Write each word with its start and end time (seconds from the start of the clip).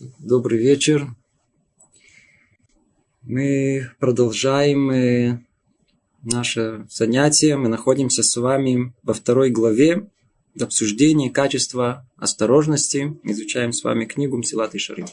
Добрый 0.00 0.58
вечер. 0.58 1.08
Мы 3.20 3.90
продолжаем 3.98 4.90
э, 4.90 5.44
наше 6.22 6.86
занятие. 6.88 7.58
Мы 7.58 7.68
находимся 7.68 8.22
с 8.22 8.34
вами 8.34 8.94
во 9.02 9.12
второй 9.12 9.50
главе 9.50 10.08
обсуждения 10.58 11.28
качества 11.28 12.08
осторожности. 12.16 13.20
Изучаем 13.24 13.74
с 13.74 13.84
вами 13.84 14.06
книгу 14.06 14.38
Мсилат 14.38 14.74
и 14.74 14.78
Шарим. 14.78 15.04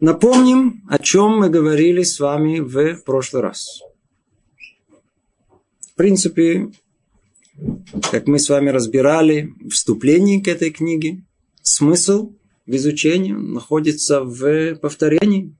Напомним, 0.00 0.82
о 0.88 0.98
чем 0.98 1.38
мы 1.38 1.50
говорили 1.50 2.02
с 2.02 2.18
вами 2.18 2.58
в 2.58 3.00
прошлый 3.04 3.44
раз. 3.44 3.80
В 5.82 5.94
принципе, 5.94 6.72
как 8.10 8.26
мы 8.26 8.38
с 8.38 8.48
вами 8.48 8.70
разбирали 8.70 9.52
вступление 9.70 10.42
к 10.42 10.48
этой 10.48 10.70
книге, 10.70 11.24
смысл 11.62 12.34
в 12.66 12.74
изучении 12.74 13.32
находится 13.32 14.22
в 14.22 14.76
повторении. 14.76 15.56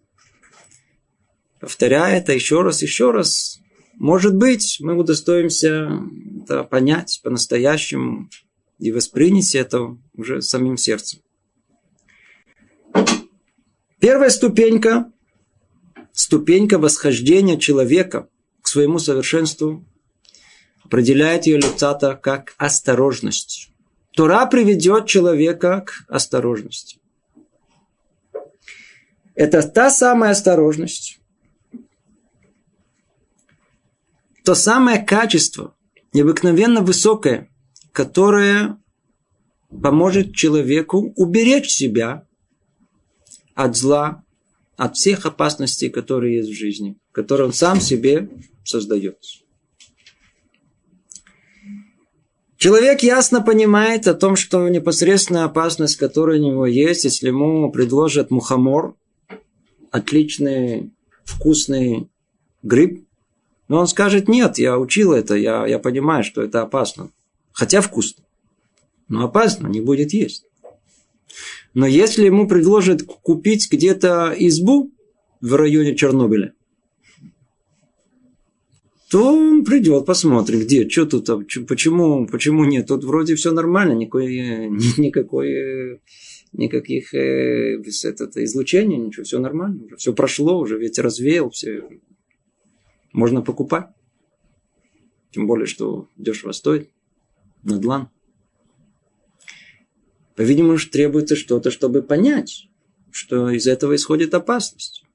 Повторяя 1.61 2.19
это 2.19 2.33
еще 2.33 2.62
раз, 2.62 2.83
еще 2.83 3.11
раз, 3.11 3.61
может 3.95 4.37
быть, 4.37 4.79
мы 4.80 4.95
удостоимся 4.97 5.91
это 6.43 6.65
понять 6.65 7.21
по-настоящему 7.23 8.29
и 8.79 8.93
воспринять 8.93 9.55
это 9.55 9.97
уже 10.15 10.43
самим 10.43 10.77
сердцем. 10.77 11.21
Первая 13.99 14.29
ступенька, 14.29 15.10
ступенька 16.13 16.79
восхождения 16.79 17.57
человека 17.57 18.29
к 18.60 18.69
своему 18.69 18.99
совершенству 18.99 19.87
определяет 20.87 21.47
ее 21.47 21.59
Люцата 21.59 22.15
как 22.15 22.55
осторожность. 22.59 23.71
Тура 24.13 24.47
приведет 24.47 25.07
человека 25.07 25.81
к 25.81 26.05
осторожности. 26.09 26.99
Это 29.35 29.63
та 29.69 29.91
самая 29.91 30.30
осторожность, 30.30 31.21
то 34.45 34.55
самое 34.55 35.05
качество, 35.05 35.75
необыкновенно 36.15 36.80
высокое, 36.80 37.51
которое 37.93 38.79
поможет 39.82 40.35
человеку 40.35 41.13
уберечь 41.16 41.69
себя 41.69 42.27
от 43.55 43.77
зла, 43.77 44.23
от 44.77 44.97
всех 44.97 45.27
опасностей, 45.27 45.91
которые 45.91 46.37
есть 46.37 46.51
в 46.51 46.55
жизни, 46.55 46.97
которые 47.13 47.49
он 47.49 47.53
сам 47.53 47.80
себе 47.80 48.30
создает. 48.65 49.19
Человек 52.67 53.05
ясно 53.05 53.43
понимает 53.43 54.09
о 54.09 54.15
том, 54.15 54.35
что 54.35 54.69
непосредственная 54.69 55.45
опасность, 55.45 55.95
которая 55.95 56.41
у 56.41 56.43
него 56.43 56.67
есть, 56.67 57.05
если 57.05 57.29
ему 57.29 57.71
предложат 57.71 58.33
мухомор, 58.33 58.97
отличный, 59.93 60.91
вкусный 61.23 62.09
гриб, 62.65 63.07
но 63.69 63.79
он 63.79 63.87
скажет, 63.87 64.27
нет, 64.27 64.59
я 64.59 64.81
учил 64.81 65.12
это, 65.12 65.37
я, 65.37 65.65
я 65.65 65.78
понимаю, 65.78 66.25
что 66.25 66.43
это 66.43 66.62
опасно. 66.62 67.11
Хотя 67.53 67.81
вкусно. 67.81 68.25
Но 69.06 69.25
опасно, 69.25 69.69
не 69.69 69.81
будет 69.81 70.12
есть. 70.12 70.44
Но 71.72 71.87
если 71.87 72.25
ему 72.25 72.49
предложат 72.49 73.05
купить 73.05 73.71
где-то 73.71 74.34
избу 74.37 74.91
в 75.41 75.55
районе 75.55 75.94
Чернобыля, 75.94 76.53
то 79.10 79.37
он 79.37 79.65
придет, 79.65 80.04
посмотрит, 80.04 80.62
где, 80.65 80.88
что 80.88 81.06
тут, 81.06 81.31
а 81.31 81.38
почему, 81.38 82.26
почему 82.26 82.65
нет. 82.65 82.88
Тут 82.88 83.04
вроде 83.04 83.37
все 83.37 83.53
нормально, 83.53 83.93
никакой, 83.93 84.69
никакой, 84.98 86.00
никаких 86.53 87.15
э, 87.15 87.81
это, 88.04 88.44
излучения, 88.44 88.98
ничего, 88.98 89.25
все 89.25 89.38
нормально, 89.38 89.84
уже 89.84 89.97
все 89.97 90.12
прошло, 90.12 90.59
уже 90.59 90.78
ветер 90.78 91.04
развеял, 91.04 91.50
все 91.50 91.84
можно 93.12 93.42
покупать. 93.42 93.86
Тем 95.31 95.47
более, 95.47 95.66
что 95.66 96.08
дешево 96.16 96.52
стоит. 96.52 96.91
Надлан. 97.62 98.10
По-видимому, 100.34 100.78
требуется 100.78 101.34
что-то, 101.34 101.70
чтобы 101.70 102.02
понять, 102.02 102.69
что 103.10 103.50
из 103.50 103.66
этого 103.66 103.94
исходит 103.94 104.34
опасность. 104.34 105.06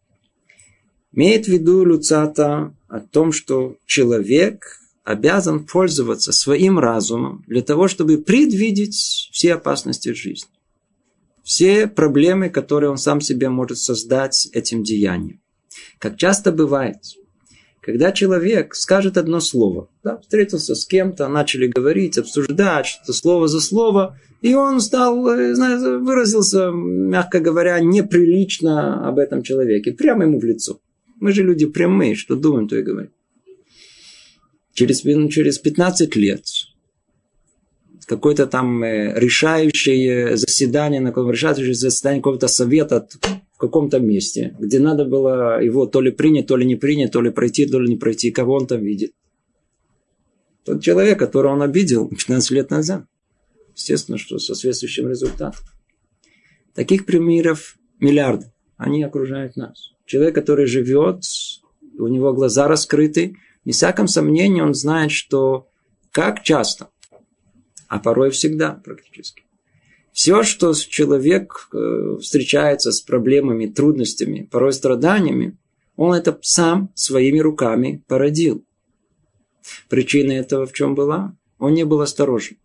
Имеет 1.14 1.46
в 1.46 1.50
виду 1.50 1.84
Люцата 1.84 2.74
о 2.88 3.00
том, 3.00 3.32
что 3.32 3.76
человек 3.86 4.80
обязан 5.04 5.66
пользоваться 5.66 6.32
своим 6.32 6.80
разумом 6.80 7.44
для 7.48 7.62
того, 7.62 7.88
чтобы 7.88 8.18
предвидеть 8.18 9.30
все 9.32 9.56
опасности 9.56 10.14
жизни. 10.14 10.50
Все 11.44 11.88
проблемы, 11.88 12.50
которые 12.50 12.92
он 12.92 12.98
сам 12.98 13.20
себе 13.20 13.50
может 13.50 13.78
создать 13.78 14.48
этим 14.54 14.84
деянием. 14.84 15.42
Как 15.98 16.18
часто 16.18 16.52
бывает, 16.52 16.98
когда 17.82 18.12
человек 18.12 18.76
скажет 18.76 19.18
одно 19.18 19.40
слово, 19.40 19.90
да, 20.04 20.18
встретился 20.18 20.76
с 20.76 20.86
кем-то, 20.86 21.28
начали 21.28 21.68
говорить, 21.68 22.18
обсуждать 22.18 22.86
что-то 22.86 23.14
слово 23.14 23.48
за 23.48 23.60
слово, 23.60 24.18
и 24.42 24.54
он 24.54 24.80
стал, 24.80 25.28
э, 25.28 25.56
знаете, 25.56 25.98
выразился, 25.98 26.70
мягко 26.72 27.40
говоря, 27.40 27.80
неприлично 27.80 29.08
об 29.08 29.18
этом 29.18 29.42
человеке, 29.42 29.92
прямо 29.92 30.24
ему 30.26 30.40
в 30.40 30.44
лицо. 30.46 30.80
Мы 31.22 31.32
же 31.32 31.44
люди 31.44 31.68
прямые, 31.68 32.16
что 32.16 32.36
думаем, 32.36 32.68
то 32.68 32.76
и 32.76 32.82
говорим. 32.82 33.12
Через, 34.74 35.04
ну, 35.04 35.30
через 35.30 35.60
15 35.60 36.16
лет 36.16 36.46
какое-то 38.08 38.48
там 38.48 38.84
э, 38.84 39.14
решающее 39.18 40.36
заседание, 40.36 41.00
на 41.00 41.12
каком 41.12 41.32
решающее 41.32 41.74
заседание 41.74 42.22
какого-то 42.22 42.48
совета 42.48 43.08
в 43.54 43.58
каком-то 43.58 44.00
месте, 44.00 44.56
где 44.60 44.80
надо 44.80 45.06
было 45.06 45.64
его 45.64 45.86
то 45.86 46.02
ли 46.02 46.12
принять, 46.12 46.48
то 46.48 46.58
ли 46.58 46.66
не 46.66 46.76
принять, 46.76 47.12
то 47.12 47.22
ли 47.22 47.30
пройти, 47.30 47.68
то 47.68 47.80
ли 47.80 47.88
не 47.88 47.98
пройти, 47.98 48.32
кого 48.32 48.56
он 48.56 48.68
там 48.68 48.82
видит. 48.82 49.14
Тот 50.66 50.82
человек, 50.82 51.20
которого 51.20 51.54
он 51.54 51.62
обидел 51.62 52.10
15 52.10 52.52
лет 52.52 52.70
назад. 52.72 53.06
Естественно, 53.76 54.18
что 54.18 54.40
со 54.40 54.56
соответствующим 54.56 55.08
результатом. 55.08 55.64
Таких 56.74 57.06
примеров 57.06 57.78
миллиарды. 58.00 58.52
Они 58.78 59.04
окружают 59.04 59.56
нас. 59.56 59.94
Человек, 60.12 60.36
который 60.36 60.66
живет, 60.66 61.24
у 61.98 62.08
него 62.08 62.34
глаза 62.34 62.68
раскрыты, 62.68 63.38
не 63.64 63.72
всяком 63.72 64.10
сомнении 64.10 64.60
он 64.60 64.74
знает, 64.74 65.10
что 65.10 65.70
как 66.12 66.44
часто, 66.44 66.90
а 67.88 67.98
порой 67.98 68.32
всегда 68.32 68.74
практически. 68.74 69.44
Все, 70.12 70.44
что 70.44 70.74
человек 70.74 71.70
э, 71.72 72.18
встречается 72.22 72.92
с 72.92 73.00
проблемами, 73.00 73.68
трудностями, 73.68 74.50
порой 74.52 74.74
страданиями, 74.74 75.58
он 75.96 76.14
это 76.14 76.38
сам 76.42 76.92
своими 76.94 77.40
руками 77.40 78.04
породил. 78.06 78.66
Причина 79.88 80.34
этого 80.34 80.66
в 80.66 80.74
чем 80.74 80.94
была? 80.94 81.38
Он 81.58 81.74
не 81.74 81.86
был 81.86 82.02
осторожен. 82.02 82.58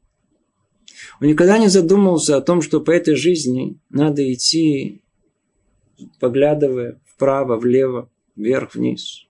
Он 1.21 1.28
никогда 1.28 1.59
не 1.59 1.69
задумывался 1.69 2.39
о 2.39 2.43
том, 2.43 2.61
что 2.61 2.81
по 2.81 2.91
этой 2.91 3.15
жизни 3.15 3.78
надо 3.89 4.33
идти, 4.33 5.01
поглядывая 6.19 6.99
вправо, 7.16 7.56
влево, 7.56 8.10
вверх, 8.37 8.75
вниз. 8.75 9.27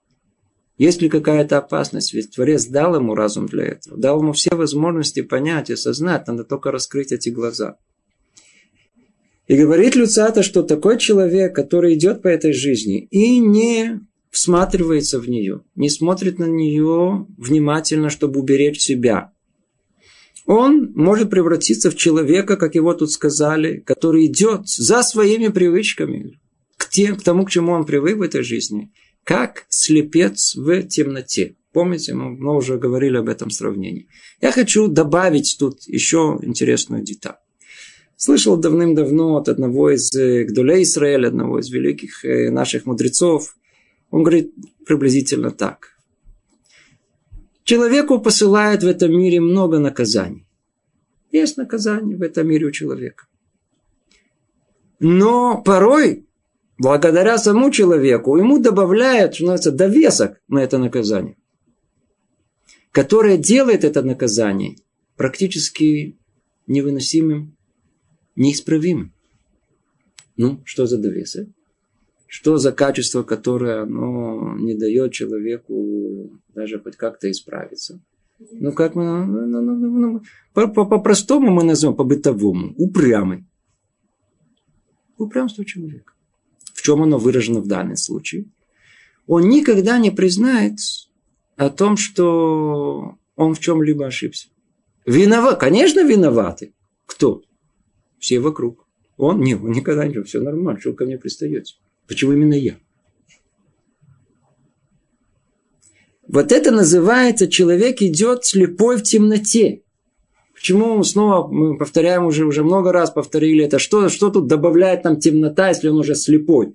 Есть 0.77 1.01
ли 1.01 1.09
какая-то 1.09 1.59
опасность? 1.59 2.13
Ведь 2.13 2.33
Творец 2.33 2.67
дал 2.67 2.97
ему 2.97 3.15
разум 3.15 3.47
для 3.47 3.65
этого. 3.65 3.97
Дал 3.97 4.21
ему 4.21 4.33
все 4.33 4.55
возможности 4.55 5.23
понять 5.23 5.71
и 5.71 5.73
осознать. 5.73 6.27
Надо 6.27 6.45
только 6.45 6.71
раскрыть 6.71 7.13
эти 7.13 7.31
глаза. 7.31 7.79
И 9.47 9.57
говорит 9.57 9.95
Люцата, 9.95 10.43
что 10.43 10.63
такой 10.63 10.99
человек, 10.99 11.55
который 11.55 11.95
идет 11.95 12.21
по 12.21 12.29
этой 12.29 12.53
жизни 12.53 13.07
и 13.11 13.39
не 13.39 14.01
всматривается 14.31 15.19
в 15.21 15.29
нее, 15.29 15.63
не 15.77 15.89
смотрит 15.89 16.39
на 16.39 16.47
нее 16.47 17.27
внимательно, 17.39 18.11
чтобы 18.11 18.41
уберечь 18.41 18.81
себя, 18.81 19.33
он 20.47 20.93
может 20.95 21.31
превратиться 21.31 21.91
в 21.91 21.97
человека, 21.97 22.57
как 22.57 22.75
его 22.75 22.93
тут 22.93 23.11
сказали, 23.11 23.79
который 23.79 24.27
идет 24.27 24.69
за 24.69 25.03
своими 25.03 25.49
привычками, 25.49 26.39
к, 26.77 26.89
тем, 26.89 27.17
к 27.17 27.23
тому, 27.23 27.45
к 27.45 27.51
чему 27.51 27.73
он 27.73 27.85
привык 27.85 28.19
в 28.19 28.23
этой 28.23 28.43
жизни, 28.43 28.93
как 29.25 29.67
слепец 29.69 30.55
в 30.55 30.83
темноте. 30.85 31.57
Помните, 31.73 32.15
мы, 32.15 32.57
уже 32.57 32.79
говорили 32.79 33.19
об 33.19 33.29
этом 33.29 33.51
сравнении. 33.51 34.09
Я 34.41 34.51
хочу 34.51 34.89
добавить 34.89 35.57
тут 35.59 35.83
еще 35.87 36.39
интересную 36.43 37.03
деталь. 37.03 37.37
Слышал 38.17 38.57
давным-давно 38.57 39.37
от 39.37 39.51
одного 39.51 39.91
из 39.91 40.15
э, 40.15 40.45
Гдолей 40.45 40.85
Израиля, 40.85 41.29
одного 41.29 41.59
из 41.59 41.69
великих 41.69 42.25
э, 42.25 42.51
наших 42.51 42.87
мудрецов. 42.87 43.55
Он 44.11 44.23
говорит 44.23 44.55
приблизительно 44.87 45.51
так. 45.51 45.91
Человеку 47.65 48.21
посылают 48.21 48.83
в 48.83 48.87
этом 48.87 49.11
мире 49.11 49.41
много 49.41 49.79
наказаний. 49.79 50.47
Есть 51.31 51.59
наказания 51.59 52.17
в 52.17 52.23
этом 52.23 52.49
мире 52.49 52.67
у 52.67 52.71
человека. 52.71 53.27
Но 54.99 55.61
порой 55.63 56.26
благодаря 56.79 57.39
самому 57.39 57.71
человеку, 57.71 58.37
ему 58.37 58.59
добавляет, 58.59 59.35
что 59.35 59.45
называется, 59.45 59.73
довесок 59.73 60.41
на 60.49 60.61
это 60.61 60.79
наказание, 60.79 61.37
которое 62.93 63.39
делает 63.39 63.85
это 63.85 64.03
наказание 64.03 64.77
практически 65.17 66.19
невыносимым 66.67 67.57
неисправимы. 68.37 69.13
Ну, 70.37 70.61
что 70.65 70.87
за 70.87 70.99
довесы? 70.99 71.53
Что 72.27 72.59
за 72.59 72.73
качество, 72.73 73.23
которое 73.23 73.83
оно 73.83 74.57
не 74.59 74.75
дает 74.75 75.13
человеку 75.13 76.39
даже 76.55 76.79
хоть 76.79 76.97
как-то 76.97 77.31
исправиться? 77.31 78.03
Ну, 78.39 78.73
как 78.73 78.95
мы... 78.95 79.25
Ну, 79.25 79.47
ну, 79.47 79.63
ну, 79.63 80.23
ну, 80.55 80.75
по-простому 80.85 81.51
мы 81.51 81.65
назовем, 81.65 81.97
по-бытовому. 81.97 82.75
Упрямый. 82.77 83.47
Упрямство 85.17 85.65
человека. 85.65 86.13
Чем 86.87 87.03
оно 87.03 87.19
выражено 87.19 87.59
в 87.59 87.67
данном 87.67 87.97
случае? 87.97 88.45
Он 89.27 89.49
никогда 89.49 89.99
не 89.99 90.13
признает 90.13 90.79
о 91.57 91.69
том, 91.69 91.97
что 91.97 93.17
он 93.35 93.55
в 93.55 93.59
чем-либо 93.59 94.07
ошибся. 94.07 94.51
Виноват, 95.05 95.59
конечно, 95.59 96.07
виноваты. 96.07 96.75
Кто? 97.05 97.43
Все 98.21 98.39
вокруг. 98.39 98.87
Он? 99.17 99.41
Нет, 99.41 99.61
он 99.61 99.73
никогда 99.73 100.07
не 100.07 100.23
все 100.23 100.41
нормально, 100.41 100.81
что 100.81 100.91
вы 100.91 100.97
ко 100.97 101.07
мне 101.07 101.19
пристаете? 101.19 101.75
Почему 102.07 102.35
именно 102.35 102.55
я? 102.55 102.79
Вот 106.29 106.53
это 106.53 106.71
называется, 106.71 107.49
человек 107.49 108.01
идет 108.01 108.45
слепой 108.45 108.99
в 108.99 109.03
темноте. 109.03 109.83
Почему 110.67 111.01
снова 111.05 111.47
мы 111.47 111.79
повторяем 111.79 112.27
уже, 112.27 112.45
уже 112.45 112.65
много 112.65 112.91
раз 112.91 113.13
повторили 113.13 113.65
это? 113.65 113.79
Что, 113.79 114.09
что 114.09 114.31
тут 114.31 114.49
добавляет 114.49 115.05
нам 115.05 115.21
темнота, 115.21 115.69
если 115.69 115.87
он 115.87 115.99
уже 115.99 116.17
слепой? 116.17 116.75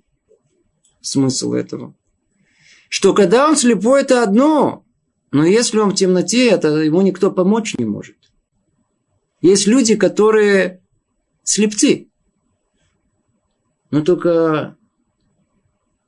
Смысл 1.01 1.51
этого. 1.51 1.93
Что 2.87 3.13
когда 3.13 3.49
он 3.49 3.57
слепой, 3.57 4.03
это 4.03 4.23
одно. 4.23 4.85
Но 5.31 5.45
если 5.45 5.79
он 5.79 5.89
в 5.91 5.95
темноте, 5.95 6.47
это 6.47 6.69
ему 6.69 7.01
никто 7.01 7.31
помочь 7.31 7.75
не 7.77 7.83
может. 7.83 8.15
Есть 9.41 9.67
люди, 9.67 9.97
которые 9.97 10.81
слепцы. 11.43 12.07
Но 13.89 13.99
только 14.03 14.77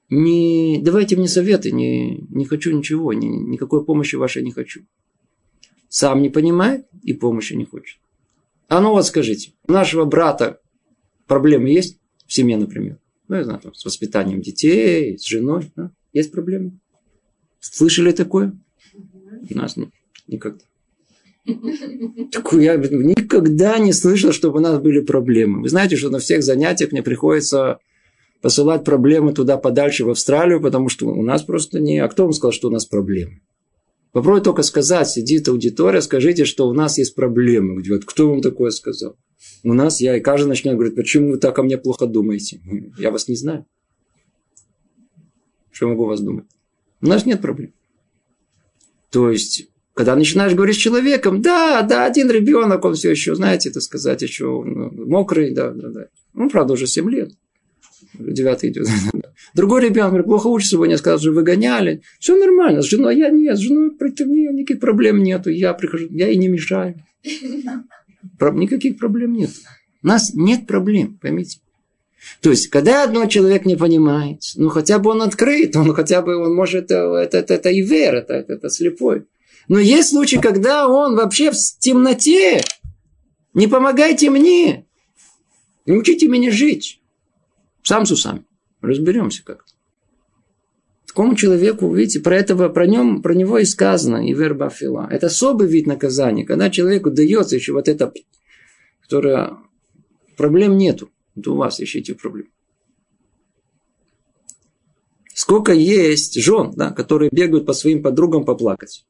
не 0.09 0.79
давайте 0.81 1.17
мне 1.17 1.27
советы, 1.27 1.73
не, 1.73 2.27
не 2.29 2.45
хочу 2.45 2.71
ничего, 2.71 3.11
не, 3.11 3.27
никакой 3.27 3.83
помощи 3.83 4.15
вашей 4.15 4.41
не 4.41 4.51
хочу. 4.51 4.85
Сам 5.93 6.23
не 6.23 6.31
понимает 6.31 6.87
и 7.03 7.13
помощи 7.13 7.53
не 7.53 7.65
хочет. 7.65 7.99
А 8.67 8.81
ну 8.81 8.89
вот 8.93 9.05
скажите, 9.05 9.51
у 9.67 9.73
нашего 9.73 10.05
брата 10.05 10.59
проблемы 11.27 11.69
есть 11.69 11.99
в 12.25 12.33
семье, 12.33 12.57
например? 12.57 12.97
Ну, 13.27 13.35
я 13.35 13.43
знаю, 13.43 13.59
там, 13.59 13.75
с 13.75 13.85
воспитанием 13.85 14.41
детей, 14.41 15.19
с 15.19 15.23
женой. 15.23 15.71
Да? 15.75 15.91
Есть 16.11 16.31
проблемы? 16.31 16.79
Слышали 17.59 18.11
такое? 18.11 18.57
У 19.47 19.55
нас 19.55 19.77
нет, 19.77 19.89
никогда. 20.27 20.63
Такую 22.31 22.63
я 22.63 22.75
никогда 22.75 23.77
не 23.77 23.93
слышал, 23.93 24.31
чтобы 24.31 24.57
у 24.57 24.61
нас 24.61 24.79
были 24.79 24.99
проблемы. 24.99 25.61
Вы 25.61 25.69
знаете, 25.69 25.95
что 25.95 26.09
на 26.09 26.17
всех 26.17 26.41
занятиях 26.41 26.91
мне 26.91 27.03
приходится 27.03 27.77
посылать 28.41 28.83
проблемы 28.83 29.31
туда 29.31 29.57
подальше, 29.57 30.05
в 30.05 30.09
Австралию, 30.09 30.59
потому 30.59 30.89
что 30.89 31.05
у 31.05 31.21
нас 31.21 31.43
просто 31.43 31.79
не... 31.79 31.99
А 31.99 32.07
кто 32.07 32.23
вам 32.23 32.33
сказал, 32.33 32.51
что 32.51 32.69
у 32.69 32.71
нас 32.71 32.87
проблемы? 32.87 33.41
Попробуй 34.13 34.41
только 34.41 34.61
сказать, 34.61 35.09
сидит 35.09 35.47
аудитория, 35.47 35.99
скажите, 35.99 36.45
что 36.45 36.67
у 36.69 36.73
нас 36.73 36.99
есть 36.99 37.15
проблемы. 37.15 37.83
Вот 37.89 38.05
кто 38.05 38.29
вам 38.29 38.41
такое 38.41 38.69
сказал? 38.69 39.17
У 39.63 39.73
нас 39.73 39.99
я, 40.01 40.15
и 40.15 40.21
каждый 40.21 40.47
начнет 40.47 40.75
говорить, 40.75 40.95
почему 40.95 41.31
вы 41.31 41.37
так 41.37 41.57
о 41.57 41.63
мне 41.63 41.79
плохо 41.79 42.05
думаете? 42.05 42.61
Я 42.99 43.09
вас 43.09 43.27
не 43.27 43.35
знаю. 43.35 43.65
Что 45.71 45.87
могу 45.87 46.05
вас 46.05 46.21
думать? 46.21 46.45
У 47.01 47.07
нас 47.07 47.25
нет 47.25 47.41
проблем. 47.41 47.73
То 49.09 49.31
есть, 49.31 49.67
когда 49.95 50.15
начинаешь 50.15 50.53
говорить 50.53 50.75
с 50.75 50.79
человеком, 50.79 51.41
да, 51.41 51.81
да, 51.81 52.05
один 52.05 52.29
ребенок, 52.29 52.85
он 52.85 52.93
все 52.93 53.09
еще, 53.09 53.33
знаете, 53.33 53.69
это 53.69 53.81
сказать, 53.81 54.21
еще 54.21 54.45
ну, 54.45 54.91
мокрый, 55.07 55.55
да, 55.55 55.71
да, 55.71 55.89
да. 55.89 56.07
Ну, 56.35 56.51
правда, 56.51 56.73
уже 56.73 56.85
7 56.85 57.09
лет. 57.09 57.31
Девятый 58.13 58.69
идет. 58.69 58.87
Другой 59.53 59.81
ребенок 59.81 60.09
говорит, 60.09 60.25
плохо 60.25 60.47
учится, 60.47 60.71
сегодня 60.71 60.97
сказал, 60.97 61.19
что 61.19 61.31
выгоняли. 61.31 62.01
Все 62.19 62.35
нормально, 62.35 62.81
с 62.81 62.85
женой 62.85 63.17
я 63.17 63.29
нет, 63.29 63.57
с 63.57 63.61
женой 63.61 63.91
против 63.91 64.27
нее 64.27 64.51
никаких 64.51 64.79
проблем 64.79 65.21
нету. 65.21 65.51
Я 65.51 65.73
прихожу, 65.73 66.07
я 66.09 66.29
и 66.29 66.37
не 66.37 66.47
мешаю. 66.47 66.95
Никаких 68.39 68.97
проблем 68.97 69.33
нет. 69.33 69.51
У 70.01 70.07
нас 70.07 70.33
нет 70.33 70.65
проблем, 70.65 71.19
поймите. 71.21 71.59
То 72.41 72.49
есть, 72.49 72.67
когда 72.67 73.03
одно 73.03 73.25
человек 73.27 73.65
не 73.65 73.75
понимает, 73.75 74.41
ну 74.55 74.69
хотя 74.69 74.97
бы 74.97 75.11
он 75.11 75.21
открыт, 75.21 75.75
он 75.75 75.93
хотя 75.93 76.21
бы 76.21 76.37
он 76.37 76.55
может, 76.55 76.85
это, 76.85 77.15
это, 77.15 77.37
это, 77.37 77.53
это 77.53 77.79
ивер, 77.79 78.15
это, 78.15 78.33
это, 78.33 78.53
это 78.53 78.69
слепой. 78.69 79.25
Но 79.67 79.79
есть 79.79 80.09
случаи, 80.09 80.37
когда 80.37 80.87
он 80.87 81.15
вообще 81.15 81.51
в 81.51 81.55
темноте. 81.79 82.61
Не 83.53 83.67
помогайте 83.67 84.29
мне. 84.29 84.85
Не 85.85 85.93
учите 85.93 86.27
меня 86.27 86.51
жить. 86.51 87.01
Сам 87.83 88.05
с 88.05 88.11
усами. 88.11 88.45
Разберемся 88.83 89.45
как. 89.45 89.65
Такому 91.07 91.35
человеку, 91.35 91.93
видите, 91.93 92.19
про 92.19 92.35
этого, 92.35 92.67
про 92.67 92.85
нем, 92.85 93.21
про 93.21 93.33
него 93.33 93.57
и 93.57 93.65
сказано, 93.65 94.27
и 94.27 94.33
верба 94.33 94.69
фила. 94.69 95.07
Это 95.09 95.27
особый 95.27 95.67
вид 95.69 95.87
наказания, 95.87 96.45
когда 96.45 96.69
человеку 96.69 97.09
дается 97.09 97.55
еще 97.55 97.71
вот 97.71 97.87
это, 97.87 98.11
которое 99.01 99.57
проблем 100.35 100.77
нету. 100.77 101.09
Это 101.37 101.51
у 101.51 101.55
вас 101.55 101.79
ищите 101.79 102.13
проблем. 102.13 102.47
Сколько 105.33 105.71
есть 105.71 106.35
жен, 106.41 106.73
да, 106.75 106.91
которые 106.91 107.29
бегают 107.31 107.65
по 107.65 107.73
своим 107.73 108.03
подругам 108.03 108.43
поплакать 108.43 109.05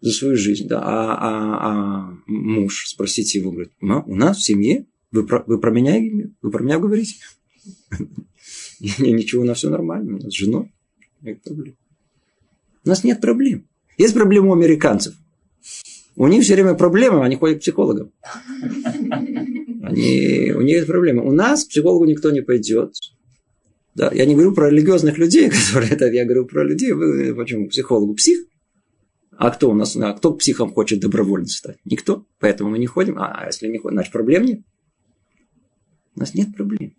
за 0.00 0.10
свою 0.10 0.36
жизнь, 0.36 0.68
да, 0.68 0.80
а, 0.82 1.14
а, 1.14 2.08
а 2.08 2.18
муж, 2.26 2.86
спросите 2.88 3.40
его, 3.40 3.50
говорит, 3.52 3.72
у 3.80 4.14
нас 4.14 4.38
в 4.38 4.44
семье, 4.44 4.86
вы 5.12 5.26
про, 5.26 5.44
вы 5.46 5.60
про 5.60 5.70
меня, 5.70 6.00
вы 6.40 6.50
про 6.50 6.62
меня 6.62 6.78
говорите? 6.78 7.16
Ничего, 8.98 9.42
у 9.42 9.44
нас 9.44 9.58
все 9.58 9.70
нормально, 9.70 10.16
у 10.16 10.18
нас 10.18 10.32
с 10.32 10.36
женой. 10.36 10.72
Нет 11.22 11.42
проблем. 11.42 11.76
У 12.84 12.88
нас 12.88 13.04
нет 13.04 13.20
проблем. 13.20 13.66
Есть 13.96 14.14
проблемы 14.14 14.48
у 14.48 14.52
американцев. 14.52 15.14
У 16.16 16.26
них 16.28 16.44
все 16.44 16.54
время 16.54 16.74
проблемы, 16.74 17.24
они 17.24 17.36
ходят 17.36 17.58
к 17.58 17.60
психологам. 17.62 18.12
Они, 19.82 20.52
у 20.54 20.60
них 20.60 20.76
есть 20.76 20.86
проблемы. 20.86 21.26
У 21.26 21.32
нас 21.32 21.64
к 21.64 21.68
психологу 21.68 22.04
никто 22.04 22.30
не 22.30 22.40
пойдет. 22.40 22.94
Да, 23.94 24.10
я 24.12 24.26
не 24.26 24.34
говорю 24.34 24.52
про 24.52 24.70
религиозных 24.70 25.18
людей, 25.18 25.50
которые 25.68 25.92
это, 25.92 26.06
я 26.06 26.24
говорю 26.24 26.46
про 26.46 26.64
людей, 26.64 26.92
почему? 27.34 27.68
Психологу 27.68 28.14
псих. 28.14 28.46
А 29.36 29.50
кто 29.50 29.70
у 29.70 29.74
нас, 29.74 29.96
а 29.96 30.12
кто 30.12 30.32
психом 30.34 30.72
хочет 30.72 31.00
добровольно 31.00 31.46
стать? 31.46 31.78
Никто. 31.84 32.24
Поэтому 32.38 32.70
мы 32.70 32.78
не 32.78 32.86
ходим. 32.86 33.18
А 33.18 33.44
если 33.46 33.68
не 33.68 33.78
ходим, 33.78 33.96
значит 33.96 34.12
проблем 34.12 34.44
нет. 34.44 34.60
У 36.14 36.20
нас 36.20 36.34
нет 36.34 36.54
проблем. 36.54 36.94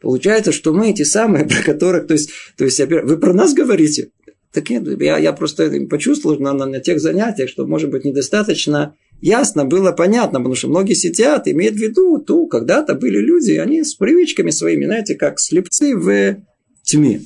Получается, 0.00 0.52
что 0.52 0.72
мы 0.72 0.90
эти 0.90 1.02
самые, 1.02 1.44
про 1.48 1.62
которых, 1.62 2.06
то 2.06 2.14
есть, 2.14 2.30
то 2.56 2.64
есть 2.64 2.80
вы 2.80 3.18
про 3.18 3.32
нас 3.32 3.54
говорите? 3.54 4.10
Так 4.52 4.68
нет, 4.68 5.00
я, 5.00 5.18
я 5.18 5.32
просто 5.32 5.70
почувствовал 5.88 6.38
на, 6.40 6.52
на, 6.52 6.66
на 6.66 6.80
тех 6.80 7.00
занятиях, 7.00 7.48
что, 7.48 7.66
может 7.66 7.90
быть, 7.90 8.04
недостаточно 8.04 8.96
ясно 9.20 9.64
было 9.64 9.92
понятно, 9.92 10.40
потому 10.40 10.56
что 10.56 10.68
многие 10.68 10.94
сидят, 10.94 11.46
имеют 11.46 11.76
в 11.76 11.78
виду, 11.78 12.18
ту, 12.18 12.48
когда-то 12.48 12.94
были 12.94 13.18
люди, 13.18 13.52
они 13.52 13.84
с 13.84 13.94
привычками 13.94 14.50
своими, 14.50 14.86
знаете, 14.86 15.14
как 15.14 15.38
слепцы 15.38 15.96
в 15.96 16.42
тьме. 16.82 17.22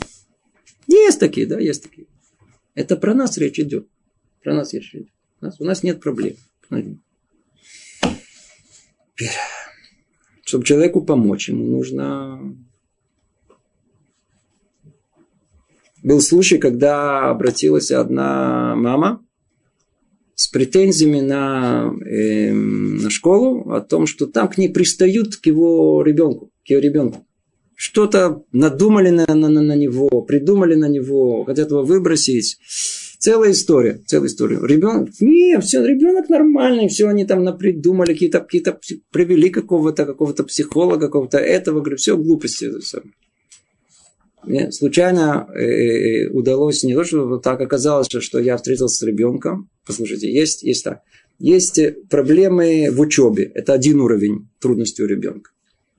Есть 0.87 1.19
такие, 1.19 1.47
да, 1.47 1.59
есть 1.59 1.83
такие. 1.85 2.07
Это 2.75 2.97
про 2.97 3.15
нас 3.15 3.39
речь 3.39 3.59
идет. 3.59 3.87
Про 4.43 4.55
нас 4.55 4.75
речь 4.75 4.95
идет. 4.95 5.09
У 5.41 5.45
нас, 5.47 5.61
у 5.61 5.65
нас 5.65 5.83
нет 5.83 6.01
проблем. 6.01 6.35
Чтобы 10.45 10.65
человеку 10.65 11.01
помочь, 11.01 11.49
ему 11.49 11.65
нужно 11.65 12.55
Был 16.05 16.21
случай, 16.21 16.59
когда 16.59 17.31
обратилась 17.31 17.91
одна 17.91 18.77
мама 18.77 19.25
с 20.35 20.49
претензиями 20.49 21.21
на, 21.21 21.95
э, 22.05 22.53
на 22.53 23.09
школу 23.09 23.73
о 23.73 23.81
том, 23.81 24.07
что 24.07 24.27
там 24.27 24.49
к 24.49 24.59
ней 24.59 24.69
пристают 24.69 25.37
к 25.37 25.47
его 25.47 26.03
ребенку, 26.03 26.51
к 26.67 26.69
ее 26.69 26.83
ребенку. 26.83 27.27
Что-то 27.75 28.45
надумали 28.53 29.09
на, 29.09 29.25
на, 29.35 29.49
на 29.49 29.77
него, 29.77 30.21
придумали 30.23 30.75
на 30.75 30.89
него, 30.91 31.45
хотят 31.45 31.71
его 31.71 31.83
выбросить. 31.83 32.59
Целая 33.19 33.53
история, 33.53 34.03
целая 34.07 34.29
история. 34.29 34.59
Ребенок, 34.63 35.09
не, 35.21 35.59
все, 35.61 35.83
ребенок 35.83 36.29
нормальный, 36.29 36.89
все 36.89 37.09
они 37.09 37.25
там 37.25 37.45
напридумали, 37.45 38.13
какие-то, 38.13 38.41
какие-то 38.41 38.79
привели 39.11 39.49
какого-то, 39.49 40.05
какого-то 40.05 40.45
психолога, 40.45 41.07
какого-то 41.07 41.39
этого, 41.39 41.81
говорю, 41.81 41.97
все 41.97 42.15
глупости. 42.15 42.71
Мне 44.47 44.73
случайно 44.73 45.49
э, 45.55 45.61
э, 45.61 46.29
удалось 46.31 46.83
не 46.85 46.95
то, 46.95 47.05
что 47.05 47.39
так 47.39 47.61
оказалось, 47.61 48.09
что 48.11 48.39
я 48.39 48.57
встретился 48.57 49.05
с 49.05 49.07
ребенком. 49.07 49.71
Послушайте, 49.87 50.33
есть, 50.33 50.63
есть 50.63 50.85
так. 50.85 51.01
Есть 51.39 51.81
проблемы 52.09 52.91
в 52.91 53.01
учебе. 53.01 53.45
Это 53.55 53.73
один 53.73 54.01
уровень 54.01 54.49
трудности 54.61 55.03
у 55.03 55.07
ребенка. 55.07 55.51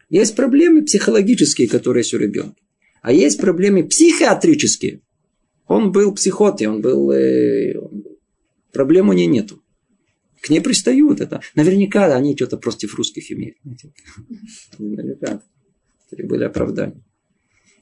Есть 0.09 0.35
проблемы 0.35 0.83
психологические, 0.83 1.67
которые 1.67 2.01
есть 2.01 2.13
у 2.13 2.17
ребенка. 2.17 2.55
А 3.01 3.11
есть 3.11 3.39
проблемы 3.39 3.83
психиатрические. 3.83 5.01
Он 5.67 5.91
был 5.91 6.13
психоте, 6.13 6.69
он 6.69 6.81
был... 6.81 7.11
Э, 7.11 7.73
проблем 8.71 9.09
у 9.09 9.13
нее 9.13 9.27
нету. 9.27 9.61
к 10.41 10.49
ней 10.49 10.61
пристают. 10.61 11.21
Это 11.21 11.41
наверняка 11.55 12.15
они 12.15 12.35
что-то 12.35 12.57
против 12.57 12.95
русских 12.95 13.31
имеют. 13.31 13.57
Наверняка. 14.79 15.41
Были 16.11 16.43
оправдания. 16.43 17.04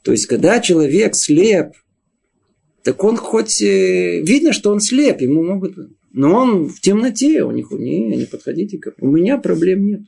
То 0.04 0.12
есть, 0.12 0.28
когда 0.28 0.60
человек 0.60 1.16
слеп, 1.16 1.74
так 2.84 3.04
он 3.04 3.16
хоть 3.18 3.62
э, 3.62 4.22
видно, 4.22 4.54
что 4.54 4.72
он 4.72 4.80
слеп, 4.80 5.22
ему 5.22 5.44
могут... 5.44 5.76
Но 6.12 6.34
он 6.36 6.68
в 6.68 6.80
темноте, 6.82 7.44
у 7.44 7.52
них 7.52 7.72
не, 7.72 8.16
не 8.16 8.26
подходите 8.26 8.78
ко 8.78 8.94
мне. 8.98 9.10
У 9.10 9.12
меня 9.12 9.38
проблем 9.38 9.88
нет. 9.88 10.02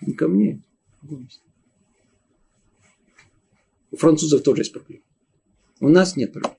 Не 0.00 0.14
ко 0.14 0.26
мне. 0.26 0.62
У 3.90 3.96
французов 3.96 4.42
тоже 4.42 4.62
есть 4.62 4.72
проблемы. 4.72 5.02
У 5.80 5.88
нас 5.88 6.16
нет 6.16 6.32
проблем. 6.32 6.56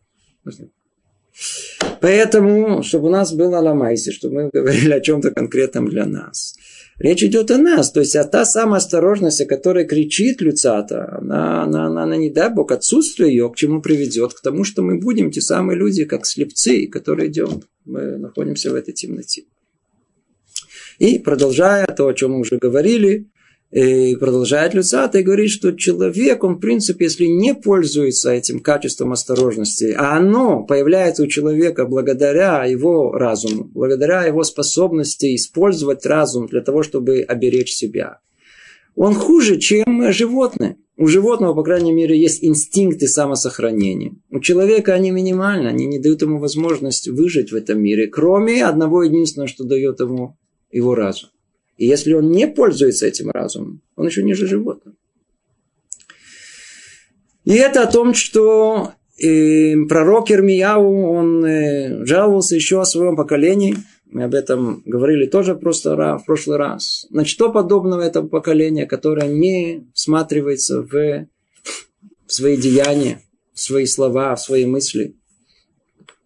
Поэтому, 2.01 2.81
чтобы 2.83 3.07
у 3.07 3.11
нас 3.11 3.33
было 3.33 3.57
ламайси, 3.57 4.11
чтобы 4.11 4.35
мы 4.35 4.49
говорили 4.49 4.93
о 4.93 5.01
чем-то 5.01 5.31
конкретном 5.31 5.89
для 5.89 6.05
нас. 6.05 6.55
Речь 6.99 7.23
идет 7.23 7.49
о 7.49 7.57
нас, 7.57 7.93
то 7.93 8.01
есть 8.01 8.17
а 8.17 8.25
та 8.25 8.43
самая 8.43 8.79
осторожность, 8.79 9.39
о 9.39 9.45
которой 9.45 9.85
кричит 9.85 10.41
Люцата, 10.41 11.17
она, 11.17 11.63
она, 11.63 11.85
она, 11.85 12.03
она, 12.03 12.17
не 12.17 12.29
дай 12.29 12.53
Бог, 12.53 12.73
отсутствие 12.73 13.31
ее 13.31 13.49
к 13.49 13.55
чему 13.55 13.81
приведет? 13.81 14.33
К 14.33 14.41
тому, 14.41 14.65
что 14.65 14.81
мы 14.81 14.99
будем 14.99 15.31
те 15.31 15.39
самые 15.39 15.77
люди, 15.77 16.03
как 16.03 16.25
слепцы, 16.25 16.87
которые 16.87 17.29
идем, 17.29 17.63
мы 17.85 18.17
находимся 18.17 18.69
в 18.69 18.75
этой 18.75 18.93
темноте. 18.93 19.43
И 20.97 21.19
продолжая 21.19 21.87
то, 21.87 22.07
о 22.07 22.13
чем 22.13 22.31
мы 22.31 22.41
уже 22.41 22.57
говорили, 22.57 23.29
и 23.71 24.15
продолжает 24.15 24.73
Люцата 24.73 25.19
и 25.19 25.23
говорит, 25.23 25.51
что 25.51 25.71
человек, 25.73 26.43
он 26.43 26.55
в 26.55 26.59
принципе, 26.59 27.05
если 27.05 27.25
не 27.25 27.53
пользуется 27.53 28.31
этим 28.31 28.61
качеством 28.61 29.11
осторожности, 29.11 29.93
а 29.95 30.17
оно 30.17 30.63
появляется 30.63 31.23
у 31.23 31.27
человека 31.27 31.85
благодаря 31.85 32.65
его 32.65 33.11
разуму, 33.11 33.65
благодаря 33.65 34.23
его 34.23 34.43
способности 34.43 35.35
использовать 35.35 36.05
разум 36.05 36.47
для 36.47 36.61
того, 36.61 36.81
чтобы 36.81 37.21
оберечь 37.21 37.73
себя, 37.73 38.19
он 38.95 39.13
хуже, 39.13 39.59
чем 39.59 40.11
животное. 40.11 40.77
У 40.97 41.07
животного, 41.07 41.53
по 41.53 41.63
крайней 41.63 41.93
мере, 41.93 42.19
есть 42.19 42.43
инстинкты 42.43 43.07
самосохранения. 43.07 44.15
У 44.29 44.41
человека 44.41 44.93
они 44.93 45.11
минимальны, 45.11 45.69
они 45.69 45.85
не 45.85 45.99
дают 45.99 46.21
ему 46.21 46.39
возможность 46.39 47.07
выжить 47.07 47.53
в 47.53 47.55
этом 47.55 47.81
мире, 47.81 48.07
кроме 48.07 48.65
одного 48.65 49.03
единственного, 49.03 49.47
что 49.47 49.63
дает 49.63 50.01
ему 50.01 50.37
его 50.71 50.95
разум. 50.95 51.29
И 51.79 51.85
если 51.85 52.11
он 52.11 52.29
не 52.29 52.45
пользуется 52.45 53.07
этим 53.07 53.31
разумом, 53.31 53.81
он 53.95 54.07
еще 54.07 54.21
ниже 54.21 54.47
животного. 54.47 54.97
И 57.45 57.53
это 57.53 57.83
о 57.83 57.91
том, 57.91 58.13
что 58.13 58.91
э, 59.17 59.75
пророк 59.87 60.29
Ирмияу, 60.29 61.09
он 61.09 61.45
э, 61.45 62.05
жаловался 62.05 62.55
еще 62.55 62.81
о 62.81 62.85
своем 62.85 63.15
поколении. 63.15 63.77
Мы 64.07 64.25
об 64.25 64.35
этом 64.35 64.83
говорили 64.85 65.25
тоже 65.25 65.55
просто 65.55 65.95
в 65.95 66.25
прошлый 66.25 66.57
раз. 66.57 67.07
На 67.11 67.23
что 67.23 67.49
подобного 67.49 68.01
этого 68.01 68.27
поколения, 68.27 68.85
которое 68.85 69.29
не 69.29 69.87
всматривается 69.93 70.81
в, 70.81 70.91
в 70.91 72.33
свои 72.33 72.57
деяния, 72.57 73.21
в 73.53 73.61
свои 73.61 73.85
слова, 73.85 74.35
в 74.35 74.41
свои 74.41 74.65
мысли. 74.65 75.15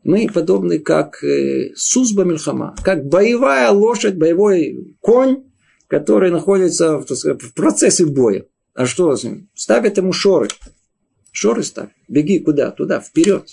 Мы 0.03 0.27
подобны 0.27 0.79
как 0.79 1.23
э, 1.23 1.71
Сузба 1.75 2.23
Мельхама, 2.23 2.75
как 2.83 3.05
боевая 3.05 3.71
лошадь, 3.71 4.15
боевой 4.15 4.95
конь, 4.99 5.45
который 5.87 6.29
находится 6.29 6.97
в, 6.97 7.15
сказать, 7.15 7.41
в 7.41 7.53
процессе 7.53 8.05
боя. 8.05 8.45
А 8.73 8.85
что 8.85 9.15
с 9.15 9.23
ним? 9.23 9.49
Ставят 9.53 9.97
ему 9.97 10.11
шоры. 10.11 10.49
Шоры 11.31 11.63
ставь. 11.63 11.89
Беги 12.07 12.39
куда? 12.39 12.71
Туда, 12.71 12.99
вперед. 12.99 13.47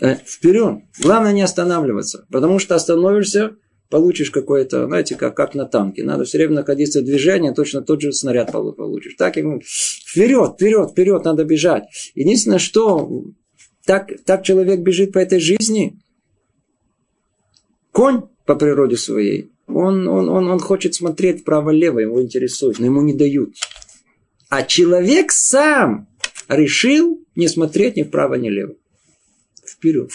Э, 0.00 0.16
вперед. 0.16 0.80
Главное 1.00 1.32
не 1.32 1.42
останавливаться. 1.42 2.26
Потому 2.30 2.58
что 2.58 2.74
остановишься, 2.74 3.56
получишь 3.90 4.30
какое-то, 4.30 4.86
знаете, 4.86 5.14
как, 5.14 5.36
как 5.36 5.54
на 5.54 5.66
танке. 5.66 6.02
Надо 6.02 6.24
все 6.24 6.38
время 6.38 6.54
находиться 6.54 7.00
в 7.00 7.04
движении, 7.04 7.52
точно 7.52 7.82
тот 7.82 8.00
же 8.00 8.12
снаряд 8.12 8.50
получишь. 8.50 9.14
Так 9.16 9.36
ему 9.36 9.60
вперед, 9.62 10.54
вперед, 10.54 10.90
вперед, 10.90 11.24
надо 11.24 11.44
бежать. 11.44 11.84
Единственное, 12.14 12.58
что 12.58 13.24
так, 13.84 14.10
так 14.24 14.44
человек 14.44 14.80
бежит 14.80 15.12
по 15.12 15.18
этой 15.18 15.40
жизни. 15.40 15.98
Конь 17.90 18.22
по 18.46 18.54
природе 18.54 18.96
своей. 18.96 19.50
Он, 19.66 20.08
он, 20.08 20.28
он, 20.28 20.48
он 20.48 20.58
хочет 20.58 20.94
смотреть 20.94 21.42
вправо-лево, 21.42 21.98
его 21.98 22.22
интересует, 22.22 22.78
но 22.78 22.86
ему 22.86 23.02
не 23.02 23.14
дают. 23.14 23.54
А 24.48 24.62
человек 24.62 25.32
сам 25.32 26.08
решил 26.48 27.24
не 27.34 27.48
смотреть 27.48 27.96
ни 27.96 28.02
вправо, 28.02 28.34
ни 28.34 28.48
влево. 28.48 28.74
Вперед. 29.66 30.10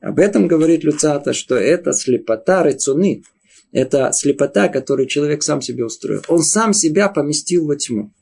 Об 0.00 0.18
этом 0.18 0.48
говорит 0.48 0.84
Люцата, 0.84 1.32
что 1.32 1.54
это 1.54 1.92
слепота 1.92 2.64
рецуны. 2.64 3.22
Это 3.70 4.10
слепота, 4.12 4.68
которую 4.68 5.06
человек 5.06 5.42
сам 5.42 5.62
себе 5.62 5.84
устроил. 5.84 6.22
Он 6.28 6.40
сам 6.40 6.74
себя 6.74 7.08
поместил 7.08 7.66
во 7.66 7.76
тьму. 7.76 8.12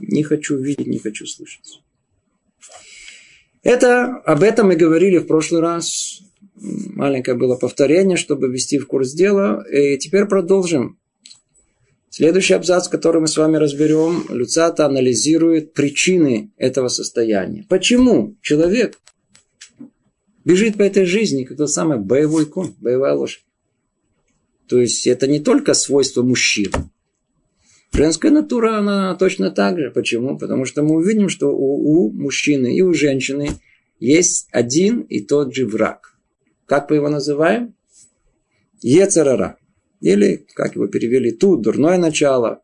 Не 0.00 0.24
хочу 0.24 0.56
видеть, 0.56 0.86
не 0.86 0.98
хочу 0.98 1.26
слышать. 1.26 1.80
Это, 3.68 4.16
об 4.24 4.42
этом 4.42 4.68
мы 4.68 4.76
говорили 4.76 5.18
в 5.18 5.26
прошлый 5.26 5.60
раз. 5.60 6.22
Маленькое 6.54 7.36
было 7.36 7.54
повторение, 7.54 8.16
чтобы 8.16 8.48
ввести 8.48 8.78
в 8.78 8.86
курс 8.86 9.12
дела. 9.12 9.62
И 9.70 9.98
теперь 9.98 10.24
продолжим. 10.24 10.98
Следующий 12.08 12.54
абзац, 12.54 12.88
который 12.88 13.20
мы 13.20 13.28
с 13.28 13.36
вами 13.36 13.58
разберем, 13.58 14.24
Люцата 14.30 14.86
анализирует 14.86 15.74
причины 15.74 16.50
этого 16.56 16.88
состояния. 16.88 17.66
Почему 17.68 18.36
человек 18.40 18.98
бежит 20.46 20.78
по 20.78 20.82
этой 20.82 21.04
жизни, 21.04 21.44
как 21.44 21.58
тот 21.58 21.70
самый 21.70 21.98
боевой 21.98 22.46
конь, 22.46 22.72
боевая 22.80 23.12
лошадь? 23.12 23.44
То 24.66 24.80
есть 24.80 25.06
это 25.06 25.26
не 25.26 25.40
только 25.40 25.74
свойство 25.74 26.22
мужчин. 26.22 26.72
Женская 27.92 28.30
натура, 28.30 28.78
она 28.78 29.14
точно 29.16 29.50
так 29.50 29.78
же. 29.78 29.90
Почему? 29.90 30.38
Потому 30.38 30.64
что 30.64 30.82
мы 30.82 30.96
увидим, 30.96 31.28
что 31.28 31.48
у, 31.48 32.06
у 32.06 32.12
мужчины 32.12 32.74
и 32.74 32.82
у 32.82 32.92
женщины 32.94 33.50
есть 33.98 34.48
один 34.52 35.00
и 35.00 35.20
тот 35.20 35.54
же 35.54 35.66
враг. 35.66 36.18
Как 36.66 36.90
мы 36.90 36.96
его 36.96 37.08
называем? 37.08 37.74
Ецерара. 38.80 39.56
Или, 40.00 40.46
как 40.54 40.76
его 40.76 40.86
перевели 40.86 41.32
тут, 41.32 41.62
дурное 41.62 41.98
начало. 41.98 42.62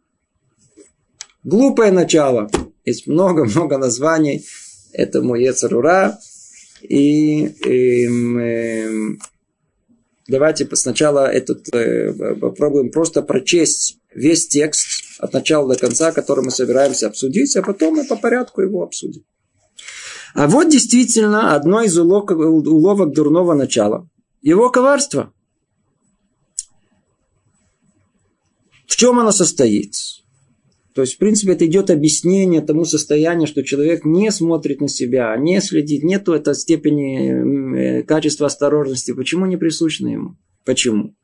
Глупое 1.42 1.90
начало. 1.90 2.48
Есть 2.84 3.06
много-много 3.06 3.78
названий 3.78 4.44
этому 4.92 5.34
Ецерура. 5.34 6.18
И, 6.82 7.46
и 7.46 8.06
э, 8.06 9.16
давайте 10.28 10.68
сначала 10.76 11.26
этот, 11.26 11.74
э, 11.74 12.12
попробуем 12.36 12.90
просто 12.90 13.22
прочесть 13.22 13.98
весь 14.14 14.46
текст 14.46 14.86
от 15.24 15.32
начала 15.32 15.66
до 15.66 15.78
конца, 15.78 16.12
который 16.12 16.44
мы 16.44 16.50
собираемся 16.50 17.06
обсудить, 17.06 17.56
а 17.56 17.62
потом 17.62 17.94
мы 17.94 18.04
по 18.04 18.16
порядку 18.16 18.60
его 18.60 18.82
обсудим. 18.82 19.24
А 20.34 20.46
вот 20.48 20.68
действительно 20.68 21.54
одно 21.54 21.80
из 21.82 21.96
уловок, 21.96 22.32
уловок 22.32 23.14
дурного 23.14 23.54
начала. 23.54 24.08
Его 24.42 24.68
коварство. 24.70 25.32
В 28.86 28.96
чем 28.96 29.18
оно 29.18 29.32
состоит? 29.32 29.94
То 30.94 31.00
есть, 31.00 31.14
в 31.14 31.18
принципе, 31.18 31.52
это 31.52 31.66
идет 31.66 31.90
объяснение 31.90 32.60
тому 32.60 32.84
состоянию, 32.84 33.48
что 33.48 33.64
человек 33.64 34.04
не 34.04 34.30
смотрит 34.30 34.80
на 34.80 34.88
себя, 34.88 35.34
не 35.36 35.60
следит, 35.60 36.04
нету 36.04 36.34
этой 36.34 36.54
степени 36.54 38.00
э, 38.00 38.02
качества 38.02 38.46
осторожности. 38.46 39.12
Почему 39.12 39.46
не 39.46 39.56
присущно 39.56 40.08
ему? 40.08 40.36
Почему? 40.64 41.16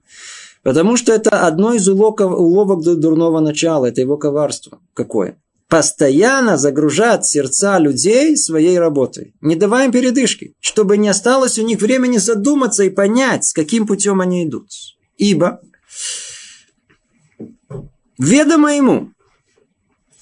Потому 0.62 0.96
что 0.96 1.12
это 1.12 1.46
одно 1.46 1.72
из 1.72 1.88
уловок, 1.88 2.20
уловок 2.20 2.82
дурного 2.82 3.40
начала, 3.40 3.86
это 3.86 4.00
его 4.00 4.18
коварство. 4.18 4.80
Какое? 4.92 5.40
Постоянно 5.68 6.58
загружать 6.58 7.24
сердца 7.24 7.78
людей 7.78 8.36
своей 8.36 8.78
работой. 8.78 9.34
Не 9.40 9.54
давая 9.54 9.86
им 9.86 9.92
передышки, 9.92 10.54
чтобы 10.60 10.98
не 10.98 11.08
осталось 11.08 11.58
у 11.58 11.62
них 11.62 11.80
времени 11.80 12.18
задуматься 12.18 12.82
и 12.82 12.90
понять, 12.90 13.46
с 13.46 13.52
каким 13.54 13.86
путем 13.86 14.20
они 14.20 14.44
идут. 14.44 14.66
Ибо 15.16 15.60
ведомо 18.18 18.74
ему, 18.74 19.12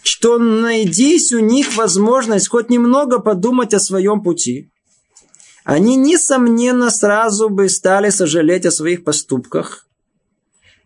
что 0.03 0.39
найдись 0.39 1.33
у 1.33 1.41
них 1.41 1.77
возможность 1.77 2.49
хоть 2.49 2.71
немного 2.71 3.19
подумать 3.19 3.75
о 3.75 3.81
своем 3.81 4.23
пути, 4.23 4.71
они, 5.65 5.97
несомненно, 5.97 6.91
сразу 6.91 7.49
бы 7.49 7.69
стали 7.69 8.11
сожалеть 8.11 8.67
о 8.67 8.71
своих 8.71 9.03
поступках 9.03 9.88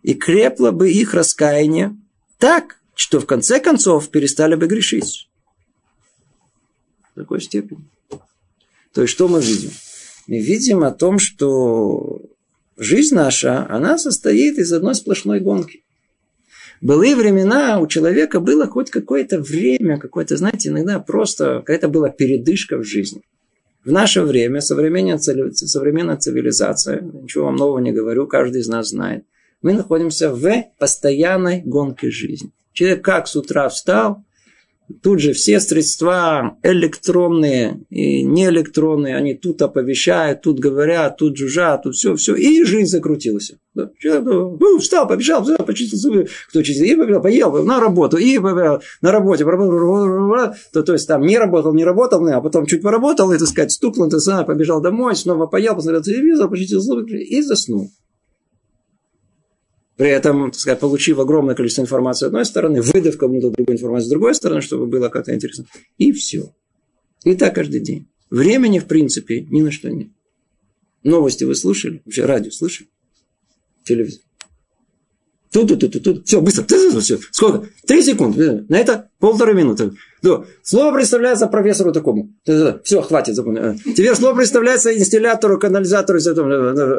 и 0.03 0.13
крепло 0.13 0.71
бы 0.71 0.91
их 0.91 1.13
раскаяние 1.13 1.97
так, 2.37 2.77
что 2.93 3.19
в 3.19 3.25
конце 3.25 3.59
концов 3.59 4.09
перестали 4.09 4.55
бы 4.55 4.67
грешить. 4.67 5.29
В 7.13 7.15
такой 7.15 7.41
степени. 7.41 7.85
То 8.93 9.01
есть, 9.01 9.13
что 9.13 9.27
мы 9.27 9.41
видим? 9.41 9.71
Мы 10.27 10.39
видим 10.39 10.83
о 10.83 10.91
том, 10.91 11.19
что 11.19 12.21
жизнь 12.77 13.15
наша, 13.15 13.67
она 13.69 13.97
состоит 13.97 14.57
из 14.57 14.71
одной 14.71 14.95
сплошной 14.95 15.39
гонки. 15.39 15.83
В 16.81 16.85
былые 16.85 17.15
времена 17.15 17.79
у 17.79 17.87
человека 17.87 18.39
было 18.39 18.67
хоть 18.67 18.91
какое-то 18.91 19.39
время, 19.39 19.97
какое-то, 19.97 20.35
знаете, 20.35 20.69
иногда 20.69 20.99
просто 20.99 21.59
какая-то 21.59 21.87
была 21.87 22.09
передышка 22.09 22.77
в 22.77 22.83
жизни. 22.83 23.21
В 23.85 23.91
наше 23.91 24.21
время 24.21 24.59
современная 24.61 25.17
цивилизация, 25.17 27.01
ничего 27.01 27.45
вам 27.45 27.55
нового 27.55 27.79
не 27.79 27.91
говорю, 27.91 28.27
каждый 28.27 28.61
из 28.61 28.67
нас 28.67 28.89
знает, 28.89 29.25
мы 29.63 29.73
находимся 29.73 30.31
в 30.31 30.65
постоянной 30.77 31.61
гонке 31.61 32.11
жизни. 32.11 32.51
Человек 32.73 33.03
как 33.03 33.27
с 33.27 33.35
утра 33.35 33.69
встал, 33.69 34.23
Тут 35.01 35.21
же 35.21 35.31
все 35.33 35.59
средства 35.59 36.57
электронные 36.61 37.81
и 37.89 38.23
неэлектронные, 38.23 39.15
они 39.15 39.33
тут 39.33 39.61
оповещают, 39.61 40.41
тут 40.41 40.59
говорят, 40.59 41.17
тут 41.17 41.37
жужжат, 41.37 41.83
тут 41.83 41.95
все, 41.95 42.15
все, 42.15 42.35
и 42.35 42.63
жизнь 42.63 42.87
закрутилась. 42.87 43.53
Да? 43.73 43.89
Человек 43.97 44.25
ну, 44.25 44.77
встал, 44.79 45.07
побежал, 45.07 45.41
встал, 45.41 45.65
почистил 45.65 45.97
зубы, 45.97 46.27
кто 46.49 46.61
чистил, 46.61 46.85
и 46.85 46.95
побежал, 46.95 47.21
поел, 47.21 47.63
на 47.63 47.79
работу, 47.79 48.17
и 48.17 48.37
побежал, 48.37 48.81
на 49.01 49.11
работе, 49.11 49.45
то, 50.73 50.83
то 50.83 50.93
есть 50.93 51.07
там 51.07 51.21
не 51.21 51.37
работал, 51.37 51.73
не 51.73 51.85
работал, 51.85 52.25
а 52.27 52.41
потом 52.41 52.65
чуть 52.65 52.81
поработал, 52.81 53.31
и, 53.31 53.37
так 53.37 53.47
сказать, 53.47 53.71
стукнул, 53.71 54.11
самое, 54.11 54.45
побежал 54.45 54.81
домой, 54.81 55.15
снова 55.15 55.47
поел, 55.47 55.75
посмотрел 55.75 56.03
телевизор, 56.03 56.49
почистил 56.49 56.81
зубы 56.81 57.09
и 57.09 57.41
заснул. 57.41 57.89
При 59.95 60.09
этом, 60.09 60.51
так 60.51 60.59
сказать, 60.59 60.79
получив 60.79 61.19
огромное 61.19 61.55
количество 61.55 61.83
информации 61.83 62.25
с 62.25 62.27
одной 62.27 62.45
стороны, 62.45 62.81
выдав 62.81 63.17
кому-то 63.17 63.51
другую 63.51 63.77
информацию 63.77 64.07
с 64.07 64.09
другой 64.09 64.33
стороны, 64.33 64.61
чтобы 64.61 64.87
было 64.87 65.09
как-то 65.09 65.33
интересно. 65.35 65.65
И 65.97 66.11
все. 66.11 66.53
И 67.23 67.35
так 67.35 67.53
каждый 67.53 67.79
день. 67.79 68.07
Времени, 68.29 68.79
в 68.79 68.85
принципе, 68.85 69.41
ни 69.41 69.61
на 69.61 69.71
что 69.71 69.91
нет. 69.91 70.09
Новости 71.03 71.43
вы 71.43 71.53
слушали? 71.53 72.01
Вообще 72.05 72.25
радио 72.25 72.51
слышали? 72.51 72.89
Телевизор. 73.83 74.21
Тут, 75.51 75.67
тут, 75.67 75.79
тут, 75.79 76.03
тут. 76.03 76.27
Все, 76.27 76.41
быстро. 76.41 76.65
Все. 76.99 77.19
Сколько? 77.31 77.69
Три 77.85 78.01
секунды. 78.01 78.65
На 78.69 78.79
это 78.79 79.11
полторы 79.19 79.53
минуты. 79.53 79.91
Да. 80.23 80.45
Слово 80.63 80.95
представляется 80.95 81.47
профессору 81.47 81.91
такому. 81.91 82.33
Все, 82.83 83.01
хватит. 83.01 83.35
Запомни. 83.35 83.59
А. 83.59 83.75
Теперь 83.75 84.15
слово 84.15 84.35
представляется 84.35 84.97
инстиллятору, 84.97 85.59
канализатору. 85.59 86.19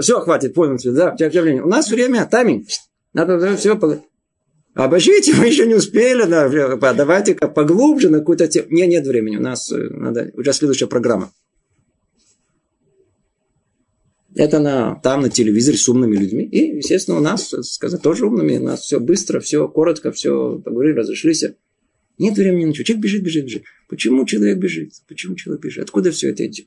Все, 0.00 0.20
хватит. 0.20 0.54
Понял. 0.54 0.78
Да? 0.92 1.16
У 1.64 1.68
нас 1.68 1.90
время, 1.90 2.28
тайминг. 2.30 2.66
Надо 3.14 3.56
все 3.56 3.76
Обождите, 4.74 5.34
мы 5.38 5.46
еще 5.46 5.66
не 5.66 5.74
успели, 5.74 6.24
да, 6.24 6.48
давайте-ка 6.94 7.48
поглубже 7.48 8.10
на 8.10 8.18
какую-то 8.18 8.48
тему. 8.48 8.66
Не, 8.70 8.86
нет 8.88 9.06
времени, 9.06 9.36
у 9.36 9.40
нас 9.40 9.70
э, 9.70 9.76
надо, 9.76 10.32
уже 10.34 10.52
следующая 10.52 10.88
программа. 10.88 11.30
Это 14.34 14.58
на, 14.58 14.96
там 14.96 15.20
на 15.20 15.30
телевизоре 15.30 15.78
с 15.78 15.88
умными 15.88 16.16
людьми. 16.16 16.44
И, 16.44 16.78
естественно, 16.78 17.18
у 17.18 17.20
нас, 17.20 17.54
сказать, 17.62 18.02
тоже 18.02 18.26
умными. 18.26 18.58
У 18.58 18.64
нас 18.64 18.80
все 18.80 18.98
быстро, 18.98 19.38
все 19.38 19.68
коротко, 19.68 20.10
все 20.10 20.58
поговорили, 20.58 20.98
разошлись. 20.98 21.44
Нет 22.18 22.36
времени 22.36 22.68
ничего. 22.68 22.84
Человек 22.84 23.04
бежит, 23.04 23.22
бежит, 23.22 23.44
бежит. 23.44 23.62
Почему 23.88 24.24
человек 24.24 24.58
бежит? 24.58 24.92
Почему 25.08 25.34
человек 25.34 25.62
бежит? 25.62 25.84
Откуда 25.84 26.12
все 26.12 26.30
это 26.30 26.46
идет? 26.46 26.66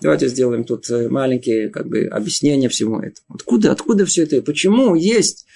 Давайте 0.00 0.28
сделаем 0.28 0.64
тут 0.64 0.88
э, 0.90 1.08
маленькие 1.08 1.68
как 1.68 1.88
бы, 1.88 2.04
объяснения 2.06 2.68
всему 2.68 2.98
этому. 3.00 3.26
Откуда, 3.28 3.72
откуда 3.72 4.06
все 4.06 4.22
это? 4.22 4.40
Почему 4.42 4.94
есть 4.94 5.46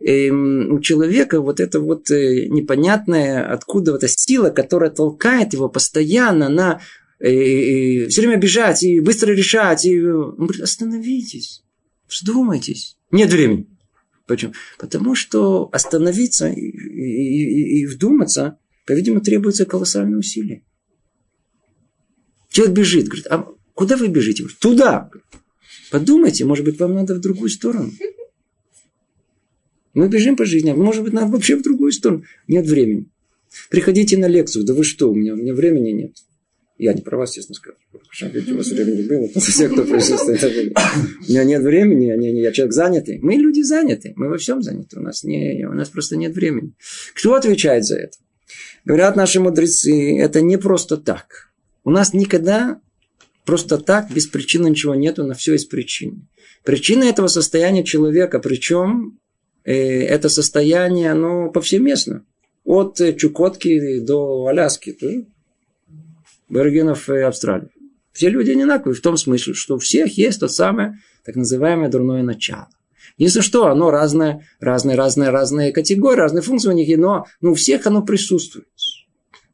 эм, 0.00 0.72
у 0.72 0.80
человека 0.80 1.40
вот 1.40 1.58
это 1.58 1.80
вот 1.80 2.10
э, 2.10 2.46
непонятное, 2.48 3.50
откуда 3.50 3.92
вот 3.92 4.04
эта 4.04 4.12
сила, 4.14 4.50
которая 4.50 4.90
толкает 4.90 5.54
его 5.54 5.68
постоянно 5.68 6.48
на 6.48 6.80
э, 7.18 7.30
э, 7.30 8.08
все 8.08 8.20
время 8.20 8.36
бежать 8.36 8.82
и 8.82 9.00
быстро 9.00 9.32
решать. 9.32 9.86
И... 9.86 10.00
Он 10.02 10.34
говорит, 10.36 10.62
остановитесь, 10.62 11.64
вздумайтесь. 12.08 12.98
Нет 13.10 13.30
времени. 13.30 13.66
Почему? 14.30 14.52
Потому 14.78 15.16
что 15.16 15.68
остановиться 15.72 16.48
и, 16.48 16.60
и, 16.60 17.80
и, 17.80 17.86
вдуматься, 17.86 18.60
по-видимому, 18.86 19.22
требуется 19.22 19.66
колоссальное 19.66 20.20
усилие. 20.20 20.62
Человек 22.48 22.76
бежит, 22.76 23.06
говорит, 23.08 23.26
а 23.28 23.48
куда 23.74 23.96
вы 23.96 24.06
бежите? 24.06 24.46
Туда. 24.60 25.10
Подумайте, 25.90 26.44
может 26.44 26.64
быть, 26.64 26.78
вам 26.78 26.94
надо 26.94 27.16
в 27.16 27.20
другую 27.20 27.50
сторону. 27.50 27.90
Мы 29.94 30.08
бежим 30.08 30.36
по 30.36 30.44
жизни, 30.44 30.70
а 30.70 30.76
может 30.76 31.02
быть, 31.02 31.12
надо 31.12 31.32
вообще 31.32 31.56
в 31.56 31.62
другую 31.62 31.90
сторону. 31.90 32.22
Нет 32.46 32.68
времени. 32.68 33.10
Приходите 33.68 34.16
на 34.16 34.28
лекцию. 34.28 34.64
Да 34.64 34.74
вы 34.74 34.84
что, 34.84 35.10
у 35.10 35.14
меня, 35.16 35.34
у 35.34 35.38
меня 35.38 35.54
времени 35.54 35.90
нет. 35.90 36.16
Я 36.80 36.94
не 36.94 37.02
про 37.02 37.18
вас, 37.18 37.32
честно 37.32 37.54
скажу. 37.54 37.76
Ведь 38.32 38.50
у 38.50 38.56
вас 38.56 38.68
времени 38.68 39.02
было. 39.06 39.28
Все, 39.38 39.68
кто 39.68 39.84
присутствует. 39.84 40.42
У 40.42 41.30
меня 41.30 41.44
нет 41.44 41.62
времени, 41.62 42.06
я 42.40 42.52
человек 42.52 42.72
занятый. 42.72 43.18
Мы 43.20 43.34
люди 43.34 43.60
заняты. 43.60 44.14
Мы 44.16 44.30
во 44.30 44.38
всем 44.38 44.62
заняты. 44.62 44.98
У 44.98 45.02
нас, 45.02 45.22
не, 45.22 45.66
у 45.68 45.74
нас 45.74 45.90
просто 45.90 46.16
нет 46.16 46.34
времени. 46.34 46.72
Кто 47.14 47.34
отвечает 47.34 47.84
за 47.84 47.98
это? 47.98 48.16
Говорят 48.86 49.14
наши 49.14 49.40
мудрецы, 49.40 50.18
это 50.18 50.40
не 50.40 50.56
просто 50.56 50.96
так. 50.96 51.52
У 51.84 51.90
нас 51.90 52.14
никогда 52.14 52.80
просто 53.44 53.76
так, 53.76 54.10
без 54.10 54.26
причины 54.26 54.68
ничего 54.68 54.94
нету, 54.94 55.26
на 55.26 55.34
все 55.34 55.52
есть 55.52 55.68
причины. 55.68 56.28
Причина 56.64 57.04
этого 57.04 57.26
состояния 57.26 57.84
человека, 57.84 58.38
причем 58.38 59.18
э, 59.64 59.74
это 59.74 60.30
состояние, 60.30 61.10
оно 61.10 61.50
повсеместно. 61.50 62.24
От 62.64 62.98
Чукотки 63.18 64.00
до 64.00 64.46
Аляски, 64.46 65.26
аборигенов 66.50 67.08
Австралии. 67.08 67.70
Все 68.12 68.28
люди 68.28 68.50
одинаковые 68.50 68.94
в 68.94 69.00
том 69.00 69.16
смысле, 69.16 69.54
что 69.54 69.76
у 69.76 69.78
всех 69.78 70.18
есть 70.18 70.40
то 70.40 70.48
самое 70.48 70.98
так 71.24 71.36
называемое 71.36 71.88
дурное 71.88 72.22
начало. 72.22 72.68
Если 73.18 73.40
что, 73.40 73.66
оно 73.66 73.90
разное, 73.90 74.46
разные, 74.60 74.96
разные, 74.96 75.30
разные 75.30 75.72
категории, 75.72 76.20
разные 76.20 76.42
функции 76.42 76.70
у 76.70 76.72
них, 76.72 76.96
но 76.98 77.26
ну, 77.40 77.52
у 77.52 77.54
всех 77.54 77.86
оно 77.86 78.02
присутствует. 78.02 78.66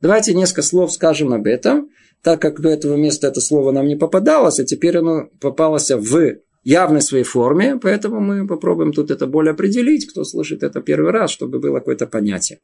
Давайте 0.00 0.34
несколько 0.34 0.62
слов 0.62 0.92
скажем 0.92 1.32
об 1.32 1.46
этом, 1.46 1.90
так 2.22 2.40
как 2.40 2.60
до 2.60 2.68
этого 2.68 2.96
места 2.96 3.28
это 3.28 3.40
слово 3.40 3.72
нам 3.72 3.86
не 3.86 3.96
попадалось, 3.96 4.60
а 4.60 4.64
теперь 4.64 4.98
оно 4.98 5.28
попалось 5.40 5.90
в 5.90 6.36
явной 6.64 7.00
своей 7.00 7.24
форме, 7.24 7.78
поэтому 7.80 8.20
мы 8.20 8.46
попробуем 8.46 8.92
тут 8.92 9.10
это 9.10 9.26
более 9.26 9.52
определить, 9.52 10.06
кто 10.06 10.24
слышит 10.24 10.62
это 10.62 10.80
первый 10.80 11.12
раз, 11.12 11.30
чтобы 11.30 11.58
было 11.58 11.78
какое-то 11.78 12.06
понятие. 12.06 12.60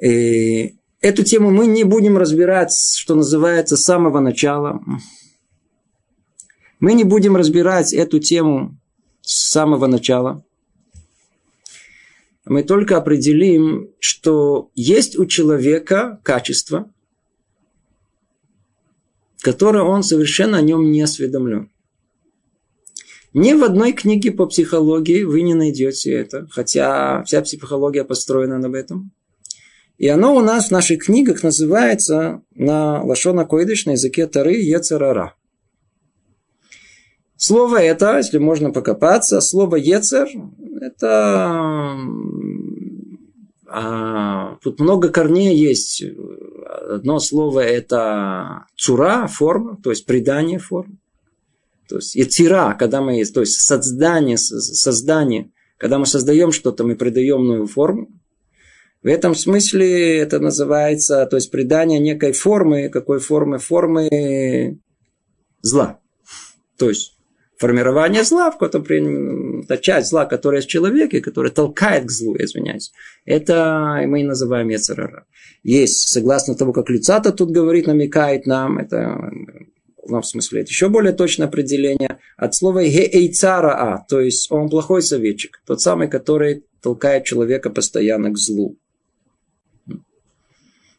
И 0.00 0.76
эту 1.02 1.22
тему 1.22 1.50
мы 1.50 1.66
не 1.66 1.84
будем 1.84 2.16
разбирать, 2.16 2.72
что 2.96 3.14
называется, 3.14 3.76
с 3.76 3.82
самого 3.82 4.20
начала. 4.20 4.80
Мы 6.80 6.94
не 6.94 7.04
будем 7.04 7.36
разбирать 7.36 7.92
эту 7.92 8.18
тему 8.18 8.78
с 9.20 9.50
самого 9.50 9.86
начала 9.86 10.42
мы 12.44 12.64
только 12.64 12.96
определим, 12.96 13.90
что 14.00 14.70
есть 14.74 15.18
у 15.18 15.26
человека 15.26 16.20
качество, 16.22 16.92
которое 19.40 19.84
он 19.84 20.02
совершенно 20.02 20.58
о 20.58 20.62
нем 20.62 20.90
не 20.90 21.02
осведомлен. 21.02 21.70
Ни 23.32 23.54
в 23.54 23.64
одной 23.64 23.92
книге 23.92 24.30
по 24.30 24.46
психологии 24.46 25.22
вы 25.22 25.42
не 25.42 25.54
найдете 25.54 26.12
это, 26.12 26.46
хотя 26.50 27.22
вся 27.24 27.40
психология 27.40 28.04
построена 28.04 28.58
на 28.58 28.76
этом. 28.76 29.12
И 30.02 30.08
оно 30.08 30.34
у 30.34 30.40
нас 30.40 30.66
в 30.66 30.70
наших 30.72 31.04
книгах 31.04 31.44
называется 31.44 32.42
на 32.56 33.04
лошона 33.04 33.44
койдыш 33.44 33.86
на 33.86 33.92
языке 33.92 34.26
Тары 34.26 34.54
Ецерара. 34.54 35.36
Слово 37.36 37.76
это, 37.76 38.16
если 38.16 38.38
можно 38.38 38.72
покопаться, 38.72 39.40
слово 39.40 39.76
Ецер, 39.76 40.28
это 40.80 41.96
а, 43.68 44.56
тут 44.60 44.80
много 44.80 45.08
корней 45.08 45.56
есть. 45.56 46.02
Одно 46.88 47.20
слово 47.20 47.60
это 47.60 48.66
цура, 48.76 49.28
форма, 49.28 49.78
то 49.84 49.90
есть 49.90 50.04
придание 50.04 50.58
формы. 50.58 50.98
То 51.88 51.96
есть 51.98 52.16
яцира, 52.16 52.74
когда 52.76 53.02
мы 53.02 53.24
то 53.26 53.38
есть 53.38 53.60
создание, 53.60 54.36
создание, 54.36 55.52
когда 55.76 56.00
мы 56.00 56.06
создаем 56.06 56.50
что-то, 56.50 56.82
мы 56.82 56.96
придаем 56.96 57.46
новую 57.46 57.68
форму. 57.68 58.08
В 59.02 59.06
этом 59.08 59.34
смысле 59.34 60.18
это 60.18 60.38
называется, 60.38 61.26
то 61.26 61.36
есть 61.36 61.50
придание 61.50 61.98
некой 61.98 62.32
формы, 62.32 62.88
какой 62.88 63.18
формы? 63.18 63.58
Формы 63.58 64.78
зла. 65.60 65.98
То 66.78 66.88
есть 66.88 67.16
формирование 67.58 68.22
зла, 68.22 68.52
в 68.52 68.58
котором 68.58 69.64
та 69.66 69.76
часть 69.76 70.10
зла, 70.10 70.24
которая 70.26 70.58
есть 70.58 70.68
в 70.68 70.70
человеке, 70.70 71.20
которая 71.20 71.52
толкает 71.52 72.04
к 72.06 72.10
злу, 72.10 72.36
извиняюсь, 72.36 72.92
это 73.24 74.02
мы 74.06 74.20
и 74.20 74.24
называем 74.24 74.68
Ецерара. 74.68 75.26
Есть, 75.64 76.08
согласно 76.08 76.54
тому, 76.54 76.72
как 76.72 76.88
Люцата 76.88 77.32
тут 77.32 77.50
говорит, 77.50 77.86
намекает 77.86 78.46
нам, 78.46 78.78
это 78.78 79.16
в 80.04 80.22
смысле, 80.22 80.62
это 80.62 80.70
еще 80.70 80.88
более 80.88 81.12
точное 81.12 81.46
определение 81.46 82.18
от 82.36 82.54
слова 82.54 82.82
геэйцараа, 82.84 84.04
то 84.08 84.20
есть 84.20 84.50
он 84.50 84.68
плохой 84.68 85.02
советчик, 85.02 85.62
тот 85.66 85.80
самый, 85.80 86.08
который 86.08 86.64
толкает 86.82 87.24
человека 87.24 87.70
постоянно 87.70 88.30
к 88.30 88.38
злу. 88.38 88.78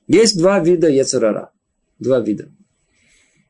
Есть 0.07 0.37
два 0.37 0.59
вида 0.59 0.89
Ецерара. 0.89 1.51
Два 1.99 2.19
вида. 2.19 2.51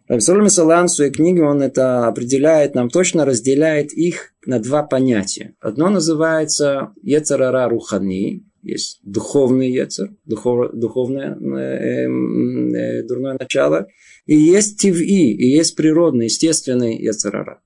Рабисоль 0.08 0.50
Салан 0.50 0.88
в 0.88 0.92
своей 0.92 1.12
книге 1.12 1.44
он 1.44 1.62
это 1.62 2.08
определяет, 2.08 2.76
нам 2.76 2.90
точно 2.90 3.26
разделяет 3.26 3.94
их 3.94 4.34
на 4.46 4.60
два 4.60 4.84
понятия. 4.84 5.56
Одно 5.62 5.90
называется 5.90 6.94
Ецарара 7.02 7.70
Рухани, 7.70 8.44
есть 8.62 9.00
духовный 9.04 9.72
яцер, 9.72 10.12
духов, 10.26 10.72
духовное 10.74 11.36
э, 11.36 12.08
э, 12.08 13.04
дурное 13.04 13.38
начало, 13.40 13.88
и 14.26 14.36
есть 14.36 14.80
тиви, 14.80 15.32
и 15.32 15.48
есть 15.48 15.76
природный, 15.76 16.26
естественный 16.26 16.98
яцерара. 16.98 17.62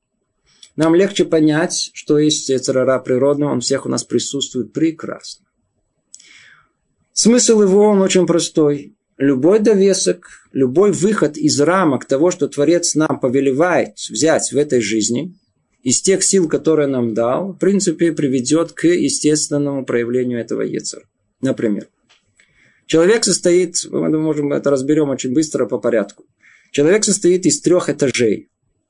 Нам 0.75 0.93
легче 0.93 1.25
понять, 1.25 1.89
что 1.93 2.19
есть 2.19 2.49
яцерара 2.49 2.99
природный, 2.99 3.47
он 3.47 3.61
всех 3.61 3.87
у 3.87 3.89
нас 3.89 4.03
присутствует 4.03 4.73
прекрасно. 4.73 5.46
Смысл 7.19 7.63
его, 7.63 7.81
он 7.87 8.01
очень 8.01 8.27
простой. 8.27 8.95
Любой 9.17 9.59
довесок, 9.59 10.27
любой 10.53 10.91
выход 10.91 11.35
из 11.35 11.59
рамок 11.59 12.05
того, 12.05 12.29
что 12.29 12.47
Творец 12.47 12.93
нам 12.93 13.19
повелевает 13.19 13.97
взять 14.09 14.51
в 14.51 14.57
этой 14.57 14.81
жизни– 14.81 15.35
из 15.87 16.01
тех 16.01 16.21
сил, 16.21 16.49
которые 16.49 16.87
нам 16.87 17.13
дал, 17.13 17.53
в 17.53 17.59
принципе, 17.59 18.11
приведет 18.11 18.73
к 18.73 18.85
естественному 18.87 19.85
проявлению 19.85 20.37
этого 20.37 20.61
яцера. 20.61 21.03
Например, 21.39 21.87
человек 22.87 23.23
состоит, 23.23 23.85
мы 23.89 24.19
можем 24.19 24.51
это 24.51 24.69
разберем 24.69 25.11
очень 25.11 25.33
быстро 25.33 25.65
по 25.65 25.77
порядку. 25.77 26.25
Человек 26.71 27.05
состоит 27.05 27.45
из 27.45 27.61
трех 27.61 27.87
этажей. 27.87 28.49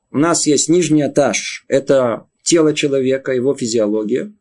У 0.09 0.17
нас 0.17 0.47
есть 0.47 0.69
нижний 0.69 1.05
этаж, 1.05 1.65
это 1.67 2.25
тело 2.41 2.73
человека, 2.73 3.31
его 3.31 3.53
физиология. 3.53 4.33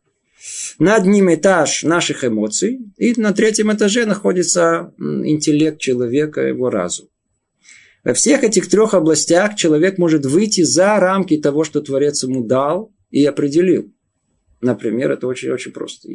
Над 0.79 1.05
ним 1.05 1.33
этаж 1.33 1.83
наших 1.83 2.23
эмоций. 2.23 2.79
И 2.97 3.13
на 3.19 3.33
третьем 3.33 3.73
этаже 3.73 4.05
находится 4.05 4.93
интеллект 4.99 5.79
человека, 5.79 6.41
его 6.41 6.69
разум. 6.69 7.07
Во 8.03 8.13
всех 8.13 8.43
этих 8.43 8.69
трех 8.69 8.93
областях 8.93 9.55
человек 9.55 9.97
может 9.97 10.25
выйти 10.25 10.61
за 10.61 10.99
рамки 10.99 11.37
того, 11.37 11.63
что 11.63 11.81
Творец 11.81 12.23
ему 12.23 12.43
дал 12.45 12.93
и 13.09 13.25
определил. 13.25 13.91
Например, 14.61 15.11
это 15.11 15.27
очень-очень 15.27 15.71
просто. 15.71 16.09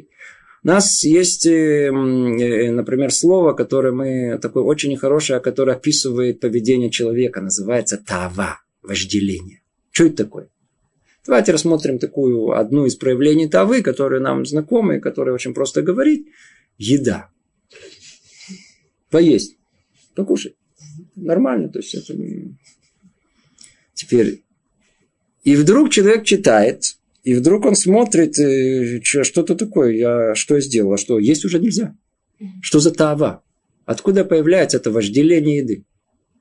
У 0.64 0.66
нас 0.66 1.04
есть, 1.04 1.44
э, 1.46 1.88
э, 1.88 2.70
например, 2.70 3.12
слово, 3.12 3.52
которое 3.52 3.92
мы, 3.92 4.38
такое 4.40 4.62
очень 4.62 4.96
хорошее, 4.96 5.40
которое 5.40 5.76
описывает 5.76 6.40
поведение 6.40 6.88
человека, 6.88 7.40
называется 7.40 7.98
тава, 7.98 8.60
вожделение. 8.82 9.62
Что 9.90 10.04
это 10.04 10.24
такое? 10.24 10.48
Давайте 11.26 11.52
рассмотрим 11.52 11.98
такую 11.98 12.52
одну 12.52 12.86
из 12.86 12.96
проявлений 12.96 13.48
тавы, 13.48 13.82
которые 13.82 14.20
нам 14.20 14.44
знакомы, 14.44 15.00
которая 15.00 15.34
очень 15.34 15.54
просто 15.54 15.82
говорит. 15.82 16.26
Еда. 16.78 17.30
Поесть. 19.10 19.56
Покушать 20.14 20.54
нормально. 21.14 21.68
То 21.68 21.78
есть 21.78 21.94
это... 21.94 22.14
Теперь, 23.94 24.42
и 25.44 25.54
вдруг 25.54 25.90
человек 25.90 26.24
читает, 26.24 26.96
и 27.22 27.34
вдруг 27.34 27.66
он 27.66 27.76
смотрит, 27.76 28.38
э, 28.38 29.00
что-то 29.02 29.54
такое, 29.54 29.92
я 29.92 30.34
что 30.34 30.56
я 30.56 30.60
сделал, 30.60 30.94
а 30.94 30.98
что, 30.98 31.18
есть 31.18 31.44
уже 31.44 31.60
нельзя. 31.60 31.94
Что 32.60 32.80
за 32.80 32.90
тава? 32.90 33.44
Откуда 33.84 34.24
появляется 34.24 34.78
это 34.78 34.90
вожделение 34.90 35.58
еды? 35.58 35.84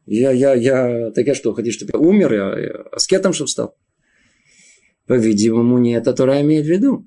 Я, 0.07 0.31
я, 0.31 0.55
я, 0.55 1.11
так 1.11 1.27
я 1.27 1.35
что, 1.35 1.53
хотите, 1.53 1.75
чтобы 1.75 1.91
я 1.93 1.99
умер, 1.99 2.33
я, 2.33 2.59
я 2.59 2.71
аскетом, 2.91 3.33
чтобы 3.33 3.49
стал? 3.49 3.75
По-видимому, 5.07 5.77
не 5.79 5.93
это 5.93 6.13
Тора 6.13 6.41
имеет 6.41 6.65
в 6.65 6.69
виду. 6.69 7.05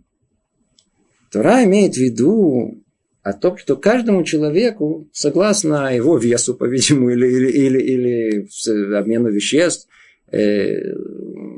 Тора 1.30 1.64
имеет 1.64 1.94
в 1.94 1.98
виду 1.98 2.84
о 3.22 3.32
том, 3.32 3.56
что 3.56 3.76
каждому 3.76 4.22
человеку, 4.22 5.08
согласно 5.12 5.94
его 5.94 6.18
весу, 6.18 6.54
по-видимому, 6.54 7.10
или, 7.10 7.26
или, 7.26 7.50
или, 7.50 7.78
или 7.80 8.94
обмену 8.94 9.30
веществ, 9.30 9.88
э, 10.30 10.92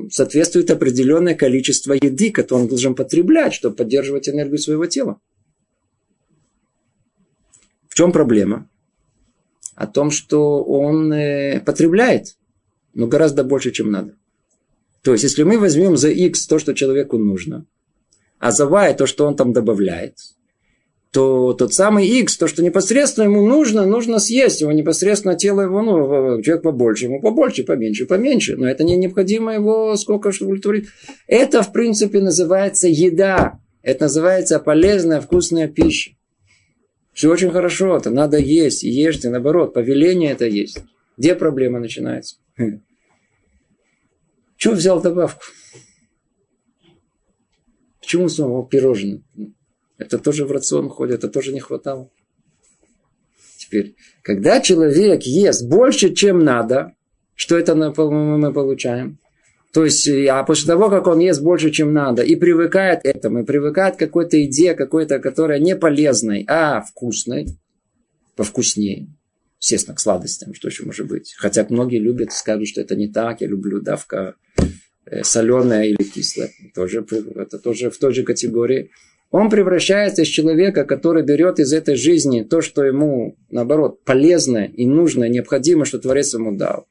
соответствует 0.09 0.71
определенное 0.71 1.35
количество 1.35 1.93
еды, 1.93 2.31
которое 2.31 2.61
он 2.61 2.67
должен 2.69 2.95
потреблять, 2.95 3.53
чтобы 3.53 3.75
поддерживать 3.75 4.29
энергию 4.29 4.59
своего 4.59 4.85
тела. 4.85 5.19
В 7.89 7.95
чем 7.95 8.11
проблема? 8.11 8.69
О 9.75 9.87
том, 9.87 10.09
что 10.09 10.63
он 10.63 11.11
э, 11.11 11.59
потребляет, 11.59 12.37
но 12.93 13.07
гораздо 13.07 13.43
больше, 13.43 13.71
чем 13.71 13.91
надо. 13.91 14.15
То 15.07 15.13
есть, 15.13 15.23
если 15.23 15.43
мы 15.43 15.57
возьмем 15.57 15.95
за 15.95 16.09
X 16.09 16.47
то, 16.47 16.59
что 16.59 16.73
человеку 16.73 17.17
нужно, 17.17 17.65
а 18.39 18.51
за 18.51 18.65
Y 18.65 18.93
то, 18.93 19.05
что 19.05 19.25
он 19.25 19.37
там 19.37 19.53
добавляет– 19.53 20.17
то 21.13 21.53
тот 21.53 21.73
самый 21.73 22.05
X, 22.05 22.35
то, 22.35 22.47
что 22.47 22.61
непосредственно 22.61 23.23
ему 23.23 23.47
нужно, 23.47 23.85
нужно 23.85 24.19
съесть. 24.19 24.59
Его 24.59 24.73
непосредственно 24.73 25.35
тело 25.35 25.61
его, 25.61 25.81
ну, 25.81 26.41
человек 26.41 26.61
побольше, 26.61 27.05
ему 27.05 27.21
побольше, 27.21 27.63
поменьше, 27.63 28.05
поменьше. 28.05 28.57
Но 28.57 28.67
это 28.69 28.83
не 28.83 28.97
необходимо 28.97 29.53
его 29.53 29.95
сколько, 29.95 30.33
чтобы 30.33 30.49
удовлетворить. 30.51 30.89
Это, 31.25 31.63
в 31.63 31.71
принципе, 31.71 32.19
называется 32.19 32.89
еда. 32.89 33.61
Это 33.83 34.03
называется 34.03 34.59
полезная, 34.59 35.21
вкусная 35.21 35.69
пища. 35.69 36.11
Все 37.13 37.31
очень 37.31 37.51
хорошо, 37.51 37.95
это 37.95 38.09
надо 38.11 38.37
есть, 38.37 38.83
ешьте, 38.83 39.29
наоборот, 39.29 39.73
повеление 39.73 40.33
это 40.33 40.45
есть. 40.45 40.83
Где 41.17 41.33
проблема 41.33 41.79
начинается? 41.79 42.35
Чего 44.57 44.73
взял 44.73 45.01
добавку? 45.01 45.43
Почему 48.01 48.27
снова 48.27 48.67
пирожное? 48.67 49.21
Это 49.97 50.17
тоже 50.17 50.45
в 50.45 50.51
рацион 50.51 50.89
входит, 50.89 51.19
это 51.19 51.29
тоже 51.29 51.53
не 51.53 51.59
хватало. 51.59 52.09
Теперь, 53.57 53.95
когда 54.21 54.61
человек 54.61 55.23
ест 55.23 55.67
больше, 55.67 56.13
чем 56.13 56.39
надо, 56.39 56.93
что 57.35 57.57
это 57.57 57.75
мы 57.75 57.93
получаем? 58.53 59.19
То 59.73 59.83
есть, 59.83 60.07
а 60.07 60.43
после 60.43 60.67
того, 60.67 60.89
как 60.89 61.07
он 61.07 61.19
ест 61.19 61.41
больше, 61.41 61.69
чем 61.69 61.93
надо, 61.93 62.23
и 62.23 62.35
привыкает 62.35 63.01
к 63.01 63.05
этому, 63.05 63.41
и 63.41 63.45
привыкает 63.45 63.95
к 63.95 63.99
какой-то 63.99 64.43
идее, 64.43 64.73
какой-то, 64.73 65.19
которая 65.19 65.59
не 65.59 65.75
полезной, 65.75 66.45
а 66.47 66.81
вкусной, 66.81 67.47
повкуснее, 68.35 69.07
естественно, 69.59 69.95
к 69.95 69.99
сладостям, 69.99 70.53
что 70.53 70.69
еще 70.69 70.85
может 70.85 71.07
быть. 71.07 71.35
Хотя 71.37 71.65
многие 71.69 71.99
любят, 71.99 72.31
скажут, 72.31 72.69
что 72.69 72.81
это 72.81 72.95
не 72.95 73.07
так, 73.07 73.41
я 73.41 73.47
люблю 73.47 73.81
давка 73.81 74.35
э, 75.09 75.23
соленая 75.23 75.85
или 75.85 76.03
кислая. 76.03 76.51
Тоже, 76.75 77.05
это 77.35 77.59
тоже 77.59 77.89
в 77.89 77.97
той 77.97 78.13
же 78.13 78.23
категории. 78.23 78.91
Он 79.29 79.49
превращается 79.49 80.21
из 80.21 80.29
человека, 80.29 80.85
который 80.85 81.23
берет 81.23 81.59
из 81.59 81.73
этой 81.73 81.95
жизни 81.95 82.43
то, 82.43 82.61
что 82.61 82.83
ему, 82.83 83.35
наоборот, 83.49 84.03
полезно 84.03 84.65
и 84.65 84.85
нужно, 84.85 85.27
необходимо, 85.27 85.85
что 85.85 85.99
Творец 85.99 86.33
ему 86.33 86.55
дал. 86.55 86.87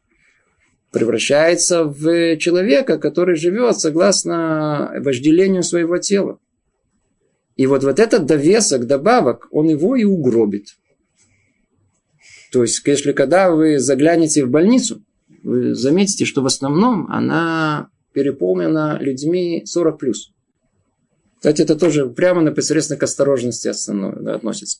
Превращается 0.92 1.85
в 1.85 2.37
человека, 2.37 2.98
который 2.98 3.37
живет 3.37 3.79
согласно 3.79 4.92
вожделению 4.98 5.62
своего 5.62 5.98
тела. 5.98 6.38
И 7.57 7.66
вот, 7.66 7.85
вот 7.85 7.98
этот 7.98 8.26
довесок, 8.26 8.87
добавок, 8.87 9.48
он 9.50 9.68
его 9.68 9.96
и 9.96 10.05
угробит. 10.05 10.76
То 12.52 12.62
есть, 12.62 12.83
если 12.87 13.12
когда 13.12 13.50
вы 13.50 13.79
заглянете 13.79 14.44
в 14.44 14.50
больницу, 14.50 15.02
вы 15.42 15.74
заметите, 15.74 16.24
что 16.24 16.42
в 16.42 16.46
основном 16.46 17.07
она 17.11 17.88
переполнена 18.16 18.96
людьми 18.98 19.62
40 19.66 19.98
плюс. 19.98 20.33
Кстати, 21.37 21.61
это 21.61 21.76
тоже 21.76 22.09
прямо 22.09 22.40
непосредственно 22.42 22.98
к 22.98 23.02
осторожности 23.02 23.68
относится. 23.68 24.79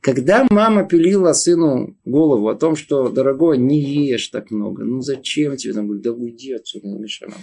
Когда 0.00 0.46
мама 0.48 0.88
пилила 0.88 1.34
сыну 1.34 1.98
голову 2.06 2.48
о 2.48 2.54
том, 2.54 2.76
что, 2.76 3.10
дорогой, 3.10 3.58
не 3.58 3.78
ешь 3.78 4.28
так 4.28 4.50
много, 4.50 4.84
ну 4.84 5.02
зачем 5.02 5.58
тебе? 5.58 5.74
Она 5.74 5.82
говорит, 5.82 6.02
да 6.02 6.12
уйди 6.12 6.54
отсюда, 6.54 6.88
не 6.88 6.98
мешай 6.98 7.28
нам. 7.28 7.38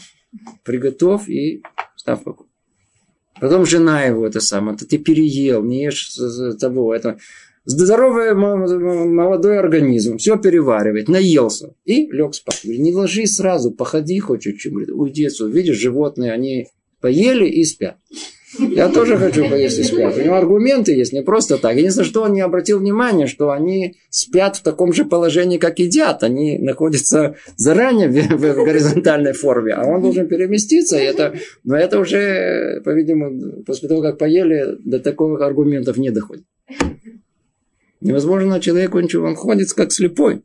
Приготовь 0.63 1.29
и 1.29 1.62
ставь 1.95 2.23
покой. 2.23 2.47
Потом 3.39 3.67
жена 3.67 4.01
его 4.01 4.25
это 4.25 4.39
самое, 4.39 4.75
ты 4.75 4.97
переел, 4.97 5.63
не 5.63 5.84
ешь 5.84 6.17
того, 6.60 6.95
это 6.95 7.19
здоровый 7.65 8.34
молодой 8.34 9.60
организм, 9.60 10.17
все 10.17 10.38
переваривает, 10.38 11.10
наелся 11.10 11.73
и 11.84 12.08
лег 12.12 12.36
спать. 12.36 12.62
Не 12.63 12.93
ложись 12.93 13.36
сразу, 13.36 13.71
походи 13.71 14.19
хоть 14.19 14.43
чуть-чуть, 14.43 14.89
уйди 14.89 15.25
отсюда. 15.25 15.51
Видишь, 15.51 15.78
животные, 15.78 16.32
они 16.32 16.67
поели 17.01 17.47
и 17.47 17.63
спят. 17.63 17.97
Я 18.58 18.89
тоже 18.89 19.17
хочу 19.17 19.49
поесть 19.49 19.80
и 19.80 19.84
спят. 19.84 20.17
У 20.17 20.21
него 20.21 20.36
аргументы 20.36 20.93
есть, 20.93 21.13
не 21.13 21.21
просто 21.21 21.58
так. 21.58 21.75
Единственное, 21.75 22.08
что 22.08 22.23
он 22.23 22.34
не 22.34 22.41
обратил 22.41 22.80
внимания, 22.80 23.28
что 23.28 23.51
они 23.51 23.95
спят 24.10 24.56
в 24.58 24.63
таком 24.63 24.93
же 24.93 25.06
положении, 25.06 25.58
как 25.58 25.80
едят. 25.80 26.23
Они 26.23 26.58
находятся 26.58 27.36
заранее 27.58 28.08
в, 28.08 28.13
в 28.13 28.65
горизонтальной 28.65 29.34
форме, 29.34 29.73
а 29.73 29.86
он 29.86 30.01
должен 30.01 30.28
переместиться. 30.28 30.97
И 30.97 31.04
это, 31.04 31.36
но 31.63 31.75
это 31.75 31.99
уже, 31.99 32.82
по-видимому, 32.84 33.63
после 33.63 33.89
того, 33.89 34.01
как 34.01 34.17
поели, 34.17 34.78
до 34.84 34.99
таких 34.99 35.41
аргументов 35.41 35.97
не 35.97 36.12
доходит. 36.12 36.45
Невозможно 38.01 38.60
человеку 38.60 38.99
ничего, 38.99 39.27
он 39.27 39.36
ходит 39.36 39.71
как 39.73 39.91
слепой. 39.91 40.43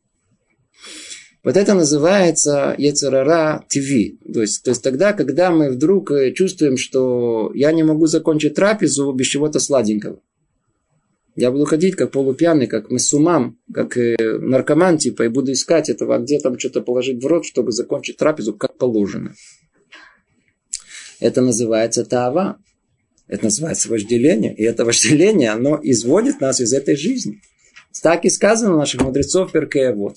Вот 1.42 1.56
это 1.56 1.74
называется 1.74 2.74
Ецерара 2.76 3.64
ТВ. 3.68 4.32
То 4.32 4.42
есть, 4.42 4.62
то 4.62 4.70
есть 4.70 4.82
тогда, 4.82 5.14
когда 5.14 5.50
мы 5.50 5.70
вдруг 5.70 6.10
э, 6.10 6.32
чувствуем, 6.32 6.76
что 6.76 7.50
я 7.54 7.72
не 7.72 7.82
могу 7.82 8.06
закончить 8.06 8.54
трапезу 8.54 9.10
без 9.12 9.26
чего-то 9.26 9.58
сладенького. 9.58 10.20
Я 11.36 11.50
буду 11.50 11.64
ходить 11.64 11.96
как 11.96 12.10
полупьяный, 12.10 12.66
как 12.66 12.90
мы 12.90 12.98
с 12.98 13.14
умам, 13.14 13.58
как 13.72 13.96
э, 13.96 14.16
наркоман 14.18 14.98
типа, 14.98 15.22
и 15.22 15.28
буду 15.28 15.52
искать 15.52 15.88
этого, 15.88 16.18
где 16.18 16.38
там 16.38 16.58
что-то 16.58 16.82
положить 16.82 17.22
в 17.22 17.26
рот, 17.26 17.46
чтобы 17.46 17.72
закончить 17.72 18.18
трапезу 18.18 18.52
как 18.52 18.76
положено. 18.76 19.32
Это 21.20 21.40
называется 21.40 22.04
тава. 22.04 22.58
Это 23.30 23.44
называется 23.44 23.88
вожделение. 23.88 24.52
И 24.54 24.64
это 24.64 24.84
вожделение, 24.84 25.50
оно 25.50 25.78
изводит 25.82 26.40
нас 26.40 26.60
из 26.60 26.72
этой 26.72 26.96
жизни. 26.96 27.40
Так 28.02 28.24
и 28.24 28.30
сказано 28.30 28.74
у 28.74 28.78
наших 28.78 29.02
мудрецов 29.02 29.52
Перкея 29.52 29.92
вот. 29.94 30.16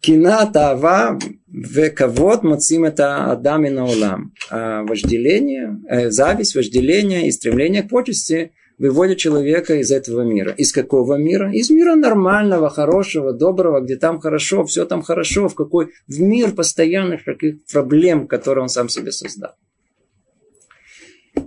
Кина 0.00 0.46
тава 0.46 1.18
вековод 1.48 2.42
мацим 2.42 2.84
это 2.84 3.32
адами 3.32 3.68
на 3.68 3.84
улам. 3.86 4.32
А 4.50 4.82
вожделение, 4.82 5.80
э, 5.88 6.10
зависть, 6.10 6.56
вожделение 6.56 7.28
и 7.28 7.32
стремление 7.32 7.82
к 7.82 7.88
почести 7.88 8.52
выводят 8.78 9.18
человека 9.18 9.74
из 9.74 9.92
этого 9.92 10.22
мира. 10.22 10.52
Из 10.52 10.72
какого 10.72 11.14
мира? 11.14 11.52
Из 11.52 11.70
мира 11.70 11.94
нормального, 11.94 12.70
хорошего, 12.70 13.32
доброго, 13.32 13.80
где 13.80 13.96
там 13.96 14.18
хорошо, 14.20 14.64
все 14.64 14.84
там 14.84 15.02
хорошо, 15.02 15.48
в 15.48 15.54
какой 15.54 15.90
в 16.08 16.20
мир 16.20 16.52
постоянных 16.52 17.24
таких 17.24 17.64
проблем, 17.72 18.26
которые 18.26 18.62
он 18.62 18.68
сам 18.68 18.88
себе 18.88 19.12
создал. 19.12 19.52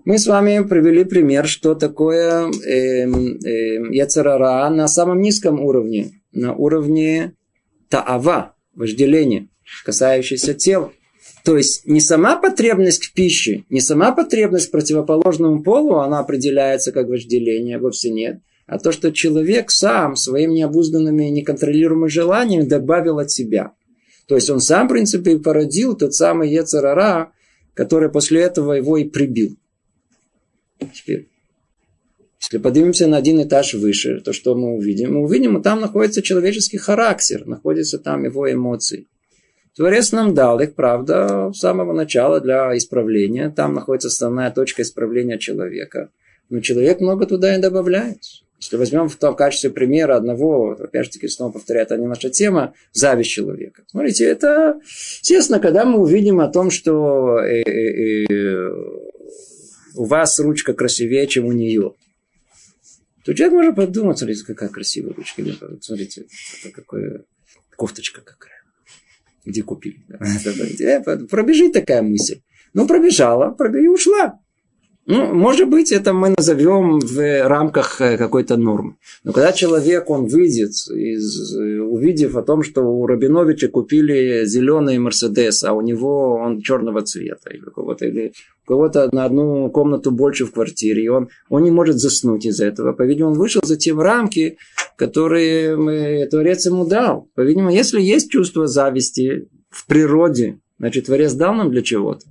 Мы 0.06 0.18
с 0.18 0.28
вами 0.28 0.68
привели 0.68 1.04
пример, 1.04 1.48
что 1.48 1.76
такое 1.76 2.48
э, 2.48 3.06
э, 3.06 3.06
яцерара 3.94 4.70
на 4.70 4.88
самом 4.88 5.22
низком 5.22 5.60
уровне, 5.60 6.22
на 6.32 6.54
уровне 6.54 7.34
таава, 7.90 8.56
вожделение, 8.76 9.50
касающееся 9.86 10.54
тела. 10.54 10.92
То 11.44 11.58
есть 11.58 11.86
не 11.86 12.00
сама 12.00 12.38
потребность 12.38 13.08
к 13.08 13.14
пище, 13.14 13.64
не 13.70 13.82
сама 13.82 14.12
потребность 14.12 14.70
к 14.70 14.72
противоположному 14.72 15.64
полу, 15.64 15.96
она 15.96 16.20
определяется 16.20 16.92
как 16.92 17.08
вожделение, 17.08 17.78
вовсе 17.78 18.12
нет. 18.12 18.42
А 18.68 18.80
то, 18.80 18.92
что 18.92 19.12
человек 19.12 19.72
сам 19.72 20.16
своими 20.16 20.54
необузданными, 20.54 21.26
неконтролируемыми 21.26 22.10
желаниями 22.10 22.64
добавил 22.64 23.20
от 23.20 23.32
себя. 23.32 23.74
То 24.28 24.36
есть 24.36 24.50
он 24.50 24.62
сам, 24.62 24.88
в 24.88 24.92
принципе, 24.92 25.34
и 25.34 25.40
породил 25.40 25.98
тот 25.98 26.14
самый 26.14 26.50
Ецарара, 26.50 27.34
который 27.74 28.10
после 28.10 28.42
этого 28.42 28.74
его 28.74 28.98
и 28.98 29.04
прибил. 29.04 29.58
Теперь, 30.94 31.30
если 32.40 32.58
поднимемся 32.58 33.08
на 33.08 33.18
один 33.18 33.42
этаж 33.44 33.74
выше, 33.76 34.20
то 34.20 34.34
что 34.34 34.56
мы 34.56 34.74
увидим? 34.76 35.14
Мы 35.14 35.22
увидим, 35.22 35.62
там 35.62 35.80
находится 35.80 36.22
человеческий 36.22 36.78
характер, 36.78 37.46
находятся 37.46 38.00
там 38.00 38.24
его 38.24 38.52
эмоции. 38.52 39.08
Творец 39.76 40.12
нам 40.12 40.34
дал 40.34 40.60
их, 40.60 40.76
правда, 40.76 41.52
с 41.54 41.60
самого 41.60 41.94
начала 41.94 42.42
для 42.42 42.76
исправления. 42.76 43.50
Там 43.50 43.74
находится 43.74 44.10
основная 44.10 44.52
точка 44.52 44.82
исправления 44.82 45.38
человека. 45.38 46.10
Но 46.50 46.60
человек 46.60 47.00
много 47.00 47.26
туда 47.26 47.56
и 47.56 47.62
добавляет. 47.62 48.20
Если 48.60 48.76
возьмем 48.76 49.10
в, 49.10 49.16
том, 49.16 49.36
качестве 49.36 49.72
примера 49.72 50.18
одного, 50.18 50.74
опять 50.74 51.06
же 51.06 51.12
таки 51.12 51.28
снова 51.28 51.54
повторяю, 51.54 51.86
это 51.86 51.98
не 51.98 52.06
наша 52.06 52.30
тема, 52.30 52.76
зависть 52.92 53.32
человека. 53.32 53.82
Смотрите, 53.88 54.26
это, 54.26 54.80
естественно, 54.84 55.60
когда 55.60 55.84
мы 55.84 56.00
увидим 56.00 56.40
о 56.42 56.48
том, 56.48 56.70
что 56.70 57.40
э, 57.40 57.64
э, 57.64 58.26
э, 58.30 58.70
у 59.96 60.06
вас 60.06 60.40
ручка 60.40 60.74
красивее, 60.74 61.28
чем 61.28 61.46
у 61.46 61.52
нее, 61.52 61.94
то 63.24 63.34
человек 63.34 63.54
может 63.54 63.76
подумать, 63.76 64.18
смотрите, 64.18 64.44
какая 64.46 64.70
красивая 64.70 65.14
ручка. 65.14 65.44
Смотрите, 65.82 66.26
это 66.64 66.74
какая 66.74 67.24
кофточка 67.76 68.22
какая. 68.22 68.62
Где 69.46 69.64
купили. 69.64 70.02
Э, 70.82 71.02
пробежит 71.28 71.74
такая 71.74 72.02
мысль. 72.02 72.42
Ну, 72.74 72.88
пробежала, 72.88 73.56
и 73.76 73.88
ушла. 73.88 74.40
Ну, 75.08 75.34
может 75.34 75.68
быть, 75.68 75.92
это 75.92 76.14
мы 76.14 76.36
назовем 76.38 77.00
в 77.00 77.48
рамках 77.48 78.02
э, 78.02 78.18
какой-то 78.18 78.56
нормы. 78.56 78.98
Но 79.24 79.34
когда 79.34 79.52
человек, 79.52 80.12
он 80.12 80.28
выйдет, 80.28 80.74
из, 80.90 81.56
увидев 81.56 82.36
о 82.36 82.44
том, 82.44 82.62
что 82.62 82.84
у 82.84 83.08
Рабиновича 83.08 83.68
купили 83.68 84.46
зеленый 84.46 85.00
Мерседес, 85.00 85.64
а 85.64 85.74
у 85.74 85.82
него 85.82 86.36
он 86.36 86.62
черного 86.62 87.02
цвета, 87.02 87.50
или 87.50 87.66
у 87.66 87.72
кого-то, 87.72 88.06
или 88.06 88.34
у 88.64 88.68
кого-то 88.68 89.10
на 89.12 89.26
одну 89.26 89.72
комнату 89.72 90.12
больше 90.12 90.46
в 90.46 90.54
квартире, 90.54 91.04
и 91.04 91.08
он, 91.08 91.30
он 91.50 91.64
не 91.64 91.72
может 91.72 91.98
заснуть 91.98 92.46
из 92.46 92.60
этого. 92.62 92.94
По-видимому, 92.94 93.34
он 93.34 93.40
вышел 93.40 93.62
за 93.66 93.78
те 93.78 93.94
рамки, 93.94 94.58
которые 94.98 95.78
мы, 95.78 96.28
Творец 96.30 96.68
ему 96.68 96.86
дал. 96.86 97.28
По-видимому, 97.34 97.72
если 97.72 98.00
есть 98.00 98.30
чувство 98.30 98.68
зависти 98.68 99.50
в 99.72 99.88
природе, 99.88 100.60
значит, 100.78 101.08
Творец 101.08 101.34
дал 101.34 101.56
нам 101.56 101.72
для 101.72 101.82
чего-то. 101.82 102.28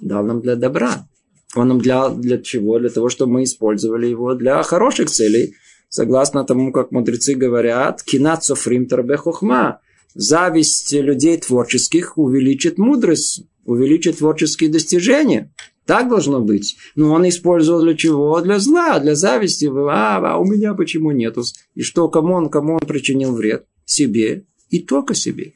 Дал 0.00 0.24
нам 0.24 0.40
для 0.40 0.54
добра. 0.54 1.09
Он 1.56 1.68
нам 1.68 1.80
для, 1.80 2.08
для 2.10 2.38
чего? 2.38 2.78
Для 2.78 2.90
того, 2.90 3.08
чтобы 3.08 3.32
мы 3.32 3.44
использовали 3.44 4.06
его 4.06 4.34
для 4.34 4.62
хороших 4.62 5.10
целей. 5.10 5.54
Согласно 5.88 6.44
тому, 6.44 6.72
как 6.72 6.92
мудрецы 6.92 7.34
говорят, 7.34 8.02
кинат 8.02 8.44
софрим 8.44 8.88
хохма. 9.16 9.80
Зависть 10.14 10.92
людей 10.92 11.36
творческих 11.38 12.16
увеличит 12.16 12.78
мудрость, 12.78 13.44
увеличит 13.64 14.18
творческие 14.18 14.70
достижения. 14.70 15.52
Так 15.86 16.08
должно 16.08 16.40
быть. 16.40 16.76
Но 16.94 17.12
он 17.12 17.28
использовал 17.28 17.82
для 17.82 17.96
чего? 17.96 18.40
Для 18.40 18.60
зла, 18.60 19.00
для 19.00 19.16
зависти. 19.16 19.66
А, 19.66 20.18
а 20.18 20.38
у 20.38 20.44
меня 20.44 20.74
почему 20.74 21.10
нету? 21.10 21.42
И 21.74 21.82
что, 21.82 22.08
кому 22.08 22.34
он, 22.34 22.48
кому 22.48 22.74
он 22.74 22.80
причинил 22.80 23.34
вред? 23.34 23.66
Себе 23.84 24.44
и 24.68 24.78
только 24.78 25.14
себе. 25.14 25.54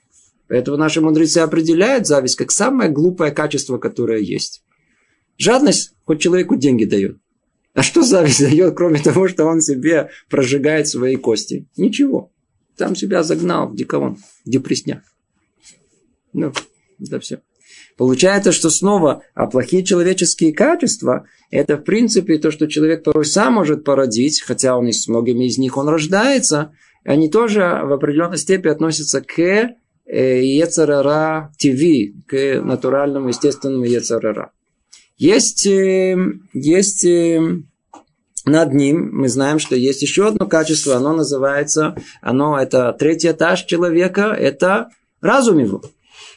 Поэтому 0.48 0.76
наши 0.76 1.00
мудрецы 1.00 1.38
определяют 1.38 2.09
зависть 2.09 2.37
как 2.37 2.50
самое 2.50 2.90
глупое 2.90 3.30
качество, 3.30 3.78
которое 3.78 4.20
есть. 4.20 4.63
Жадность 5.38 5.94
хоть 6.05 6.20
человеку 6.20 6.57
деньги 6.57 6.85
дает. 6.85 7.18
А 7.75 7.83
что 7.83 8.03
зависть 8.03 8.40
дает, 8.40 8.77
кроме 8.77 9.01
того, 9.01 9.29
что 9.29 9.44
он 9.47 9.61
себе 9.61 10.11
прожигает 10.31 10.88
свои 10.88 11.16
кости? 11.16 11.66
Ничего. 11.77 12.31
Там 12.77 12.97
себя 12.97 13.23
загнал 13.23 13.68
в 13.68 13.77
диковон, 13.77 14.16
в 14.44 14.51
депрессняк. 14.51 15.03
Ну, 16.33 16.53
это 17.01 17.20
все. 17.20 17.40
Получается, 17.97 18.51
что 18.51 18.70
снова, 18.70 19.23
а 19.35 19.47
плохие 19.47 19.85
человеческие 19.85 20.53
качества, 20.53 21.27
это 21.51 21.77
в 21.77 21.83
принципе 21.85 22.38
то, 22.38 22.51
что 22.51 22.66
человек 22.66 23.05
порой 23.05 23.25
сам 23.25 23.55
может 23.55 23.85
породить, 23.85 24.40
хотя 24.40 24.77
он 24.77 24.88
и 24.88 24.92
с 24.92 25.07
многими 25.07 25.47
из 25.47 25.59
них 25.59 25.77
он 25.77 25.88
рождается, 25.88 26.73
они 27.05 27.29
тоже 27.31 27.61
в 27.85 27.92
определенной 27.92 28.38
степени 28.38 28.73
относятся 28.73 29.20
к 29.20 29.38
э, 29.38 29.75
Ецарара 30.07 31.53
ТВ, 31.59 32.27
к 32.27 32.61
натуральному, 32.62 33.29
естественному 33.29 33.85
Ецарара. 33.85 34.51
Есть, 35.16 35.66
э, 35.66 36.16
есть 36.53 37.05
э, 37.05 37.40
над 38.44 38.72
ним, 38.74 39.11
мы 39.12 39.29
знаем, 39.29 39.59
что 39.59 39.77
есть 39.77 40.03
еще 40.03 40.29
одно 40.29 40.46
качество, 40.46 40.96
оно 40.96 41.12
называется, 41.14 41.96
оно 42.20 42.59
это 42.61 42.92
третий 42.98 43.31
этаж 43.31 43.64
человека, 43.64 44.35
это 44.37 44.88
разум 45.20 45.59
его. 45.59 45.83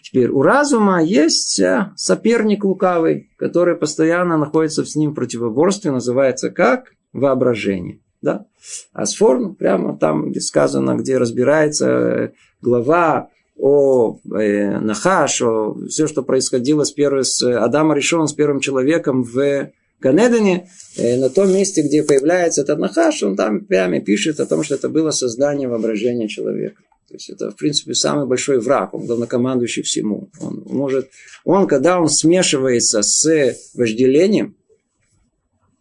Теперь 0.04 0.30
у 0.30 0.42
разума 0.42 1.04
есть 1.04 1.60
э, 1.60 1.92
соперник 1.96 2.64
лукавый, 2.64 3.30
который 3.38 3.76
постоянно 3.76 4.38
находится 4.38 4.86
с 4.86 4.96
ним 4.96 5.12
в 5.12 5.16
противоборстве, 5.16 5.92
называется 5.92 6.50
как? 6.50 6.94
Воображение. 7.14 8.00
Да? 8.22 8.46
А 8.94 9.06
с 9.06 9.16
форм, 9.16 9.56
прямо 9.56 9.98
там, 9.98 10.30
где 10.30 10.40
сказано, 10.40 10.96
где 10.96 11.18
разбирается 11.18 12.32
глава 12.62 13.30
о 13.58 14.20
э, 14.24 14.80
Нахаш, 14.80 15.42
о 15.42 15.76
все, 15.90 16.08
что 16.08 16.24
происходило 16.24 16.84
с, 16.84 16.92
первым, 16.92 17.24
с 17.24 17.42
Адамом 17.42 17.98
решен, 17.98 18.28
с 18.28 18.34
первым 18.34 18.60
человеком 18.60 19.24
в 19.24 19.72
Ганедане, 20.00 20.70
э, 20.96 21.18
на 21.18 21.30
том 21.30 21.52
месте, 21.52 21.82
где 21.82 22.04
появляется 22.04 22.62
этот 22.62 22.80
Нахаш, 22.80 23.24
он 23.24 23.36
там 23.36 23.66
прямо 23.66 24.00
пишет 24.00 24.40
о 24.40 24.46
том, 24.46 24.64
что 24.64 24.76
это 24.76 24.90
было 24.90 25.12
создание 25.12 25.68
воображения 25.68 26.28
человека. 26.28 26.82
То 27.08 27.14
есть 27.14 27.30
это, 27.30 27.52
в 27.52 27.56
принципе, 27.56 27.96
самый 27.96 28.28
большой 28.28 28.60
враг, 28.60 28.94
он 28.94 29.06
главнокомандующий 29.06 29.82
всему. 29.82 30.30
Он 30.42 30.64
может, 30.66 31.10
он, 31.46 31.66
когда 31.68 32.02
он 32.02 32.10
смешивается 32.10 33.02
с 33.02 33.56
вожделением, 33.74 34.56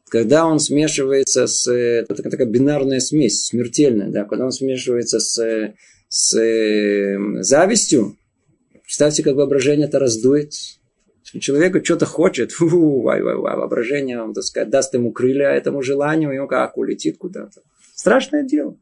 когда 0.09 0.47
он 0.47 0.61
смешивается 0.61 1.49
с, 1.49 1.69
это 1.69 2.23
такая 2.23 2.47
бинарная 2.47 3.01
смесь, 3.01 3.47
смертельная, 3.47 4.09
да, 4.09 4.25
когда 4.25 4.45
он 4.45 4.53
смешивается 4.53 5.19
с 5.19 5.75
с 6.09 6.37
э, 6.39 7.19
завистью, 7.43 8.17
представьте, 8.83 9.23
как 9.23 9.37
воображение 9.37 9.87
это 9.87 9.99
раздует. 9.99 10.53
Если 11.25 11.39
человеку 11.41 11.85
что-то 11.85 12.07
хочет, 12.07 12.53
фу, 12.53 13.03
вай, 13.03 13.23
вай, 13.23 13.37
воображение, 13.37 14.23
он, 14.23 14.33
так 14.33 14.45
сказать, 14.45 14.71
даст 14.71 14.95
ему 14.95 15.13
крылья 15.13 15.49
этому 15.49 15.83
желанию, 15.83 16.33
и 16.33 16.39
он 16.39 16.47
как 16.47 16.79
улетит 16.79 17.19
куда-то. 17.19 17.63
Страшное 17.95 18.45
дело. 18.45 18.77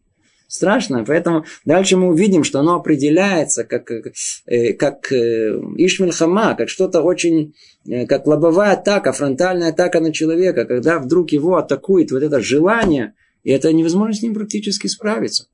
Страшно. 0.47 1.05
Поэтому 1.05 1.45
дальше 1.65 1.97
мы 1.97 2.09
увидим, 2.09 2.45
что 2.45 2.61
оно 2.61 2.77
определяется 2.77 3.65
как, 3.65 3.91
э, 3.91 4.73
как 4.75 5.11
э, 5.11 5.59
Ишмельхама, 5.79 6.55
как 6.55 6.69
что-то 6.69 7.03
очень, 7.03 7.55
э, 7.89 8.07
как 8.07 8.27
лобовая 8.27 8.75
атака, 8.75 9.13
фронтальная 9.13 9.71
атака 9.71 10.01
на 10.01 10.13
человека, 10.13 10.65
когда 10.65 10.99
вдруг 10.99 11.33
его 11.33 11.57
атакует 11.57 12.13
вот 12.13 12.23
это 12.23 12.41
желание, 12.41 13.15
и 13.43 13.51
это 13.51 13.73
невозможно 13.73 14.15
с 14.15 14.23
ним 14.23 14.35
практически 14.35 14.87
справиться. 14.87 15.47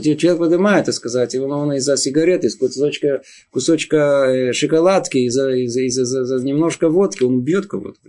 Человек 0.00 0.38
поднимает, 0.38 0.86
так 0.86 0.94
сказать, 0.94 1.34
его 1.34 1.46
он 1.46 1.72
из-за 1.74 1.96
сигареты, 1.96 2.46
из 2.46 2.56
кусочка, 2.56 3.22
кусочка 3.50 4.26
э, 4.28 4.52
шоколадки, 4.52 5.18
из-за, 5.18 5.50
из-за, 5.50 5.82
из-за, 5.82 6.22
из-за 6.22 6.44
немножко 6.44 6.88
водки, 6.88 7.22
он 7.22 7.36
убьет 7.36 7.66
кого-то. 7.66 8.00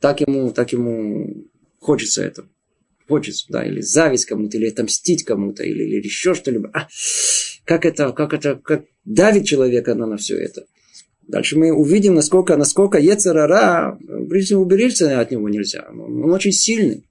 Так 0.00 0.20
ему, 0.20 0.50
так 0.52 0.72
ему 0.72 1.46
хочется 1.80 2.22
этого. 2.22 2.48
Хочется, 3.08 3.46
да, 3.48 3.64
или 3.64 3.80
зависть 3.80 4.26
кому-то, 4.26 4.56
или 4.56 4.68
отомстить 4.68 5.24
кому-то, 5.24 5.62
или, 5.62 5.84
или 5.84 6.04
еще 6.04 6.34
что-либо. 6.34 6.70
А, 6.72 6.88
как 7.64 7.84
это, 7.84 8.12
как 8.12 8.34
это, 8.34 8.56
как 8.56 8.84
давит 9.04 9.46
человека 9.46 9.94
на, 9.94 10.06
на 10.06 10.16
все 10.16 10.36
это. 10.36 10.66
Дальше 11.28 11.58
мы 11.58 11.72
увидим, 11.72 12.14
насколько, 12.14 12.56
насколько 12.56 12.98
Ецерара, 12.98 13.98
в 14.00 14.28
принципе, 14.28 14.56
уберечься 14.56 15.20
от 15.20 15.30
него 15.30 15.48
нельзя. 15.48 15.88
Он 15.90 16.30
очень 16.32 16.52
сильный. 16.52 17.04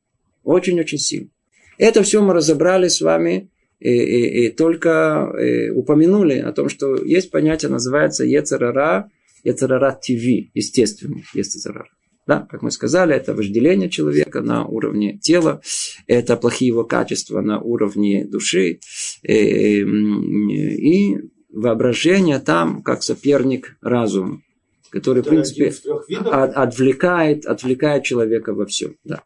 Очень-очень 0.44 1.00
сильный. 1.00 1.32
Это 1.78 2.04
все 2.04 2.22
мы 2.22 2.34
разобрали 2.34 2.88
с 2.88 3.02
вами 3.02 3.50
и, 3.80 3.92
и, 3.92 4.46
и 4.46 4.50
только 4.50 5.32
и 5.40 5.70
упомянули 5.70 6.40
о 6.40 6.52
том, 6.52 6.70
что 6.70 6.96
есть 6.96 7.32
понятие, 7.32 7.72
называется 7.72 8.24
Ецерара, 8.24 9.10
Ецерара 9.44 9.92
ТВ, 9.92 10.50
естественно, 10.54 11.22
Ецерара. 11.34 11.88
Да, 12.28 12.48
как 12.50 12.64
мы 12.64 12.72
сказали, 12.72 13.16
это 13.16 13.36
вожделение 13.36 13.88
человека 13.88 14.42
на 14.42 14.66
уровне 14.66 15.20
тела, 15.20 15.62
это 16.08 16.36
плохие 16.38 16.70
его 16.70 16.84
качества 16.84 17.42
на 17.42 17.60
уровне 17.60 18.26
души, 18.26 18.80
и, 19.22 19.82
и 19.82 21.18
воображение 21.52 22.40
там 22.40 22.82
как 22.82 23.04
соперник 23.04 23.78
разума, 23.82 24.42
который, 24.90 25.22
в 25.22 25.28
принципе, 25.28 25.72
отвлекает, 26.20 27.46
отвлекает 27.46 28.04
человека 28.04 28.56
во 28.56 28.66
всем. 28.66 28.96
Да. 29.04 29.22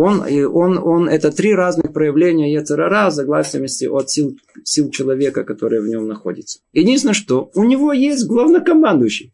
Он, 0.00 0.22
он, 0.22 0.78
он, 0.78 1.08
это 1.08 1.32
три 1.32 1.52
разных 1.52 1.92
проявления 1.92 2.54
Ецерара 2.54 3.10
в 3.10 3.12
зависимости 3.12 3.86
от 3.86 4.08
сил, 4.08 4.38
сил 4.62 4.92
человека, 4.92 5.42
которые 5.42 5.82
в 5.82 5.88
нем 5.88 6.06
находятся. 6.06 6.60
Единственное, 6.72 7.14
что 7.14 7.50
у 7.54 7.64
него 7.64 7.92
есть 7.92 8.24
главнокомандующий. 8.28 9.32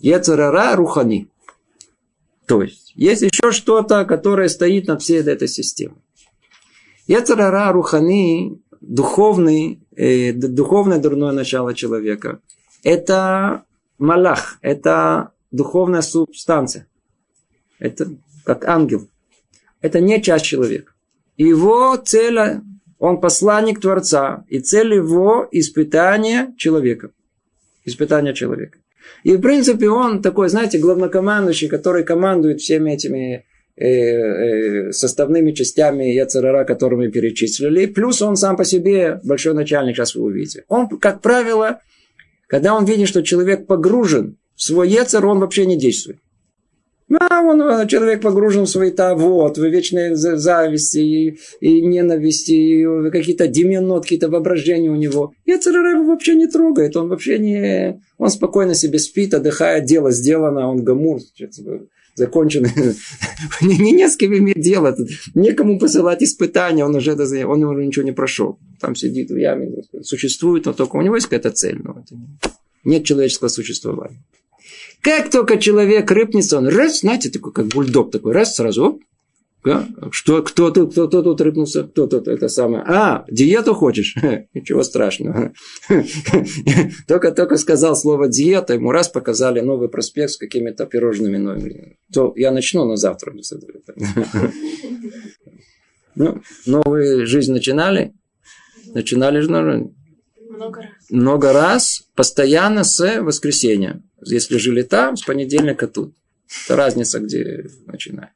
Ецерара 0.00 0.76
Рухани. 0.76 1.30
То 2.46 2.60
есть, 2.60 2.92
есть 2.94 3.22
еще 3.22 3.52
что-то, 3.52 4.04
которое 4.04 4.50
стоит 4.50 4.86
над 4.86 5.00
всей 5.00 5.22
этой 5.22 5.48
системой. 5.48 6.02
Ецерара 7.06 7.72
Рухани, 7.72 8.60
духовный, 8.82 9.80
э, 9.96 10.34
духовное 10.34 10.98
дурное 10.98 11.32
начало 11.32 11.72
человека, 11.72 12.40
это 12.84 13.64
малах, 13.96 14.58
это 14.60 15.30
духовная 15.50 16.02
субстанция. 16.02 16.86
Это 17.78 18.14
как 18.44 18.64
ангел. 18.66 19.08
Это 19.80 20.00
не 20.00 20.22
часть 20.22 20.44
человека. 20.44 20.92
Его 21.36 21.96
цель, 21.96 22.38
он 22.98 23.20
посланник 23.20 23.80
Творца, 23.80 24.44
и 24.48 24.60
цель 24.60 24.94
его 24.94 25.48
испытание 25.50 26.54
человека. 26.56 27.10
Испытание 27.84 28.34
человека. 28.34 28.78
И, 29.24 29.36
в 29.36 29.40
принципе, 29.40 29.88
он 29.88 30.22
такой, 30.22 30.48
знаете, 30.48 30.78
главнокомандующий, 30.78 31.68
который 31.68 32.04
командует 32.04 32.60
всеми 32.60 32.92
этими 32.92 33.44
э, 33.76 33.86
э, 33.86 34.92
составными 34.92 35.52
частями 35.52 36.04
Яцерара, 36.04 36.66
мы 36.96 37.10
перечислили. 37.10 37.86
Плюс 37.86 38.22
он 38.22 38.36
сам 38.36 38.56
по 38.56 38.64
себе 38.64 39.20
большой 39.24 39.54
начальник, 39.54 39.96
сейчас 39.96 40.14
вы 40.14 40.22
увидите. 40.22 40.64
Он, 40.68 40.88
как 40.88 41.20
правило, 41.20 41.80
когда 42.46 42.74
он 42.74 42.84
видит, 42.84 43.08
что 43.08 43.22
человек 43.22 43.66
погружен 43.66 44.36
в 44.54 44.62
свой 44.62 44.88
Яцер, 44.88 45.24
он 45.26 45.38
вообще 45.38 45.66
не 45.66 45.78
действует. 45.78 46.18
А 47.20 47.42
он, 47.42 47.60
э, 47.60 47.86
человек 47.88 48.20
погружен 48.20 48.64
в 48.64 48.70
свои 48.70 48.92
вот, 49.16 49.58
в 49.58 49.64
вечные 49.64 50.16
зависти 50.16 50.98
и, 50.98 51.38
и 51.60 51.80
ненависти, 51.82 52.52
и 52.52 53.10
какие-то 53.10 53.48
деменот, 53.48 54.04
какие-то 54.04 54.28
воображения 54.28 54.90
у 54.90 54.96
него. 54.96 55.32
И 55.44 55.52
Ацерара 55.52 56.02
вообще 56.02 56.34
не 56.34 56.46
трогает, 56.46 56.96
он 56.96 57.08
вообще 57.08 57.38
не... 57.38 58.00
Он 58.18 58.30
спокойно 58.30 58.74
себе 58.74 58.98
спит, 58.98 59.34
отдыхает, 59.34 59.84
дело 59.84 60.10
сделано, 60.12 60.68
он 60.68 60.84
гамур, 60.84 61.20
закончен. 62.14 62.66
не, 63.62 63.78
не, 63.78 63.92
не 63.92 64.08
с 64.08 64.16
кем 64.16 64.36
иметь 64.36 64.60
дело. 64.60 64.96
Некому 65.34 65.78
посылать 65.78 66.22
испытания, 66.22 66.84
он 66.84 66.94
уже, 66.94 67.14
он 67.14 67.64
уже 67.64 67.86
ничего 67.86 68.04
не 68.04 68.12
прошел. 68.12 68.58
Там 68.80 68.94
сидит 68.94 69.30
в 69.30 69.36
яме, 69.36 69.82
существует, 70.02 70.66
но 70.66 70.72
только 70.72 70.96
у 70.96 71.02
него 71.02 71.16
есть 71.16 71.26
какая-то 71.26 71.50
цель. 71.50 71.80
Но 71.82 72.02
это 72.04 72.16
нет 72.84 73.04
человеческого 73.04 73.48
существования. 73.48 74.22
Как 75.00 75.30
только 75.30 75.58
человек 75.58 76.10
рыпнется, 76.10 76.58
он 76.58 76.68
раз, 76.68 77.00
знаете, 77.00 77.30
такой, 77.30 77.52
как 77.52 77.66
бульдог 77.66 78.10
такой, 78.10 78.32
раз, 78.32 78.54
сразу, 78.54 78.84
оп? 78.84 79.02
Что, 80.10 80.42
кто, 80.42 80.72
кто, 80.72 80.88
кто, 80.88 81.06
кто 81.06 81.22
тут 81.22 81.40
рыпнулся? 81.40 81.84
Кто 81.84 82.08
тут 82.08 82.26
это 82.26 82.48
самое? 82.48 82.82
А, 82.84 83.24
диету 83.30 83.74
хочешь? 83.74 84.16
Ничего 84.54 84.82
страшного. 84.82 85.52
только, 87.06 87.30
только 87.30 87.56
сказал 87.56 87.94
слово 87.94 88.26
диета, 88.28 88.74
ему 88.74 88.90
раз 88.90 89.08
показали 89.08 89.60
новый 89.60 89.88
проспект 89.88 90.32
с 90.32 90.36
какими-то 90.36 90.86
пирожными 90.86 91.36
новыми. 91.36 91.96
То 92.12 92.32
я 92.34 92.50
начну, 92.50 92.84
но 92.84 92.96
завтра. 92.96 93.32
ну, 96.16 96.42
новую 96.66 97.26
жизнь 97.26 97.52
начинали? 97.52 98.14
Начинали 98.94 99.40
же, 99.40 99.48
много 99.50 100.82
раз. 100.82 100.90
Много 101.08 101.52
раз, 101.52 102.08
постоянно 102.16 102.82
с 102.82 103.20
воскресенья. 103.22 104.02
Если 104.24 104.58
жили 104.58 104.82
там, 104.82 105.16
с 105.16 105.22
понедельника 105.22 105.86
тут. 105.86 106.14
Это 106.66 106.76
разница, 106.76 107.18
где 107.20 107.66
начинает. 107.86 108.30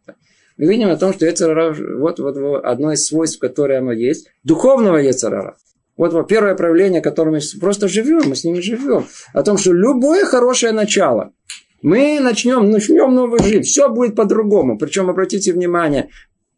Мы 0.57 0.66
видим 0.66 0.88
о 0.88 0.96
том, 0.96 1.12
что 1.12 1.27
Ецарара, 1.27 1.75
вот, 1.99 2.18
вот, 2.18 2.64
одно 2.64 2.92
из 2.92 3.07
свойств, 3.07 3.38
которое 3.38 3.79
оно 3.79 3.92
есть, 3.92 4.29
духовного 4.42 4.96
Ецарара. 4.96 5.57
Вот, 5.96 6.12
вот 6.12 6.29
первое 6.29 6.55
проявление, 6.55 7.01
которым 7.01 7.35
мы 7.35 7.40
просто 7.61 7.88
живем, 7.88 8.22
мы 8.27 8.37
с 8.37 8.44
ними 8.44 8.61
живем. 8.61 9.07
О 9.33 9.42
том, 9.42 9.59
что 9.59 9.72
любое 9.72 10.25
хорошее 10.25 10.72
начало, 10.72 11.33
мы 11.83 12.20
начнем, 12.20 12.70
начнем 12.70 13.14
новую 13.14 13.42
жизнь, 13.42 13.62
все 13.62 13.88
будет 13.88 14.14
по-другому. 14.14 14.79
Причем, 14.79 15.11
обратите 15.11 15.53
внимание, 15.53 16.09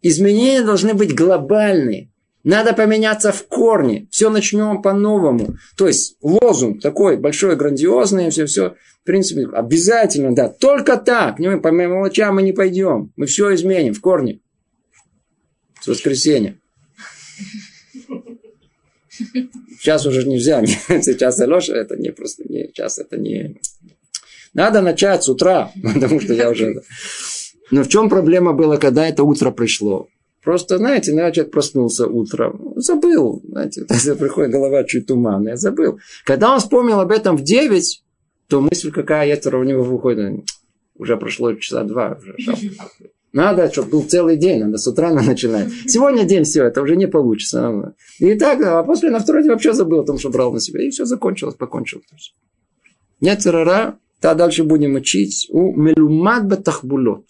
изменения 0.02 0.62
должны 0.62 0.94
быть 0.94 1.14
глобальные. 1.14 2.10
Надо 2.48 2.72
поменяться 2.72 3.30
в 3.30 3.46
корне. 3.46 4.08
Все 4.10 4.30
начнем 4.30 4.80
по-новому. 4.80 5.58
То 5.76 5.86
есть 5.86 6.16
лозунг 6.22 6.80
такой 6.80 7.18
большой, 7.18 7.56
грандиозный, 7.56 8.30
все, 8.30 8.46
все. 8.46 8.74
В 9.02 9.04
принципе, 9.04 9.46
обязательно, 9.52 10.34
да. 10.34 10.48
Только 10.48 10.96
так. 10.96 11.38
Не, 11.38 11.58
по 11.58 11.68
мелочам 11.68 12.36
мы 12.36 12.42
не 12.42 12.54
пойдем. 12.54 13.12
Мы 13.16 13.26
все 13.26 13.54
изменим 13.54 13.92
в 13.92 14.00
корне. 14.00 14.40
С 15.82 15.88
воскресенья. 15.88 16.58
Сейчас 19.78 20.06
уже 20.06 20.26
нельзя. 20.26 20.64
Сейчас 20.88 21.38
Алеша, 21.40 21.74
это 21.76 21.96
не 21.98 22.12
просто 22.12 22.44
не. 22.48 22.68
Сейчас 22.68 22.98
это 22.98 23.18
не. 23.18 23.60
Надо 24.54 24.80
начать 24.80 25.22
с 25.22 25.28
утра, 25.28 25.70
потому 25.82 26.18
что 26.18 26.32
я 26.32 26.48
уже. 26.48 26.80
Но 27.70 27.82
в 27.82 27.88
чем 27.88 28.08
проблема 28.08 28.54
была, 28.54 28.78
когда 28.78 29.06
это 29.06 29.22
утро 29.22 29.50
пришло? 29.50 30.08
Просто, 30.48 30.78
знаете, 30.78 31.10
иногда 31.10 31.30
человек 31.30 31.52
проснулся 31.52 32.06
утром, 32.06 32.72
забыл, 32.76 33.42
знаете, 33.46 33.84
приходит 34.18 34.50
голова 34.50 34.82
чуть 34.84 35.06
туманная, 35.06 35.56
забыл. 35.56 35.98
Когда 36.24 36.54
он 36.54 36.58
вспомнил 36.58 37.00
об 37.00 37.10
этом 37.10 37.36
в 37.36 37.42
9, 37.42 38.02
то 38.48 38.62
мысль 38.62 38.90
какая 38.90 39.28
ятера 39.28 39.58
у 39.58 39.62
него 39.62 39.82
выходит, 39.82 40.46
уже 40.96 41.18
прошло 41.18 41.52
часа 41.52 41.84
два. 41.84 42.16
Уже 42.18 42.72
надо, 43.34 43.70
чтобы 43.70 43.90
был 43.90 44.04
целый 44.04 44.38
день, 44.38 44.64
надо 44.64 44.78
с 44.78 44.86
утра 44.86 45.12
начинать. 45.12 45.68
Сегодня 45.86 46.24
день, 46.24 46.44
все, 46.44 46.64
это 46.64 46.80
уже 46.80 46.96
не 46.96 47.08
получится. 47.08 47.94
И 48.18 48.34
так, 48.36 48.62
а 48.62 48.82
после 48.84 49.10
на 49.10 49.18
второй 49.18 49.42
день 49.42 49.52
вообще 49.52 49.74
забыл 49.74 50.00
о 50.00 50.06
том, 50.06 50.16
что 50.16 50.30
брал 50.30 50.50
на 50.50 50.60
себя. 50.60 50.82
И 50.82 50.88
все 50.88 51.04
закончилось, 51.04 51.56
покончилось. 51.56 52.32
Нет 53.20 53.42
царара, 53.42 53.98
то 54.22 54.34
дальше 54.34 54.64
будем 54.64 54.94
учить 54.94 55.46
у 55.50 55.76
мелумат 55.76 56.48
батахбулот. 56.48 57.26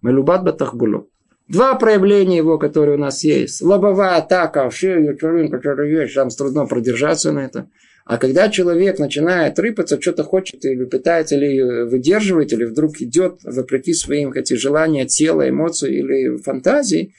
Мелубат 0.00 0.44
батахбулот. 0.44 1.09
Два 1.50 1.74
проявления 1.74 2.36
его, 2.36 2.58
которые 2.58 2.96
у 2.96 3.00
нас 3.00 3.24
есть. 3.24 3.60
Лобовая 3.60 4.18
атака, 4.18 4.70
шею, 4.70 5.18
который 5.18 5.90
есть, 5.90 6.14
там 6.14 6.28
трудно 6.30 6.64
продержаться 6.66 7.32
на 7.32 7.40
это. 7.40 7.68
А 8.04 8.18
когда 8.18 8.48
человек 8.48 9.00
начинает 9.00 9.58
рыпаться, 9.58 10.00
что-то 10.00 10.22
хочет 10.22 10.64
или 10.64 10.84
пытается, 10.84 11.34
или 11.34 11.88
выдерживает, 11.90 12.52
или 12.52 12.62
вдруг 12.62 13.00
идет 13.00 13.40
вопреки 13.42 13.94
своим 13.94 14.30
хотя 14.30 14.54
желания 14.54 15.06
тела, 15.06 15.48
эмоций 15.48 15.92
или 15.92 16.36
фантазий, 16.36 17.16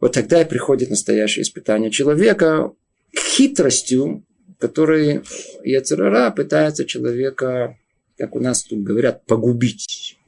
вот 0.00 0.12
тогда 0.12 0.42
и 0.42 0.48
приходит 0.48 0.90
настоящее 0.90 1.42
испытание 1.42 1.90
человека 1.90 2.70
хитростью, 3.18 4.24
которой 4.60 5.22
Яцерара 5.64 6.30
пытается 6.30 6.84
человека, 6.84 7.76
как 8.16 8.36
у 8.36 8.38
нас 8.38 8.62
тут 8.62 8.84
говорят, 8.84 9.26
погубить. 9.26 10.18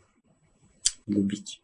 Погубить. 1.07 1.62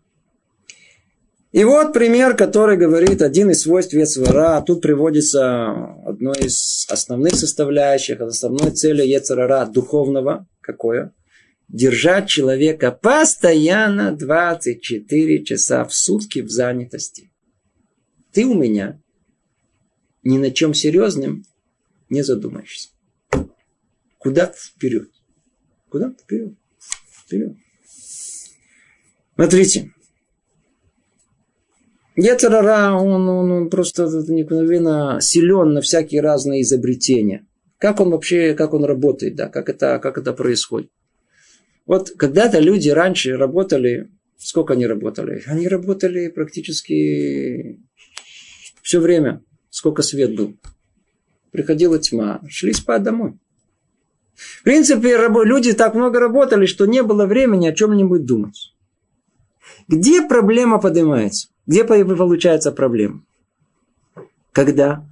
И 1.50 1.64
вот 1.64 1.94
пример, 1.94 2.36
который 2.36 2.76
говорит 2.76 3.22
один 3.22 3.50
из 3.50 3.62
свойств 3.62 3.94
Ецвара. 3.94 4.60
Тут 4.60 4.82
приводится 4.82 5.70
одно 6.06 6.32
из 6.32 6.86
основных 6.90 7.34
составляющих, 7.36 8.20
основной 8.20 8.72
цели 8.72 9.02
Ецвара 9.02 9.64
духовного. 9.64 10.46
Какое? 10.60 11.14
Держать 11.68 12.28
человека 12.28 12.92
постоянно 12.92 14.12
24 14.12 15.44
часа 15.44 15.84
в 15.84 15.94
сутки 15.94 16.40
в 16.40 16.50
занятости. 16.50 17.30
Ты 18.32 18.44
у 18.44 18.54
меня 18.54 19.00
ни 20.22 20.36
на 20.36 20.50
чем 20.50 20.74
серьезным 20.74 21.44
не 22.10 22.22
задумаешься. 22.22 22.90
Куда 24.18 24.52
вперед? 24.54 25.08
Куда 25.88 26.10
вперед? 26.10 26.54
Вперед. 27.24 27.56
Смотрите, 29.34 29.92
Ецерара, 32.20 32.96
он, 32.96 33.28
он, 33.28 33.50
он 33.52 33.70
просто 33.70 34.08
необыкновенно 34.28 35.18
силен 35.20 35.74
на 35.74 35.80
всякие 35.80 36.20
разные 36.20 36.62
изобретения. 36.62 37.46
Как 37.78 38.00
он 38.00 38.10
вообще, 38.10 38.54
как 38.54 38.74
он 38.74 38.84
работает, 38.84 39.36
да, 39.36 39.48
как 39.48 39.68
это, 39.68 40.00
как 40.00 40.18
это 40.18 40.32
происходит. 40.32 40.90
Вот 41.86 42.10
когда-то 42.10 42.58
люди 42.58 42.88
раньше 42.88 43.36
работали, 43.36 44.10
сколько 44.36 44.72
они 44.72 44.88
работали? 44.88 45.44
Они 45.46 45.68
работали 45.68 46.26
практически 46.28 47.78
все 48.82 48.98
время, 48.98 49.44
сколько 49.70 50.02
свет 50.02 50.34
был. 50.34 50.56
Приходила 51.52 52.00
тьма, 52.00 52.40
шли 52.48 52.72
спать 52.72 53.04
домой. 53.04 53.38
В 54.34 54.64
принципе, 54.64 55.16
люди 55.44 55.72
так 55.72 55.94
много 55.94 56.18
работали, 56.18 56.66
что 56.66 56.86
не 56.86 57.04
было 57.04 57.26
времени 57.26 57.68
о 57.68 57.74
чем-нибудь 57.74 58.26
думать. 58.26 58.74
Где 59.86 60.26
проблема 60.26 60.80
поднимается? 60.80 61.48
Где 61.68 61.84
получается 61.84 62.72
проблема? 62.72 63.22
Когда? 64.52 65.06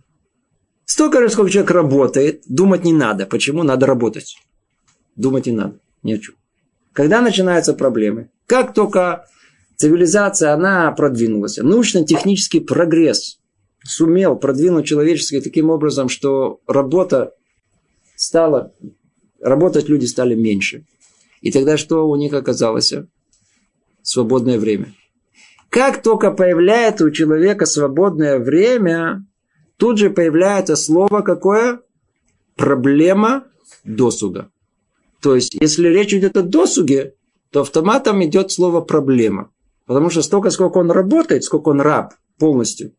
Столько 0.87 1.21
же, 1.21 1.29
сколько 1.29 1.51
человек 1.51 1.71
работает, 1.71 2.45
думать 2.49 2.83
не 2.83 2.95
надо. 2.95 3.27
Почему? 3.27 3.63
Надо 3.63 3.85
работать. 3.85 4.39
Думать 5.17 5.45
не 5.45 5.53
надо. 5.53 5.79
Ни 6.03 6.15
о 6.15 6.19
чем. 6.19 6.35
Когда 6.95 7.21
начинаются 7.21 7.75
проблемы? 7.75 8.31
Как 8.47 8.73
только 8.73 9.27
цивилизация, 9.77 10.55
она 10.55 10.91
продвинулась. 10.93 11.59
Научно-технический 11.59 12.61
прогресс 12.61 13.39
сумел 13.85 14.35
продвинуть 14.37 14.87
человеческий 14.87 15.43
таким 15.43 15.69
образом, 15.69 16.09
что 16.09 16.61
работа 16.67 17.35
стала, 18.15 18.73
работать 19.41 19.91
люди 19.91 20.07
стали 20.07 20.35
меньше. 20.35 20.87
И 21.43 21.53
тогда 21.53 21.77
что 21.77 22.09
у 22.09 22.17
них 22.17 22.33
оказалось? 22.33 22.95
Свободное 24.01 24.59
время. 24.59 24.95
Как 25.77 26.03
только 26.03 26.31
появляется 26.31 27.05
у 27.05 27.11
человека 27.11 27.67
свободное 27.67 28.39
время, 28.39 29.27
тут 29.77 29.99
же 29.99 30.09
появляется 30.09 30.75
слово 30.75 31.21
какое? 31.21 31.81
Проблема 32.55 33.45
досуга. 33.85 34.51
То 35.21 35.35
есть, 35.35 35.53
если 35.53 35.89
речь 35.89 36.15
идет 36.15 36.39
о 36.39 36.43
досуге, 36.43 37.13
то 37.51 37.61
автоматом 37.61 38.25
идет 38.25 38.51
слово 38.51 38.81
проблема. 38.81 39.51
Потому 39.85 40.09
что 40.09 40.23
столько, 40.23 40.49
сколько 40.49 40.79
он 40.79 40.91
работает, 40.91 41.45
сколько 41.45 41.69
он 41.69 41.83
раб 41.83 42.15
полностью, 42.39 42.93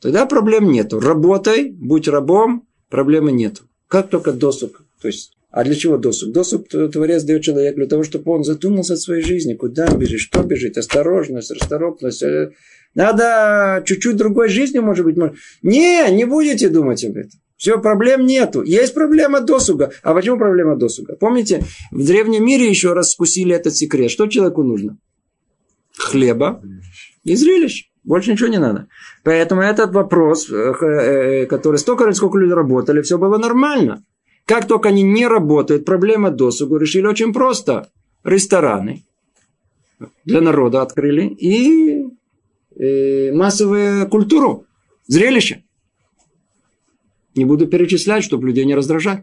тогда 0.00 0.24
проблем 0.24 0.70
нету. 0.70 1.00
Работай, 1.00 1.72
будь 1.72 2.06
рабом, 2.06 2.64
проблемы 2.90 3.32
нету. 3.32 3.64
Как 3.88 4.08
только 4.08 4.32
досуг. 4.32 4.84
То 5.02 5.08
есть, 5.08 5.36
а 5.50 5.64
для 5.64 5.74
чего 5.74 5.96
досуг? 5.96 6.32
Досуг 6.32 6.68
Творец 6.68 7.24
дает 7.24 7.42
человеку 7.42 7.78
для 7.78 7.86
того, 7.86 8.04
чтобы 8.04 8.30
он 8.32 8.44
задумался 8.44 8.94
о 8.94 8.96
своей 8.96 9.22
жизни. 9.22 9.54
Куда 9.54 9.88
бежит, 9.88 10.20
что 10.20 10.42
бежит, 10.42 10.78
осторожность, 10.78 11.50
расторопность. 11.50 12.22
Э, 12.22 12.52
надо 12.94 13.82
чуть-чуть 13.84 14.16
другой 14.16 14.48
жизни, 14.48 14.78
может 14.78 15.04
быть. 15.04 15.16
Может... 15.16 15.36
Не, 15.62 16.08
не 16.12 16.24
будете 16.24 16.68
думать 16.68 17.04
об 17.04 17.16
этом. 17.16 17.40
Все, 17.56 17.80
проблем 17.80 18.26
нету. 18.26 18.62
Есть 18.62 18.94
проблема 18.94 19.40
досуга. 19.40 19.92
А 20.02 20.14
почему 20.14 20.38
проблема 20.38 20.76
досуга? 20.76 21.16
Помните, 21.16 21.62
в 21.90 22.06
древнем 22.06 22.44
мире 22.44 22.68
еще 22.68 22.92
раз 22.92 23.10
скусили 23.10 23.54
этот 23.54 23.74
секрет. 23.74 24.10
Что 24.10 24.28
человеку 24.28 24.62
нужно? 24.62 24.98
Хлеба 25.98 26.62
и 27.24 27.34
зрелищ. 27.34 27.90
Больше 28.04 28.32
ничего 28.32 28.48
не 28.48 28.58
надо. 28.58 28.86
Поэтому 29.24 29.60
этот 29.60 29.92
вопрос, 29.92 30.48
э, 30.50 30.54
э, 30.54 31.46
который 31.46 31.76
столько, 31.76 32.10
сколько 32.12 32.38
люди 32.38 32.52
работали, 32.52 33.02
все 33.02 33.18
было 33.18 33.36
нормально. 33.36 34.02
Как 34.50 34.66
только 34.66 34.88
они 34.88 35.04
не 35.04 35.28
работают, 35.28 35.84
проблема 35.84 36.32
досугу 36.32 36.76
решили 36.76 37.06
очень 37.06 37.32
просто. 37.32 37.88
Рестораны 38.24 39.04
для 40.24 40.40
народа 40.40 40.82
открыли 40.82 41.28
и 41.28 42.08
э, 42.74 43.30
массовую 43.32 44.08
культуру, 44.08 44.66
зрелище. 45.06 45.62
Не 47.36 47.44
буду 47.44 47.68
перечислять, 47.68 48.24
чтобы 48.24 48.48
людей 48.48 48.64
не 48.64 48.74
раздражать. 48.74 49.22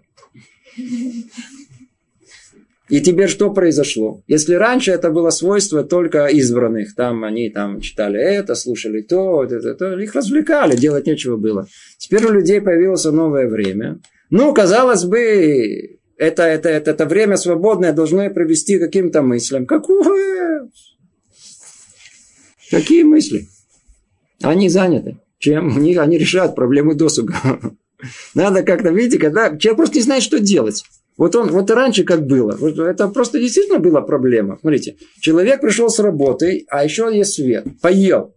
И 2.87 3.01
теперь 3.01 3.27
что 3.27 3.51
произошло? 3.51 4.21
Если 4.27 4.53
раньше 4.53 4.91
это 4.91 5.11
было 5.11 5.31
свойство 5.31 5.83
только 5.83 6.27
избранных, 6.27 6.95
там 6.95 7.25
они 7.25 7.49
там 7.49 7.81
читали 7.81 8.17
это, 8.17 8.55
слушали 8.55 9.01
то, 9.01 9.43
это, 9.43 9.75
то, 9.75 9.99
их 9.99 10.15
развлекали, 10.15 10.77
делать 10.77 11.05
нечего 11.05 11.35
было. 11.35 11.67
Теперь 11.97 12.25
у 12.25 12.31
людей 12.31 12.61
появилось 12.61 13.03
новое 13.03 13.49
время. 13.49 13.99
Ну, 14.29 14.53
казалось 14.53 15.05
бы, 15.05 15.99
это, 16.17 16.43
это, 16.43 16.69
это, 16.69 16.91
это 16.91 17.05
время 17.05 17.37
свободное 17.37 17.93
должно 17.93 18.29
провести 18.29 18.79
каким-то 18.79 19.21
мыслям. 19.21 19.65
Какое? 19.65 20.69
Какие 22.69 23.03
мысли? 23.03 23.47
Они 24.41 24.69
заняты. 24.69 25.17
Чем? 25.39 25.77
Они, 25.77 25.95
они 25.95 26.17
решают 26.17 26.55
проблемы 26.55 26.95
досуга. 26.95 27.35
Надо 28.33 28.63
как-то, 28.63 28.89
видите, 28.89 29.19
когда 29.19 29.55
человек 29.57 29.77
просто 29.77 29.97
не 29.97 30.03
знает, 30.03 30.23
что 30.23 30.39
делать. 30.39 30.83
Вот 31.17 31.35
он, 31.35 31.49
вот 31.49 31.69
раньше 31.71 32.03
как 32.03 32.27
было. 32.27 32.57
Это 32.87 33.07
просто 33.07 33.39
действительно 33.39 33.79
была 33.79 34.01
проблема. 34.01 34.57
Смотрите, 34.61 34.97
человек 35.19 35.61
пришел 35.61 35.89
с 35.89 35.99
работы, 35.99 36.65
а 36.69 36.83
еще 36.83 37.09
есть 37.15 37.33
свет. 37.33 37.65
Поел. 37.81 38.35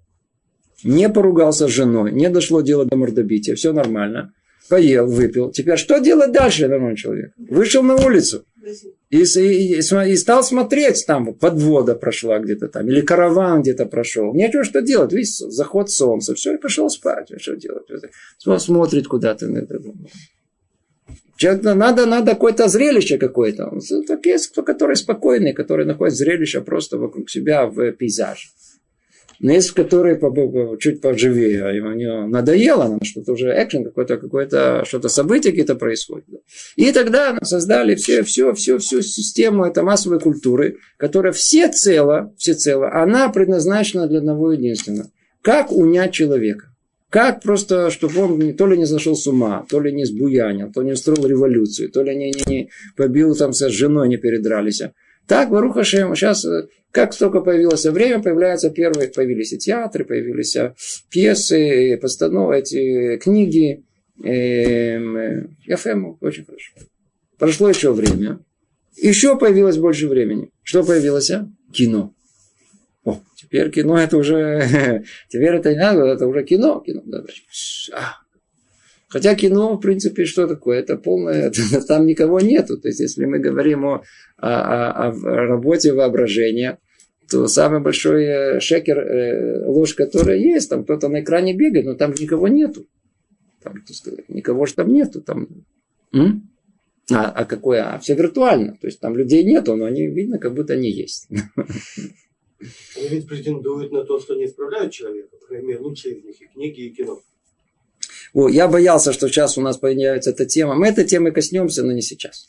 Не 0.83 1.11
поругался 1.11 1.69
с 1.69 1.71
женой, 1.71 2.11
не 2.11 2.31
дошло 2.31 2.63
дело 2.63 2.87
до 2.87 2.97
мордобития, 2.97 3.55
все 3.55 3.75
нормально. 3.75 4.33
Поел, 4.71 5.07
выпил. 5.07 5.51
Теперь 5.51 5.77
что 5.77 5.99
делать 5.99 6.31
дальше, 6.31 6.69
нормальный 6.69 6.97
человек? 6.97 7.33
Вышел 7.37 7.83
на 7.83 7.97
улицу. 7.97 8.45
И, 9.11 9.23
и, 9.23 9.79
и, 9.79 10.17
стал 10.17 10.45
смотреть, 10.45 11.05
там 11.07 11.35
подвода 11.35 11.97
прошла 11.97 12.39
где-то 12.39 12.69
там, 12.69 12.87
или 12.89 13.01
караван 13.01 13.63
где-то 13.63 13.87
прошел. 13.87 14.33
Нечего 14.33 14.63
что 14.63 14.81
делать, 14.81 15.13
видишь, 15.13 15.39
заход 15.39 15.91
солнца, 15.91 16.35
все, 16.35 16.55
и 16.55 16.57
пошел 16.57 16.89
спать. 16.89 17.33
Что 17.39 17.57
делать? 17.57 17.89
Смотрит 18.39 19.09
куда-то. 19.09 19.47
Человек, 21.37 21.63
надо, 21.65 22.07
надо 22.07 22.33
какое-то 22.33 22.69
зрелище 22.69 23.19
какое-то. 23.19 23.73
Такие, 24.07 24.39
которые 24.65 24.97
спокойные, 24.97 25.53
которые 25.53 25.87
находят 25.87 26.15
зрелище 26.15 26.61
просто 26.61 26.97
вокруг 26.97 27.29
себя 27.29 27.67
в 27.67 27.91
пейзаже. 27.93 28.49
Но 29.41 29.53
есть, 29.53 29.71
которые 29.71 30.21
чуть 30.79 31.01
поживее, 31.01 31.65
а 31.65 31.73
ему 31.73 32.29
надоело, 32.29 32.85
нам 32.85 33.03
что-то 33.03 33.33
уже 33.33 33.51
экшен 33.51 33.85
какой-то, 33.85 34.19
какое-то 34.19 34.85
что-то 34.85 35.09
событие 35.09 35.53
какие-то 35.53 35.77
происходит. 35.77 36.27
И 36.77 36.93
тогда 36.93 37.39
создали 37.43 37.95
все, 37.95 38.23
все, 38.23 38.53
все, 38.53 38.77
всю 38.77 39.01
систему 39.01 39.65
этой 39.65 39.83
массовой 39.83 40.21
культуры, 40.21 40.77
которая 40.99 41.33
все 41.33 41.69
цело, 41.69 42.35
все 42.37 42.53
цело, 42.53 42.93
она 42.93 43.31
предназначена 43.31 44.07
для 44.07 44.19
одного 44.19 44.53
единственного. 44.53 45.11
Как 45.41 45.73
унять 45.73 46.13
человека? 46.13 46.67
Как 47.09 47.43
просто, 47.43 47.91
чтобы 47.91 48.21
он 48.21 48.55
то 48.55 48.67
ли 48.67 48.77
не 48.77 48.85
зашел 48.85 49.17
с 49.17 49.27
ума, 49.27 49.67
то 49.69 49.81
ли 49.81 49.91
не 49.91 50.05
сбуянил, 50.05 50.71
то 50.71 50.83
ли 50.83 50.89
не 50.89 50.93
устроил 50.93 51.27
революцию, 51.27 51.91
то 51.91 52.03
ли 52.03 52.15
не, 52.15 52.31
не, 52.31 52.43
не 52.47 52.71
побил 52.95 53.35
там 53.35 53.53
с 53.53 53.69
женой, 53.69 54.09
не 54.09 54.17
передрались. 54.17 54.83
Так, 55.27 55.51
Баруха 55.51 55.85
Шем, 55.85 56.15
сейчас, 56.15 56.45
э, 56.45 56.69
как 56.91 57.17
только 57.17 57.41
появилось 57.41 57.85
время, 57.87 58.23
появляются 58.23 58.71
первые, 58.71 59.09
появились 59.09 59.53
и 59.53 59.59
театры, 59.59 60.05
появились 60.05 60.57
э, 60.57 60.75
пьесы, 61.09 61.99
постановки, 62.01 62.59
эти 62.59 63.17
книги. 63.19 63.85
Эм, 64.23 65.57
Яфему, 65.65 66.19
очень 66.21 66.45
хорошо. 66.45 66.73
Прошло 67.39 67.69
еще 67.71 67.93
время. 67.93 68.41
Еще 68.97 69.39
появилось 69.39 69.79
больше 69.79 70.09
времени. 70.09 70.51
Что 70.63 70.83
появилось? 70.83 71.31
Кино. 71.73 72.13
О, 73.05 73.19
теперь 73.35 73.71
кино 73.71 73.99
это 73.99 74.19
уже, 74.19 75.05
теперь 75.29 75.55
это 75.55 75.73
не 75.73 75.79
надо, 75.79 76.05
это 76.05 76.27
уже 76.27 76.45
кино. 76.45 76.81
кино 76.81 77.03
а. 77.95 78.17
Хотя 79.11 79.35
кино, 79.35 79.77
в 79.77 79.81
принципе, 79.81 80.25
что 80.25 80.47
такое? 80.47 80.79
Это 80.79 80.97
полное, 80.97 81.53
там 81.89 82.07
никого 82.07 82.39
нету. 82.41 82.79
То 82.79 82.89
есть, 82.89 83.01
если 83.01 83.25
мы 83.25 83.41
говорим 83.41 83.85
о, 83.85 84.03
о, 84.37 85.09
о 85.09 85.13
работе 85.13 85.93
воображения, 85.93 86.79
то 87.29 87.49
самый 87.49 87.81
большой 87.81 88.25
э, 88.25 88.61
шекер, 88.61 88.99
э, 88.99 89.67
ложь, 89.67 89.95
которая 89.95 90.37
есть, 90.37 90.71
там 90.71 90.85
кто-то 90.85 91.09
на 91.09 91.23
экране 91.23 91.55
бегает, 91.55 91.87
но 91.87 91.95
там 91.95 92.13
никого 92.13 92.47
нету. 92.47 92.87
Там, 93.63 93.75
сказать, 93.89 94.29
никого 94.29 94.65
же 94.67 94.75
там 94.75 94.93
нету. 94.93 95.21
Там, 95.21 95.49
а, 97.11 97.31
а 97.31 97.45
какое? 97.45 97.93
А 97.93 97.99
все 97.99 98.15
виртуально. 98.15 98.77
То 98.81 98.87
есть 98.87 99.01
там 99.01 99.17
людей 99.17 99.43
нету, 99.43 99.75
но 99.75 99.87
они 99.87 100.07
видно, 100.07 100.39
как 100.39 100.55
будто 100.55 100.75
они 100.75 100.89
есть. 100.89 101.29
Они 102.97 103.09
ведь 103.09 103.27
претендуют 103.27 103.91
на 103.91 104.05
то, 104.05 104.21
что 104.21 104.37
не 104.37 104.45
исправляют 104.45 104.93
человека. 104.93 105.37
По 105.37 105.47
крайней 105.47 105.69
мере, 105.69 105.81
лучшие 105.81 106.17
из 106.17 106.25
них 106.25 106.43
и 106.43 106.47
книги, 106.47 106.81
и 106.83 106.91
кино. 106.91 107.21
О, 108.33 108.49
я 108.49 108.69
боялся, 108.69 109.13
что 109.13 109.29
сейчас 109.29 109.59
у 109.59 109.61
нас 109.61 109.77
появится 109.77 110.31
эта 110.31 110.47
тема. 110.47 110.75
Мы 110.75 110.89
этой 110.89 111.05
темы 111.05 111.33
коснемся, 111.33 111.83
но 111.83 111.93
не 111.93 112.03
сейчас. 112.03 112.47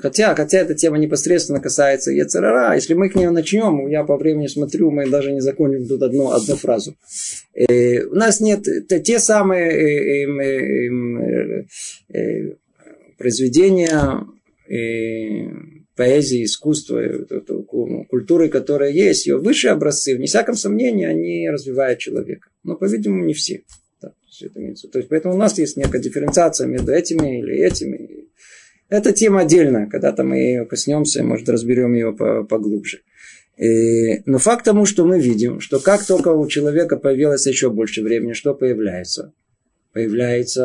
Хотя, 0.00 0.34
хотя 0.34 0.58
эта 0.58 0.74
тема 0.74 0.98
непосредственно 0.98 1.60
касается 1.60 2.10
Ецерара. 2.10 2.74
Если 2.74 2.94
мы 2.94 3.08
к 3.08 3.14
ней 3.14 3.28
начнем, 3.28 3.88
я 3.88 4.04
по 4.04 4.16
времени 4.16 4.46
смотрю, 4.46 4.90
мы 4.90 5.08
даже 5.08 5.32
не 5.32 5.40
закончим 5.40 5.86
тут 5.86 6.02
одну, 6.02 6.30
одну 6.30 6.56
фразу. 6.56 6.96
Э, 7.54 8.04
у 8.04 8.14
нас 8.14 8.40
нет 8.40 8.68
это 8.68 9.00
те 9.00 9.18
самые 9.18 9.70
э, 9.70 10.26
э, 10.26 11.64
э, 12.12 12.18
э, 12.18 12.54
произведения 13.16 14.26
э, 14.68 15.72
поэзии, 15.96 16.44
искусства, 16.44 17.02
культуры, 18.08 18.48
которая 18.48 18.90
есть, 18.90 19.26
ее 19.26 19.38
высшие 19.38 19.72
образцы, 19.72 20.16
вне 20.16 20.26
всяком 20.26 20.56
сомнении, 20.56 21.06
они 21.06 21.48
развивают 21.48 21.98
человека. 21.98 22.48
Но, 22.64 22.76
по-видимому, 22.76 23.24
не 23.24 23.34
все. 23.34 23.62
Все 24.42 24.48
это 24.48 24.60
имеется. 24.60 24.88
То 24.88 24.98
есть, 24.98 25.08
поэтому 25.08 25.34
у 25.34 25.38
нас 25.38 25.56
есть 25.56 25.76
некая 25.76 26.00
дифференциация 26.00 26.66
между 26.66 26.90
этими 26.90 27.38
или 27.38 27.54
этими. 27.58 28.26
Это 28.88 29.12
тема 29.12 29.42
отдельная. 29.42 29.86
Когда-то 29.86 30.24
мы 30.24 30.38
ее 30.38 30.66
коснемся, 30.66 31.22
может, 31.22 31.48
разберем 31.48 31.94
ее 31.94 32.12
поглубже. 32.12 33.02
Но 33.56 34.38
факт 34.38 34.64
тому, 34.64 34.84
что 34.84 35.04
мы 35.04 35.20
видим, 35.20 35.60
что 35.60 35.78
как 35.78 36.04
только 36.04 36.30
у 36.30 36.48
человека 36.48 36.96
появилось 36.96 37.46
еще 37.46 37.70
больше 37.70 38.02
времени, 38.02 38.32
что 38.32 38.52
появляется? 38.52 39.32
Появляется 39.92 40.56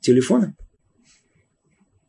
телефоны. 0.00 0.54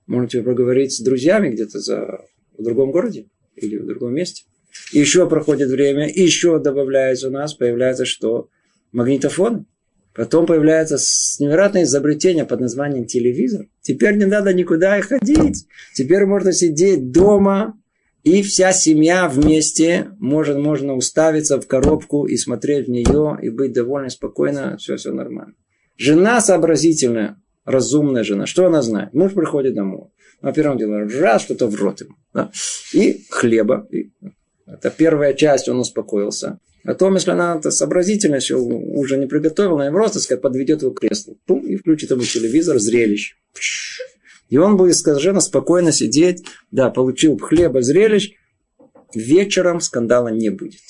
Можете 0.07 0.41
поговорить 0.41 0.93
с 0.93 1.01
друзьями 1.01 1.49
где-то 1.49 1.79
за, 1.79 2.21
в 2.57 2.63
другом 2.63 2.91
городе 2.91 3.25
или 3.57 3.75
в 3.77 3.85
другом 3.85 4.13
месте. 4.13 4.45
Еще 4.91 5.27
проходит 5.27 5.69
время, 5.69 6.07
еще 6.07 6.59
добавляется 6.59 7.29
у 7.29 7.31
нас, 7.31 7.53
появляется 7.53 8.05
что? 8.05 8.49
Магнитофоны. 8.91 9.65
Потом 10.13 10.45
появляется 10.45 10.97
невероятное 11.43 11.83
изобретение 11.83 12.45
под 12.45 12.59
названием 12.59 13.05
телевизор. 13.05 13.65
Теперь 13.81 14.15
не 14.15 14.25
надо 14.25 14.53
никуда 14.53 14.99
и 14.99 15.01
ходить. 15.01 15.65
Теперь 15.95 16.25
можно 16.25 16.53
сидеть 16.53 17.11
дома, 17.11 17.75
и 18.23 18.41
вся 18.43 18.71
семья 18.71 19.27
вместе 19.27 20.11
может, 20.19 20.57
можно 20.57 20.93
уставиться 20.93 21.59
в 21.59 21.67
коробку 21.67 22.25
и 22.25 22.37
смотреть 22.37 22.87
в 22.87 22.91
нее, 22.91 23.37
и 23.41 23.49
быть 23.49 23.73
довольно 23.73 24.09
спокойно, 24.09 24.77
все, 24.77 24.97
все 24.97 25.11
нормально. 25.11 25.55
Жена 25.97 26.39
сообразительная, 26.41 27.41
разумная 27.65 28.23
жена. 28.23 28.45
Что 28.45 28.67
она 28.67 28.81
знает? 28.81 29.13
Муж 29.13 29.33
приходит 29.33 29.73
домой. 29.73 30.09
На 30.41 30.53
первом 30.53 30.77
деле, 30.77 31.05
раз 31.19 31.41
что-то 31.41 31.67
в 31.67 31.75
рот 31.75 32.01
ему. 32.01 32.15
Да? 32.33 32.51
И 32.93 33.25
хлеба. 33.29 33.87
И 33.91 34.11
это 34.73 34.89
первая 34.89 35.33
часть, 35.33 35.69
он 35.69 35.79
успокоился. 35.79 36.59
А 36.83 36.95
то, 36.95 37.11
если 37.13 37.31
она 37.31 37.59
-то 37.63 37.71
сообразительно 37.71 38.35
еще 38.35 38.55
уже 38.55 39.17
не 39.17 39.27
приготовила, 39.27 39.83
она 39.83 39.91
просто 39.91 40.19
сказать, 40.19 40.41
подведет 40.41 40.81
его 40.81 40.91
к 40.91 40.99
креслу. 40.99 41.37
Пум, 41.45 41.65
и 41.65 41.77
включит 41.77 42.11
ему 42.11 42.23
телевизор, 42.23 42.77
зрелищ. 42.79 43.35
И 44.49 44.57
он 44.57 44.75
будет 44.75 44.95
совершенно 44.95 45.39
спокойно 45.39 45.91
сидеть. 45.91 46.43
Да, 46.71 46.89
получил 46.89 47.37
хлеба, 47.37 47.81
зрелищ. 47.81 48.33
Вечером 49.15 49.79
скандала 49.79 50.29
не 50.29 50.49
будет. 50.49 50.81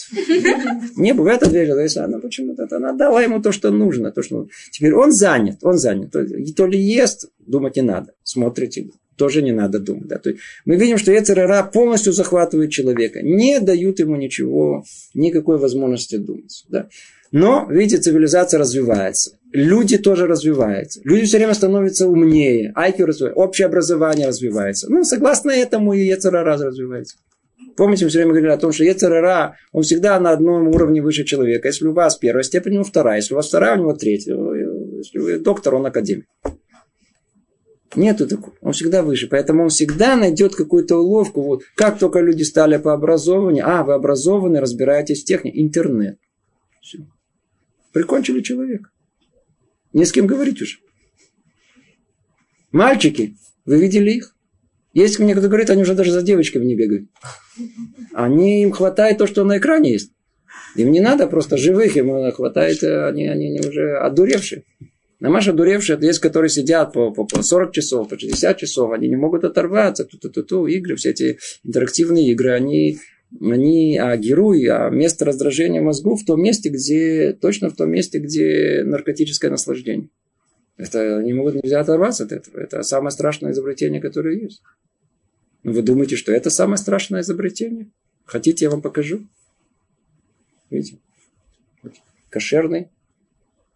Не. 0.95 1.13
В 1.13 1.25
этот 1.27 1.51
вечер, 1.51 1.77
если 1.77 1.99
она 1.99 2.19
почему-то 2.19 2.67
она 2.71 2.93
дала 2.93 3.21
ему 3.21 3.41
то, 3.41 3.51
что 3.51 3.69
нужно. 3.69 4.11
То, 4.11 4.23
что... 4.23 4.47
Теперь 4.71 4.93
он 4.93 5.11
занят, 5.11 5.57
он 5.61 5.77
занят. 5.77 6.11
То 6.11 6.65
ли 6.65 6.79
ест, 6.79 7.29
думать 7.39 7.75
не 7.75 7.81
надо. 7.81 8.13
Смотрите, 8.23 8.89
тоже 9.15 9.41
не 9.41 9.51
надо 9.51 9.79
думать. 9.79 10.07
Да? 10.07 10.17
То 10.17 10.29
есть 10.29 10.41
мы 10.65 10.75
видим, 10.75 10.97
что 10.97 11.11
Ецерара 11.11 11.63
полностью 11.63 12.13
захватывает 12.13 12.71
человека. 12.71 13.21
Не 13.21 13.59
дают 13.59 13.99
ему 13.99 14.15
ничего, 14.15 14.83
никакой 15.13 15.57
возможности 15.57 16.17
думать. 16.17 16.65
Да? 16.69 16.87
Но, 17.31 17.67
видите, 17.67 17.97
цивилизация 17.97 18.59
развивается. 18.59 19.39
Люди 19.51 19.97
тоже 19.97 20.27
развиваются. 20.27 21.01
Люди 21.03 21.25
все 21.25 21.37
время 21.37 21.55
становятся 21.55 22.07
умнее. 22.07 22.71
Айки 22.75 23.01
развивается. 23.01 23.41
Общее 23.41 23.65
образование 23.65 24.27
развивается. 24.27 24.91
Ну, 24.91 25.03
согласно 25.03 25.49
этому 25.49 25.93
и 25.93 26.05
Ецерара 26.05 26.55
развивается. 26.57 27.17
Помните, 27.75 28.05
мы 28.05 28.09
все 28.09 28.19
время 28.19 28.33
говорили 28.33 28.51
о 28.51 28.57
том, 28.57 28.71
что 28.71 28.83
Ецерара, 28.83 29.55
он 29.71 29.81
всегда 29.81 30.19
на 30.19 30.29
одном 30.29 30.67
уровне 30.67 31.01
выше 31.01 31.23
человека. 31.23 31.67
Если 31.67 31.87
у 31.87 31.93
вас 31.93 32.17
первая 32.17 32.43
степень, 32.43 32.73
у 32.73 32.75
него 32.75 32.83
вторая. 32.83 33.17
Если 33.17 33.33
у 33.33 33.37
вас 33.37 33.47
вторая, 33.47 33.77
у 33.77 33.79
него 33.79 33.93
третья. 33.93 34.35
Если 34.97 35.17
вы 35.17 35.39
доктор, 35.39 35.73
он 35.73 35.87
академик. 35.87 36.25
Нету 37.95 38.27
такого. 38.27 38.55
Он 38.61 38.73
всегда 38.73 39.03
выше. 39.03 39.27
Поэтому 39.27 39.63
он 39.63 39.69
всегда 39.69 40.15
найдет 40.15 40.55
какую-то 40.55 40.97
уловку. 40.97 41.41
Вот 41.41 41.63
как 41.75 41.99
только 41.99 42.19
люди 42.19 42.43
стали 42.43 42.77
по 42.77 42.93
образованию. 42.93 43.67
А, 43.67 43.83
вы 43.83 43.93
образованы, 43.93 44.59
разбираетесь 44.59 45.23
в 45.23 45.25
технике. 45.25 45.61
Интернет. 45.61 46.17
Все. 46.81 46.99
Прикончили 47.91 48.41
человека. 48.41 48.89
Не 49.93 50.05
с 50.05 50.11
кем 50.11 50.25
говорить 50.25 50.61
уже. 50.61 50.77
Мальчики, 52.71 53.37
вы 53.65 53.79
видели 53.79 54.11
их? 54.11 54.35
Есть 54.93 55.19
мне 55.19 55.35
кто 55.35 55.47
говорит, 55.47 55.69
они 55.69 55.83
уже 55.83 55.95
даже 55.95 56.11
за 56.11 56.21
девочками 56.21 56.65
не 56.65 56.75
бегают. 56.75 57.09
Они 58.13 58.63
им 58.63 58.71
хватает 58.71 59.17
то, 59.17 59.27
что 59.27 59.43
на 59.43 59.57
экране 59.57 59.91
есть. 59.91 60.11
Им 60.75 60.91
не 60.91 60.99
надо 60.99 61.27
просто 61.27 61.57
живых, 61.57 61.95
им 61.97 62.31
хватает, 62.31 62.83
они, 62.83 63.27
они, 63.27 63.59
уже 63.59 63.97
одуревшие. 63.97 64.63
Намаш 65.23 65.47
одуревшие, 65.47 65.95
это 65.95 66.05
есть, 66.05 66.19
которые 66.19 66.49
сидят 66.49 66.91
по, 66.91 67.09
по, 67.09 67.23
по 67.23 67.41
40 67.41 67.71
часов, 67.71 68.09
по 68.09 68.19
60 68.19 68.57
часов, 68.57 68.91
они 68.91 69.07
не 69.07 69.15
могут 69.15 69.45
оторваться, 69.45 70.03
ту-ту-ту-ту, 70.03 70.67
игры, 70.67 70.97
все 70.97 71.11
эти 71.11 71.39
интерактивные 71.63 72.31
игры, 72.31 72.51
они, 72.51 72.97
они 73.39 73.97
а 73.97 74.17
герой, 74.17 74.65
а 74.65 74.89
место 74.89 75.23
раздражения 75.23 75.81
мозгу 75.81 76.17
в 76.17 76.25
том 76.25 76.43
месте, 76.43 76.67
где, 76.67 77.31
точно 77.31 77.69
в 77.69 77.75
том 77.77 77.89
месте, 77.89 78.19
где 78.19 78.83
наркотическое 78.83 79.49
наслаждение. 79.49 80.09
Это 80.75 81.23
не 81.23 81.31
могут 81.31 81.55
нельзя 81.55 81.79
оторваться 81.79 82.25
от 82.25 82.33
этого. 82.33 82.59
Это 82.59 82.83
самое 82.83 83.11
страшное 83.11 83.53
изобретение, 83.53 84.01
которое 84.01 84.37
есть. 84.37 84.61
Но 85.63 85.71
вы 85.71 85.83
думаете, 85.83 86.17
что 86.17 86.33
это 86.33 86.49
самое 86.49 86.75
страшное 86.77 87.21
изобретение? 87.21 87.89
Хотите, 88.25 88.65
я 88.65 88.71
вам 88.71 88.81
покажу? 88.81 89.25
Видите? 90.69 90.97
Кошерный. 92.29 92.89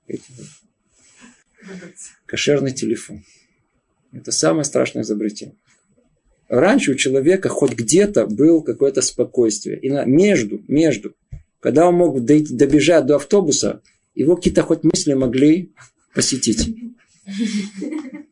Видите? 0.09 0.33
Кошерный 2.25 2.71
телефон. 2.71 3.23
Это 4.11 4.31
самое 4.31 4.63
страшное 4.63 5.03
изобретение. 5.03 5.55
Раньше 6.47 6.91
у 6.91 6.95
человека 6.95 7.49
хоть 7.49 7.73
где-то 7.73 8.25
был 8.25 8.61
какое-то 8.61 9.01
спокойствие. 9.01 9.79
И 9.79 9.89
на, 9.89 10.05
между, 10.05 10.61
между, 10.67 11.13
когда 11.59 11.87
он 11.87 11.95
мог 11.95 12.23
добежать 12.23 13.05
до 13.05 13.17
автобуса, 13.17 13.81
его 14.15 14.35
какие-то 14.35 14.63
хоть 14.63 14.83
мысли 14.83 15.13
могли 15.13 15.73
посетить. 16.13 16.73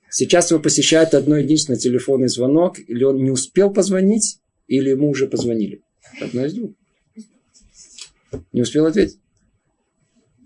Сейчас 0.09 0.51
его 0.51 0.61
посещает 0.61 1.13
одно 1.13 1.37
единственное 1.37 1.77
телефонный 1.77 2.29
звонок, 2.29 2.79
или 2.79 3.03
он 3.03 3.21
не 3.21 3.31
успел 3.31 3.71
позвонить, 3.71 4.39
или 4.67 4.89
ему 4.91 5.09
уже 5.09 5.27
позвонили. 5.27 5.81
Одно 6.21 6.45
из 6.45 6.53
двух. 6.53 6.71
Не 8.53 8.61
успел 8.61 8.85
ответить 8.85 9.19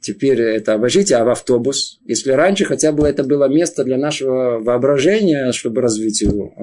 теперь 0.01 0.41
это 0.41 0.73
обожите, 0.73 1.15
а 1.15 1.23
в 1.23 1.29
автобус. 1.29 1.99
Если 2.05 2.31
раньше 2.31 2.65
хотя 2.65 2.91
бы 2.91 3.07
это 3.07 3.23
было 3.23 3.47
место 3.47 3.83
для 3.83 3.97
нашего 3.97 4.59
воображения, 4.59 5.51
чтобы 5.51 5.81
развить 5.81 6.21
его. 6.21 6.53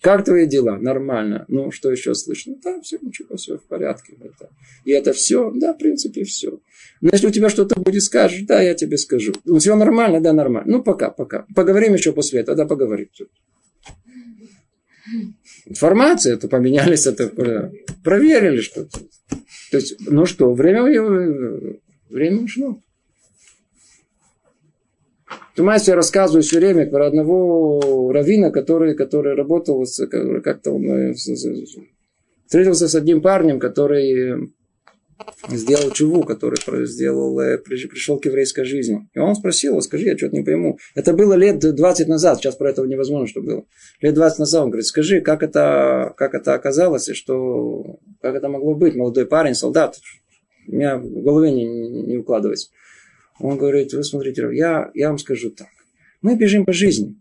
Как 0.00 0.24
твои 0.24 0.46
дела? 0.46 0.76
Нормально. 0.76 1.44
Ну, 1.48 1.70
что 1.70 1.90
еще 1.90 2.14
слышно? 2.14 2.54
Да, 2.62 2.80
все, 2.80 2.98
ничего, 3.00 3.36
все 3.36 3.58
в 3.58 3.62
порядке. 3.64 4.14
Это. 4.20 4.50
И 4.84 4.92
это 4.92 5.12
все? 5.12 5.50
Да, 5.54 5.74
в 5.74 5.78
принципе, 5.78 6.24
все. 6.24 6.60
Но 7.00 7.10
если 7.12 7.28
у 7.28 7.30
тебя 7.30 7.48
что-то 7.48 7.80
будет, 7.80 8.02
скажешь, 8.02 8.42
да, 8.42 8.60
я 8.60 8.74
тебе 8.74 8.98
скажу. 8.98 9.32
Ну, 9.44 9.58
все 9.58 9.74
нормально? 9.74 10.20
Да, 10.20 10.32
нормально. 10.32 10.70
Ну, 10.70 10.82
пока, 10.82 11.10
пока. 11.10 11.46
Поговорим 11.54 11.94
еще 11.94 12.12
после 12.12 12.40
этого, 12.40 12.56
да, 12.56 12.66
поговорим. 12.66 13.08
Информация, 15.66 16.34
это 16.34 16.48
поменялись, 16.48 17.06
это 17.06 17.72
проверили 18.04 18.60
что-то. 18.60 18.98
То 19.70 19.76
есть, 19.78 19.96
ну 20.06 20.26
что, 20.26 20.52
время, 20.52 20.82
время 22.08 22.42
ушло. 22.42 22.80
Тумайс 25.54 25.86
я 25.88 25.94
рассказываю 25.94 26.42
все 26.42 26.58
время 26.58 26.90
про 26.90 27.06
одного 27.06 28.10
равина, 28.12 28.50
который, 28.50 28.94
который 28.94 29.34
работал, 29.34 29.84
как-то 30.42 30.72
он 30.72 30.84
э, 30.84 31.14
встретился 31.14 32.88
с 32.88 32.94
одним 32.94 33.20
парнем, 33.20 33.60
который 33.60 34.52
сделал 35.48 35.90
чуву, 35.90 36.22
который 36.24 36.86
сделал, 36.86 37.38
э, 37.40 37.58
пришел 37.58 38.18
к 38.18 38.26
еврейской 38.26 38.64
жизни. 38.64 39.08
И 39.14 39.18
он 39.18 39.34
спросил 39.34 39.72
его, 39.72 39.80
скажи, 39.80 40.04
я 40.06 40.16
что-то 40.16 40.36
не 40.36 40.42
пойму. 40.42 40.78
Это 40.94 41.12
было 41.12 41.34
лет 41.34 41.58
20 41.58 42.08
назад, 42.08 42.38
сейчас 42.38 42.56
про 42.56 42.70
это 42.70 42.82
невозможно, 42.82 43.26
что 43.26 43.40
было. 43.42 43.64
Лет 44.00 44.14
20 44.14 44.38
назад 44.38 44.62
он 44.62 44.70
говорит, 44.70 44.86
скажи, 44.86 45.20
как 45.20 45.42
это, 45.42 46.14
как 46.16 46.34
это 46.34 46.54
оказалось, 46.54 47.08
и 47.08 47.14
что, 47.14 47.98
как 48.20 48.34
это 48.34 48.48
могло 48.48 48.74
быть, 48.74 48.94
молодой 48.94 49.26
парень, 49.26 49.54
солдат. 49.54 49.98
У 50.68 50.72
меня 50.72 50.98
в 50.98 51.22
голове 51.22 51.52
не, 51.52 51.64
не, 51.64 52.16
укладывается. 52.18 52.70
Он 53.40 53.56
говорит, 53.56 53.92
вы 53.92 54.04
смотрите, 54.04 54.48
я, 54.52 54.90
я 54.94 55.08
вам 55.08 55.18
скажу 55.18 55.50
так. 55.50 55.68
Мы 56.20 56.36
бежим 56.36 56.64
по 56.64 56.72
жизни. 56.72 57.16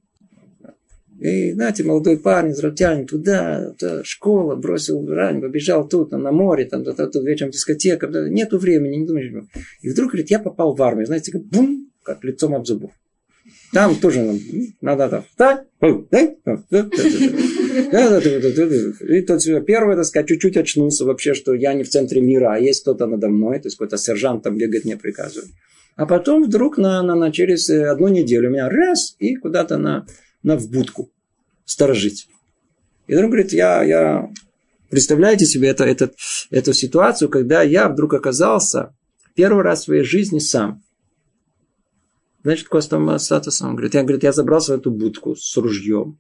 И, 1.20 1.52
знаете, 1.52 1.84
молодой 1.84 2.18
парень, 2.18 2.52
израильтянин, 2.52 3.06
туда, 3.06 3.74
туда, 3.78 4.04
школа, 4.06 4.56
бросил 4.56 5.06
рань, 5.06 5.42
побежал 5.42 5.88
тут, 5.88 6.12
на 6.12 6.32
море, 6.32 6.66
там, 6.66 6.86
тут, 6.86 6.96
тут 6.96 7.26
вечером 7.26 7.52
дискотека, 7.52 8.08
нету 8.08 8.58
времени, 8.58 8.96
не 8.96 9.06
думаешь. 9.06 9.32
И 9.82 9.90
вдруг, 9.90 10.12
говорит, 10.12 10.32
я 10.32 10.40
попал 10.40 10.76
в 10.76 10.82
армию, 10.82 11.06
знаете, 11.06 11.34
как 11.34 11.44
бум, 11.44 11.92
как 12.04 12.24
лицом 12.24 12.56
об 12.56 12.66
зубов. 12.66 12.92
Там 13.74 13.96
тоже 13.96 14.40
надо 14.82 15.10
там 15.10 15.24
встать. 15.24 15.68
И 19.02 19.22
тот 19.22 19.44
первый, 19.66 19.96
так 19.96 20.06
сказать, 20.06 20.28
чуть-чуть 20.28 20.58
очнулся 20.58 21.06
вообще, 21.06 21.34
что 21.34 21.54
я 21.54 21.74
не 21.74 21.84
в 21.84 21.90
центре 21.90 22.22
мира, 22.22 22.54
а 22.54 22.60
есть 22.60 22.82
кто-то 22.82 23.06
надо 23.08 23.28
мной, 23.28 23.60
то 23.60 23.68
есть 23.68 23.78
какой-то 23.78 23.98
сержант 23.98 24.44
там 24.44 24.58
бегает, 24.58 24.86
мне 24.86 24.98
приказывает. 24.98 25.52
А 25.96 26.06
потом 26.06 26.44
вдруг 26.44 26.78
на, 26.78 27.04
на, 27.04 27.16
на 27.16 27.32
через 27.32 27.70
одну 27.70 28.08
неделю 28.08 28.50
меня 28.50 28.70
раз 28.70 29.16
и 29.20 29.36
куда-то 29.36 29.78
на 29.78 30.06
на 30.44 30.58
в 30.58 30.70
будку 30.70 31.10
сторожить. 31.66 32.28
И 33.08 33.16
он 33.16 33.28
говорит, 33.28 33.54
я, 33.54 33.84
я... 33.84 34.30
Представляете 34.90 35.46
себе 35.46 35.70
это, 35.70 35.84
это, 35.84 36.12
эту 36.50 36.74
ситуацию, 36.74 37.30
когда 37.30 37.62
я 37.62 37.90
вдруг 37.90 38.14
оказался 38.14 38.96
первый 39.36 39.64
раз 39.64 39.82
в 39.82 39.86
своей 39.86 40.04
жизни 40.04 40.40
сам. 40.40 40.84
Значит, 42.44 42.68
статус. 43.20 43.62
Он 43.62 43.76
говорит, 43.76 43.94
я, 43.94 44.04
говорит, 44.04 44.24
я 44.24 44.32
забрался 44.32 44.74
в 44.74 44.80
эту 44.80 44.92
будку 44.92 45.36
с 45.36 45.58
ружьем. 45.58 46.20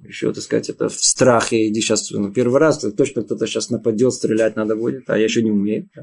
Еще, 0.00 0.32
так 0.32 0.42
сказать, 0.42 0.68
это 0.68 0.88
в 0.88 0.94
страхе. 0.94 1.68
Иди 1.68 1.80
сейчас, 1.80 2.10
ну, 2.10 2.32
первый 2.32 2.60
раз, 2.60 2.78
точно 2.96 3.22
кто-то 3.22 3.46
сейчас 3.46 3.70
нападет, 3.70 4.12
стрелять 4.12 4.56
надо 4.56 4.76
будет, 4.76 5.08
а 5.08 5.16
я 5.16 5.24
еще 5.24 5.42
не 5.42 5.50
умею. 5.50 5.88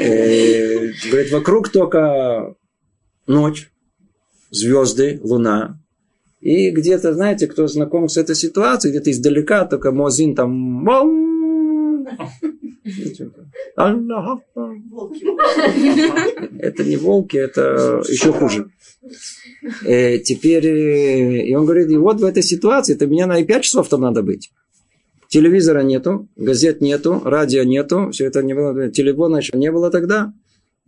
Э, 0.00 0.92
говорит, 1.10 1.30
вокруг 1.30 1.70
только 1.70 2.54
ночь, 3.26 3.70
звезды, 4.50 5.20
луна. 5.22 5.80
И 6.40 6.70
где-то, 6.70 7.12
знаете, 7.12 7.46
кто 7.46 7.66
знаком 7.66 8.08
с 8.08 8.16
этой 8.16 8.34
ситуацией, 8.34 8.92
где-то 8.92 9.10
издалека 9.10 9.66
только 9.66 9.92
Мозин 9.92 10.34
там 10.34 10.84
это 16.58 16.84
не 16.84 16.96
волки, 16.96 17.36
это 17.36 18.02
еще 18.08 18.32
хуже. 18.32 18.70
Э, 19.84 20.18
теперь, 20.18 20.66
э, 20.66 21.46
и 21.46 21.54
он 21.54 21.64
говорит, 21.64 21.90
и 21.90 21.96
вот 21.96 22.20
в 22.20 22.24
этой 22.24 22.42
ситуации, 22.42 22.94
это 22.94 23.06
меня 23.06 23.26
на 23.26 23.42
5 23.42 23.62
часов 23.62 23.88
там 23.88 24.00
надо 24.00 24.22
быть. 24.22 24.50
Телевизора 25.28 25.82
нету, 25.82 26.28
газет 26.36 26.80
нету, 26.80 27.20
радио 27.24 27.62
нету, 27.62 28.10
все 28.10 28.26
это 28.26 28.42
не 28.42 28.54
было, 28.54 28.88
телефона 28.90 29.36
еще 29.36 29.56
не 29.56 29.70
было 29.70 29.90
тогда. 29.90 30.32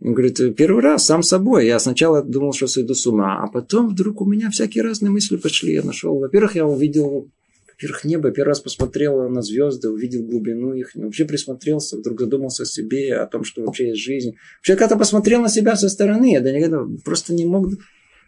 Он 0.03 0.13
говорит, 0.13 0.37
первый 0.57 0.83
раз, 0.83 1.05
сам 1.05 1.23
собой. 1.23 1.65
Я 1.65 1.79
сначала 1.79 2.21
думал, 2.21 2.51
что 2.51 2.67
сойду 2.67 2.93
с 2.93 3.07
ума, 3.07 3.41
а 3.41 3.47
потом 3.47 3.87
вдруг 3.87 4.19
у 4.19 4.25
меня 4.25 4.49
всякие 4.49 4.83
разные 4.83 5.09
мысли 5.09 5.37
пошли. 5.37 5.73
Я 5.73 5.83
нашел, 5.83 6.19
во-первых, 6.19 6.55
я 6.55 6.65
увидел 6.65 7.29
во-первых, 7.69 8.03
небо, 8.03 8.31
первый 8.31 8.49
раз 8.49 8.59
посмотрел 8.59 9.27
на 9.29 9.41
звезды, 9.41 9.89
увидел 9.89 10.23
глубину 10.23 10.73
их, 10.73 10.91
вообще 10.93 11.25
присмотрелся, 11.25 11.97
вдруг 11.97 12.19
задумался 12.19 12.63
о 12.63 12.65
себе, 12.65 13.15
о 13.15 13.25
том, 13.25 13.43
что 13.43 13.63
вообще 13.63 13.89
есть 13.89 14.01
жизнь. 14.01 14.35
Вообще, 14.59 14.75
когда 14.75 14.95
посмотрел 14.95 15.41
на 15.41 15.49
себя 15.49 15.75
со 15.75 15.89
стороны, 15.89 16.33
я 16.33 16.41
до 16.41 16.51
никогда 16.51 16.85
просто 17.03 17.33
не 17.33 17.45
мог... 17.45 17.67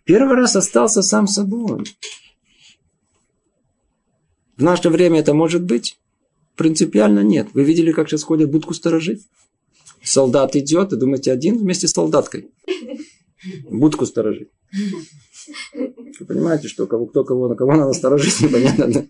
Первый 0.03 0.35
раз 0.35 0.55
остался 0.55 1.01
сам 1.01 1.27
собой. 1.27 1.83
В 4.57 4.63
наше 4.63 4.89
время 4.89 5.19
это 5.19 5.33
может 5.33 5.63
быть? 5.63 5.99
Принципиально 6.55 7.19
нет. 7.19 7.49
Вы 7.53 7.65
видели, 7.65 7.91
как 7.91 8.09
сейчас 8.09 8.23
ходят 8.23 8.49
будку 8.49 8.73
сторожить? 8.73 9.27
Солдат 10.05 10.55
идет, 10.55 10.93
и 10.93 10.97
думаете, 10.97 11.31
один 11.31 11.57
вместе 11.57 11.87
с 11.87 11.91
солдаткой. 11.91 12.51
Будку 13.69 14.05
сторожить. 14.05 14.49
Вы 15.73 16.25
понимаете, 16.25 16.67
что 16.67 16.87
кого, 16.87 17.05
кто 17.05 17.23
кого, 17.23 17.47
на 17.47 17.55
кого 17.55 17.75
надо 17.75 17.93
сторожить, 17.93 18.41
непонятно. 18.41 18.87
Да? 18.87 19.05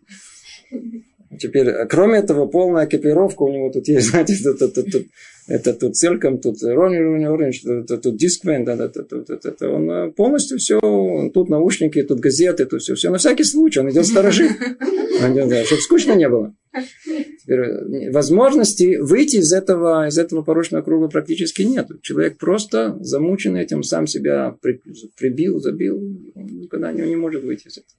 Теперь, 1.40 1.86
кроме 1.90 2.20
этого, 2.20 2.48
полная 2.48 2.86
экипировка 2.86 3.44
у 3.44 3.52
него 3.52 3.70
тут 3.70 3.88
есть, 3.88 4.08
знаете, 4.10 4.36
тут, 4.42 4.60
тут, 4.60 4.74
тут, 4.74 4.92
тут, 4.92 5.06
это 5.48 5.74
тут 5.74 5.96
целиком, 5.96 6.40
тут 6.40 6.62
Ронни 6.64 7.26
Оранж, 7.26 7.60
тут, 7.60 8.02
тут 8.02 8.18
Дисквен, 8.18 8.66
да, 8.66 8.76
да, 8.76 8.88
тут, 8.88 9.10
тут, 9.10 9.28
тут, 9.28 9.62
он 9.62 9.90
э, 9.90 10.12
полностью 10.12 10.58
все, 10.58 10.80
тут 11.34 11.50
наушники, 11.50 12.02
тут 12.04 12.20
газеты, 12.20 12.66
тут 12.66 12.82
все, 12.82 12.96
все, 12.96 13.10
на 13.10 13.18
всякий 13.18 13.44
случай, 13.44 13.80
он 13.80 13.90
идет 13.90 14.06
сторожить, 14.06 14.52
чтобы 15.20 15.82
скучно 15.82 16.14
не 16.14 16.30
было. 16.30 16.56
Теперь, 17.42 17.60
э, 17.60 18.12
возможности 18.12 18.98
выйти 18.98 19.38
из 19.38 19.54
этого, 19.54 20.08
из 20.08 20.18
этого 20.18 20.42
порочного 20.42 20.82
круга 20.82 21.08
практически 21.08 21.62
нет. 21.62 21.88
Человек 22.02 22.38
просто 22.38 22.98
замучен 23.02 23.56
этим, 23.56 23.84
сам 23.84 24.08
себя 24.08 24.58
прибил, 25.18 25.60
забил, 25.60 25.98
он 26.36 26.46
никогда 26.46 26.92
не, 26.92 27.04
не 27.04 27.16
может 27.16 27.44
выйти 27.44 27.68
из 27.68 27.78
этого. 27.78 27.96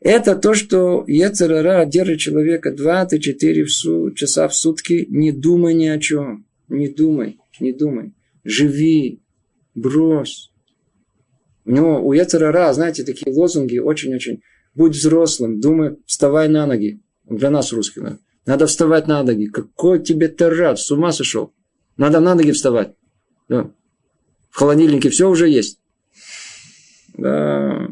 Это 0.00 0.34
то, 0.34 0.54
что 0.54 1.04
Ецерара 1.06 1.84
держит 1.86 2.18
человека 2.18 2.72
24 2.72 3.66
часа 4.14 4.48
в 4.48 4.54
сутки. 4.54 5.06
Не 5.08 5.30
думай 5.30 5.74
ни 5.74 5.86
о 5.86 5.98
чем. 5.98 6.44
Не 6.68 6.88
думай, 6.88 7.38
не 7.60 7.72
думай. 7.72 8.12
Живи, 8.42 9.20
брось. 9.76 10.50
У 11.64 11.70
него, 11.70 12.04
у 12.04 12.12
Ецерара, 12.12 12.72
знаете, 12.72 13.04
такие 13.04 13.32
лозунги 13.32 13.78
очень-очень. 13.78 14.42
Будь 14.74 14.96
взрослым, 14.96 15.60
думай, 15.60 15.96
вставай 16.06 16.48
на 16.48 16.66
ноги. 16.66 17.00
Для 17.24 17.50
нас, 17.50 17.72
русских, 17.72 18.18
надо 18.46 18.66
вставать 18.66 19.06
на 19.06 19.22
ноги. 19.22 19.46
Какой 19.46 20.02
тебе 20.02 20.28
тарат, 20.28 20.78
с 20.78 20.90
ума 20.90 21.12
сошел. 21.12 21.52
Надо 21.96 22.20
на 22.20 22.34
ноги 22.34 22.50
вставать. 22.50 22.94
Да. 23.48 23.70
В 24.50 24.56
холодильнике 24.56 25.10
все 25.10 25.28
уже 25.28 25.48
есть. 25.48 25.80
Да. 27.16 27.88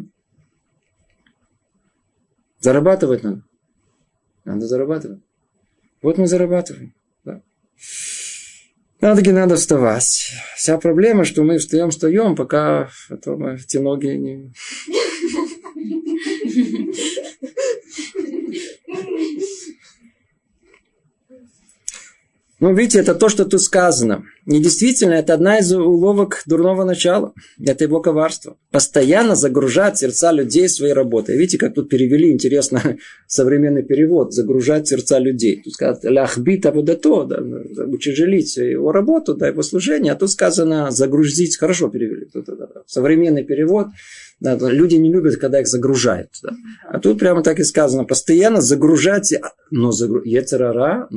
Зарабатывать 2.60 3.22
надо. 3.22 3.42
Надо 4.44 4.66
зарабатывать. 4.66 5.20
Вот 6.02 6.18
мы 6.18 6.26
зарабатываем. 6.26 6.94
Да. 7.24 7.42
Надо 9.00 9.32
надо 9.32 9.56
вставать. 9.56 10.32
Вся 10.56 10.78
проблема, 10.78 11.24
что 11.24 11.42
мы 11.44 11.58
встаем, 11.58 11.90
встаем, 11.90 12.34
пока 12.34 12.90
потом 13.08 13.46
эти 13.46 13.76
ноги 13.78 14.08
не... 14.08 14.52
Jesus. 19.06 19.58
Ну, 22.60 22.74
видите, 22.74 22.98
это 23.00 23.14
то, 23.14 23.30
что 23.30 23.46
тут 23.46 23.62
сказано. 23.62 24.24
И 24.44 24.58
действительно, 24.58 25.14
это 25.14 25.32
одна 25.32 25.58
из 25.58 25.72
уловок 25.72 26.42
дурного 26.44 26.84
начала. 26.84 27.32
Это 27.58 27.84
его 27.84 28.00
коварство. 28.00 28.58
Постоянно 28.70 29.34
загружать 29.34 29.96
сердца 29.96 30.30
людей 30.30 30.68
своей 30.68 30.92
работой. 30.92 31.38
Видите, 31.38 31.56
как 31.56 31.74
тут 31.74 31.88
перевели, 31.88 32.30
интересно, 32.30 32.98
современный 33.26 33.82
перевод. 33.82 34.34
Загружать 34.34 34.88
сердца 34.88 35.18
людей. 35.18 35.62
Тут 35.64 35.72
сказано, 35.72 36.10
ляхбит 36.10 36.66
абудато, 36.66 37.24
да, 37.24 37.84
утяжелить 37.84 38.54
его 38.58 38.92
работу, 38.92 39.34
да, 39.34 39.48
его 39.48 39.62
служение. 39.62 40.12
А 40.12 40.16
тут 40.16 40.30
сказано, 40.30 40.90
загрузить. 40.90 41.56
Хорошо 41.56 41.88
перевели. 41.88 42.26
Тут, 42.26 42.44
да, 42.44 42.54
да. 42.56 42.82
Современный 42.86 43.44
перевод. 43.44 43.86
Да, 44.38 44.56
люди 44.56 44.96
не 44.96 45.10
любят, 45.10 45.36
когда 45.36 45.60
их 45.60 45.66
загружают. 45.66 46.30
Да. 46.42 46.50
А 46.90 46.98
тут 46.98 47.18
прямо 47.18 47.42
так 47.42 47.58
и 47.58 47.64
сказано. 47.64 48.04
Постоянно 48.04 48.60
загружать, 48.60 49.34
но 49.70 49.92
загру... 49.92 50.22
Ецерара, 50.24 51.08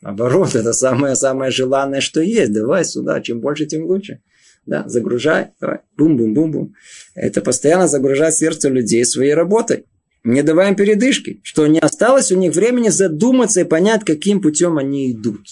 Наоборот, 0.00 0.54
это 0.54 0.72
самое-самое 0.72 1.50
желанное, 1.50 2.00
что 2.00 2.20
есть. 2.20 2.52
Давай 2.52 2.84
сюда, 2.84 3.20
чем 3.20 3.40
больше, 3.40 3.66
тем 3.66 3.84
лучше. 3.84 4.20
Да, 4.66 4.84
загружай, 4.86 5.48
давай, 5.60 5.78
бум-бум-бум-бум. 5.96 6.74
Это 7.14 7.40
постоянно 7.40 7.88
загружать 7.88 8.34
сердце 8.34 8.68
людей 8.68 9.04
своей 9.04 9.34
работой. 9.34 9.86
Не 10.22 10.42
давая 10.42 10.68
им 10.68 10.76
передышки, 10.76 11.40
что 11.42 11.66
не 11.66 11.78
осталось 11.78 12.30
у 12.30 12.36
них 12.36 12.54
времени 12.54 12.90
задуматься 12.90 13.62
и 13.62 13.64
понять, 13.64 14.04
каким 14.04 14.42
путем 14.42 14.76
они 14.76 15.12
идут. 15.12 15.46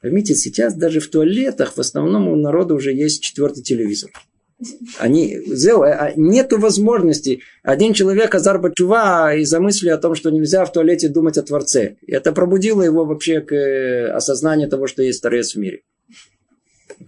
Поймите, 0.00 0.34
сейчас 0.34 0.74
даже 0.74 1.00
в 1.00 1.10
туалетах 1.10 1.76
в 1.76 1.80
основном 1.80 2.28
у 2.28 2.36
народа 2.36 2.74
уже 2.74 2.92
есть 2.92 3.22
четвертый 3.22 3.62
телевизор. 3.62 4.10
Они, 4.98 5.38
а, 5.68 5.82
а 5.82 6.12
нету 6.16 6.58
возможности. 6.58 7.40
Один 7.62 7.94
человек 7.94 8.34
Азар 8.34 8.58
Бачува 8.58 9.34
из-за 9.36 9.60
мысли 9.60 9.88
о 9.88 9.98
том, 9.98 10.14
что 10.14 10.30
нельзя 10.30 10.64
в 10.64 10.72
туалете 10.72 11.08
думать 11.08 11.38
о 11.38 11.42
Творце. 11.42 11.96
Это 12.06 12.32
пробудило 12.32 12.82
его 12.82 13.04
вообще 13.04 13.40
к 13.40 13.54
э, 13.54 14.10
осознанию 14.10 14.68
того, 14.68 14.86
что 14.86 15.02
есть 15.02 15.22
Творец 15.22 15.54
в 15.54 15.58
мире. 15.58 15.82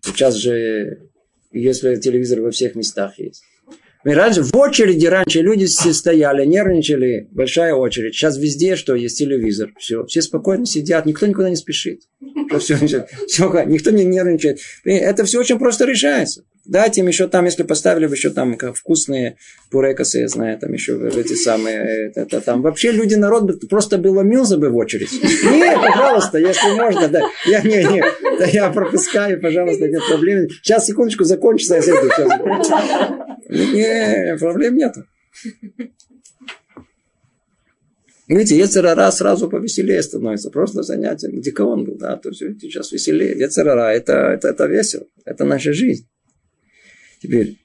Сейчас 0.03 0.35
же, 0.35 1.11
если 1.51 1.97
телевизор 1.97 2.41
во 2.41 2.51
всех 2.51 2.75
местах 2.75 3.19
есть. 3.19 3.43
И 4.05 4.11
раньше, 4.11 4.43
в 4.43 4.57
очереди 4.57 5.07
раньше 5.07 5.43
люди 5.43 5.67
стояли, 5.67 6.45
нервничали, 6.45 7.29
большая 7.31 7.75
очередь. 7.75 8.15
Сейчас 8.15 8.37
везде, 8.37 8.75
что 8.75 8.97
есть 8.97 9.17
телевизор, 9.19 9.73
все, 9.79 10.05
все 10.07 10.23
спокойно 10.23 10.67
сидят, 10.67 11.07
никто 11.07 11.27
никуда 11.27 11.51
не 11.51 11.57
спешит. 11.57 12.03
Все, 12.59 12.77
все, 12.77 13.07
все, 13.29 13.65
никто 13.65 13.91
не 13.91 14.05
нервничает. 14.05 14.59
Это 14.85 15.25
все 15.25 15.39
очень 15.39 15.59
просто 15.59 15.85
решается. 15.85 16.45
Дайте 16.65 17.01
им 17.01 17.09
еще 17.09 17.27
там, 17.27 17.45
если 17.47 17.65
поставили 17.65 18.07
бы 18.07 18.15
еще 18.15 18.31
там 18.31 18.57
вкусные 18.75 19.37
пурекасы, 19.71 20.21
я 20.21 20.29
знаю, 20.29 20.59
там 20.59 20.73
еще 20.73 20.97
эти 21.09 21.35
самые, 21.35 22.13
это, 22.15 22.41
там. 22.41 22.63
Вообще 22.63 22.93
люди, 22.93 23.17
народ 23.17 23.69
просто 23.69 23.99
бы 23.99 24.09
ломился 24.09 24.59
бы 24.59 24.71
в 24.71 24.77
очередь. 24.77 25.11
Нет, 25.13 25.79
пожалуйста, 25.81 26.39
если 26.39 26.71
можно, 26.71 27.09
да. 27.09 27.23
Я, 27.47 27.63
не, 27.63 27.83
не, 27.85 28.05
да 28.39 28.47
я 28.47 28.71
пропускаю, 28.71 29.41
пожалуйста, 29.41 29.89
нет 29.89 30.03
проблем. 30.09 30.49
Сейчас, 30.63 30.87
секундочку, 30.87 31.25
закончится, 31.25 31.77
я 31.77 31.83
зайду. 31.83 32.09
Не, 33.49 34.37
проблем 34.39 34.77
нету. 34.77 35.05
Видите, 38.29 38.57
Ецерара 38.57 39.11
сразу 39.11 39.51
повеселее 39.51 40.03
становится. 40.03 40.51
Просто 40.51 40.83
занятие. 40.83 41.29
Где 41.29 41.53
он 41.63 41.85
был, 41.85 41.97
да, 41.97 42.17
то 42.17 42.31
все 42.31 42.55
сейчас 42.59 42.93
веселее. 42.93 43.37
Ецерара 43.37 43.93
это, 43.93 44.13
это, 44.13 44.49
это 44.49 44.67
весело. 44.67 45.07
Это 45.25 45.45
наша 45.45 45.73
жизнь. 45.73 46.07
Теперь. 47.23 47.59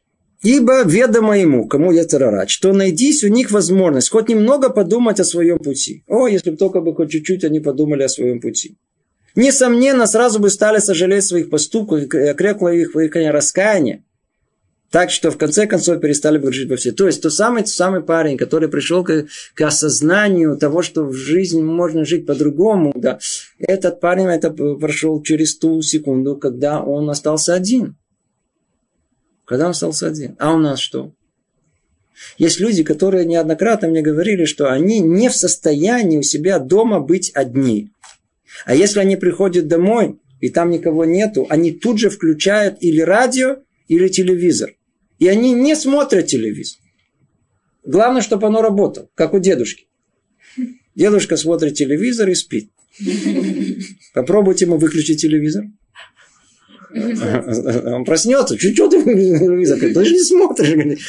Ибо 0.43 0.83
ведомо 0.83 1.39
ему, 1.39 1.67
кому 1.67 1.91
я 1.91 2.05
царарать, 2.05 2.51
что 2.51 2.71
найдись 2.71 3.23
у 3.23 3.27
них 3.27 3.49
возможность 3.49 4.09
хоть 4.09 4.29
немного 4.29 4.69
подумать 4.69 5.19
о 5.19 5.23
своем 5.23 5.57
пути. 5.57 6.03
О, 6.07 6.27
если 6.27 6.51
бы 6.51 6.57
только 6.57 6.79
бы 6.79 6.93
хоть 6.93 7.09
чуть-чуть 7.09 7.43
они 7.43 7.59
подумали 7.59 8.03
о 8.03 8.09
своем 8.09 8.39
пути. 8.39 8.77
Несомненно, 9.35 10.05
сразу 10.05 10.39
бы 10.39 10.49
стали 10.51 10.77
сожалеть 10.77 11.25
своих 11.25 11.49
поступков, 11.49 12.03
окрекло 12.03 12.69
их, 12.69 12.95
их 12.95 13.15
раскаяние. 13.15 14.03
Так 14.91 15.09
что 15.09 15.31
в 15.31 15.37
конце 15.37 15.67
концов 15.67 15.99
перестали 15.99 16.37
бы 16.37 16.53
жить 16.53 16.69
во 16.69 16.77
все. 16.77 16.91
То 16.91 17.07
есть 17.07 17.21
тот 17.21 17.33
самый, 17.33 17.63
тот 17.63 17.69
самый 17.69 18.01
парень, 18.01 18.37
который 18.37 18.69
пришел 18.69 19.03
к, 19.03 19.25
к 19.53 19.61
осознанию 19.61 20.55
того, 20.55 20.81
что 20.81 21.03
в 21.03 21.13
жизни 21.13 21.61
можно 21.61 22.05
жить 22.05 22.25
по-другому, 22.25 22.93
да, 22.95 23.19
этот 23.59 23.99
парень 23.99 24.27
это 24.27 24.51
прошел 24.51 25.21
через 25.23 25.57
ту 25.57 25.81
секунду, 25.81 26.37
когда 26.37 26.81
он 26.81 27.09
остался 27.09 27.53
один. 27.53 27.97
Когда 29.47 29.63
он 29.65 29.71
остался 29.71 30.07
один. 30.07 30.35
А 30.39 30.53
у 30.53 30.57
нас 30.57 30.79
что? 30.79 31.13
Есть 32.37 32.59
люди, 32.59 32.83
которые 32.83 33.25
неоднократно 33.25 33.87
мне 33.87 34.01
говорили, 34.01 34.43
что 34.43 34.71
они 34.71 34.99
не 34.99 35.29
в 35.29 35.35
состоянии 35.35 36.17
у 36.17 36.23
себя 36.23 36.59
дома 36.59 36.99
быть 36.99 37.31
одни. 37.33 37.89
А 38.65 38.75
если 38.75 38.99
они 38.99 39.15
приходят 39.15 39.67
домой, 39.67 40.19
и 40.41 40.49
там 40.49 40.69
никого 40.69 41.05
нету, 41.05 41.47
они 41.49 41.71
тут 41.71 41.97
же 41.97 42.09
включают 42.09 42.77
или 42.81 42.99
радио, 42.99 43.59
или 43.87 44.09
телевизор. 44.09 44.71
И 45.17 45.27
они 45.27 45.53
не 45.53 45.75
смотрят 45.75 46.27
телевизор. 46.27 46.79
Главное, 47.85 48.21
чтобы 48.21 48.47
оно 48.47 48.61
работало, 48.61 49.09
как 49.15 49.33
у 49.33 49.39
дедушки. 49.39 49.87
Дедушка 50.93 51.37
смотрит 51.37 51.75
телевизор 51.75 52.27
и 52.29 52.35
спит. 52.35 52.69
Попробуйте 54.13 54.65
ему 54.65 54.77
выключить 54.77 55.21
телевизор. 55.21 55.63
Он 56.97 58.05
проснется, 58.05 58.57
что, 58.57 58.73
что 58.73 58.89
ты 58.89 59.03
телевизор? 59.03 59.79
Ты 59.79 60.05
же 60.05 60.13
не 60.13 60.19
смотришь. 60.19 60.99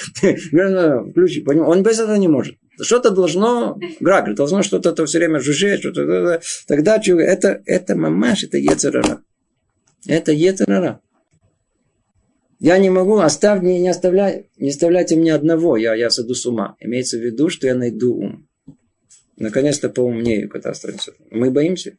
Включи, 1.11 1.45
Он 1.47 1.83
без 1.83 1.99
этого 1.99 2.17
не 2.17 2.29
может. 2.29 2.57
Что-то 2.81 3.11
должно, 3.11 3.79
грак, 4.01 4.35
должно 4.35 4.63
что-то 4.63 4.93
то 4.93 5.05
все 5.07 5.19
время 5.19 5.41
жужжать, 5.41 5.81
что-то, 5.81 6.41
тогда 6.67 6.97
это, 6.97 7.61
это 7.67 7.97
мамаш, 7.97 8.45
это 8.45 8.59
ецерара. 8.59 9.21
Это 10.07 10.33
ецерара. 10.33 11.01
Я 12.61 12.79
не 12.79 12.91
могу, 12.91 13.19
оставь, 13.19 13.63
не, 13.63 13.81
не, 13.81 13.89
оставляй, 13.89 14.51
не 14.57 14.71
оставляйте 14.71 15.17
мне 15.17 15.33
одного, 15.33 15.77
я, 15.77 15.95
я 15.95 16.11
сойду 16.11 16.35
с 16.35 16.45
ума. 16.45 16.77
Имеется 16.81 17.17
в 17.17 17.21
виду, 17.21 17.51
что 17.51 17.69
я 17.69 17.75
найду 17.75 18.15
ум. 18.15 18.49
Наконец-то 19.37 19.89
поумнею 19.89 20.49
катастрофе. 20.49 21.13
Мы 21.31 21.51
боимся. 21.51 21.97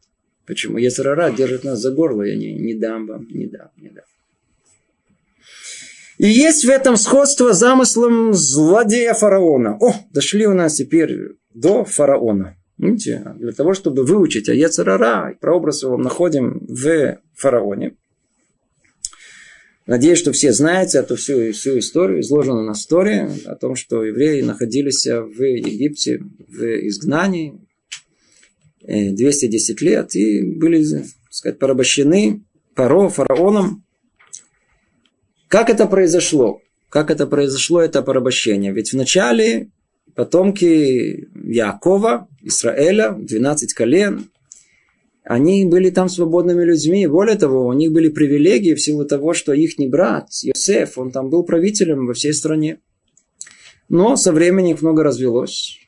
Почему? 0.50 0.80
Если 0.80 1.04
рара 1.04 1.30
держит 1.30 1.64
нас 1.64 1.80
за 1.80 1.92
горло, 1.92 2.24
я 2.24 2.36
не, 2.36 2.56
не 2.56 2.74
дам 2.74 3.06
вам, 3.06 3.28
не 3.30 3.46
дам, 3.46 3.70
не 3.78 3.90
дам. 3.90 4.04
И 6.18 6.28
есть 6.28 6.66
в 6.66 6.70
этом 6.70 6.98
сходство 6.98 7.54
с 7.54 7.60
замыслом 7.60 8.34
злодея 8.34 9.14
фараона. 9.14 9.78
О, 9.80 9.94
дошли 10.12 10.48
у 10.48 10.56
нас 10.56 10.74
теперь 10.74 11.34
до 11.54 11.86
фараона. 11.86 12.58
Видите, 12.80 13.36
для 13.38 13.52
того, 13.52 13.76
чтобы 13.76 14.04
выучить 14.04 14.50
Аяцерара, 14.50 15.38
прообраз 15.40 15.84
его 15.84 15.98
находим 15.98 16.66
в 16.68 17.20
фараоне. 17.36 17.96
Надеюсь, 19.86 20.18
что 20.18 20.32
все 20.32 20.52
знаете 20.52 20.98
эту 20.98 21.16
всю, 21.16 21.52
всю 21.52 21.78
историю, 21.78 22.22
изложена 22.22 22.64
на 22.64 22.72
истории 22.72 23.30
о 23.46 23.56
том, 23.56 23.76
что 23.76 24.04
евреи 24.04 24.42
находились 24.42 25.06
в 25.06 25.44
Египте 25.44 26.24
в 26.48 26.88
изгнании 26.88 27.69
210 28.90 29.82
лет 29.82 30.16
и 30.16 30.42
были, 30.42 30.84
так 30.84 31.06
сказать, 31.30 31.60
порабощены 31.60 32.44
Паро, 32.76 33.10
фараоном. 33.10 33.84
Как 35.48 35.70
это 35.70 35.86
произошло? 35.86 36.62
Как 36.90 37.12
это 37.12 37.28
произошло, 37.28 37.82
это 37.82 38.02
порабощение? 38.02 38.72
Ведь 38.72 38.94
вначале 38.94 39.70
потомки 40.16 41.28
Якова, 41.36 42.28
Израиля, 42.42 43.12
12 43.12 43.74
колен, 43.74 44.30
они 45.24 45.66
были 45.66 45.90
там 45.90 46.10
свободными 46.10 46.64
людьми. 46.64 47.06
Более 47.06 47.36
того, 47.36 47.68
у 47.68 47.74
них 47.74 47.92
были 47.92 48.10
привилегии 48.10 48.74
в 48.74 48.82
силу 48.82 49.06
того, 49.06 49.34
что 49.34 49.54
их 49.54 49.74
брат, 49.90 50.30
Йосеф, 50.42 50.98
он 50.98 51.12
там 51.12 51.30
был 51.30 51.44
правителем 51.44 52.08
во 52.08 52.14
всей 52.14 52.34
стране. 52.34 52.80
Но 53.90 54.16
со 54.16 54.32
временем 54.32 54.78
много 54.82 55.04
развелось. 55.04 55.80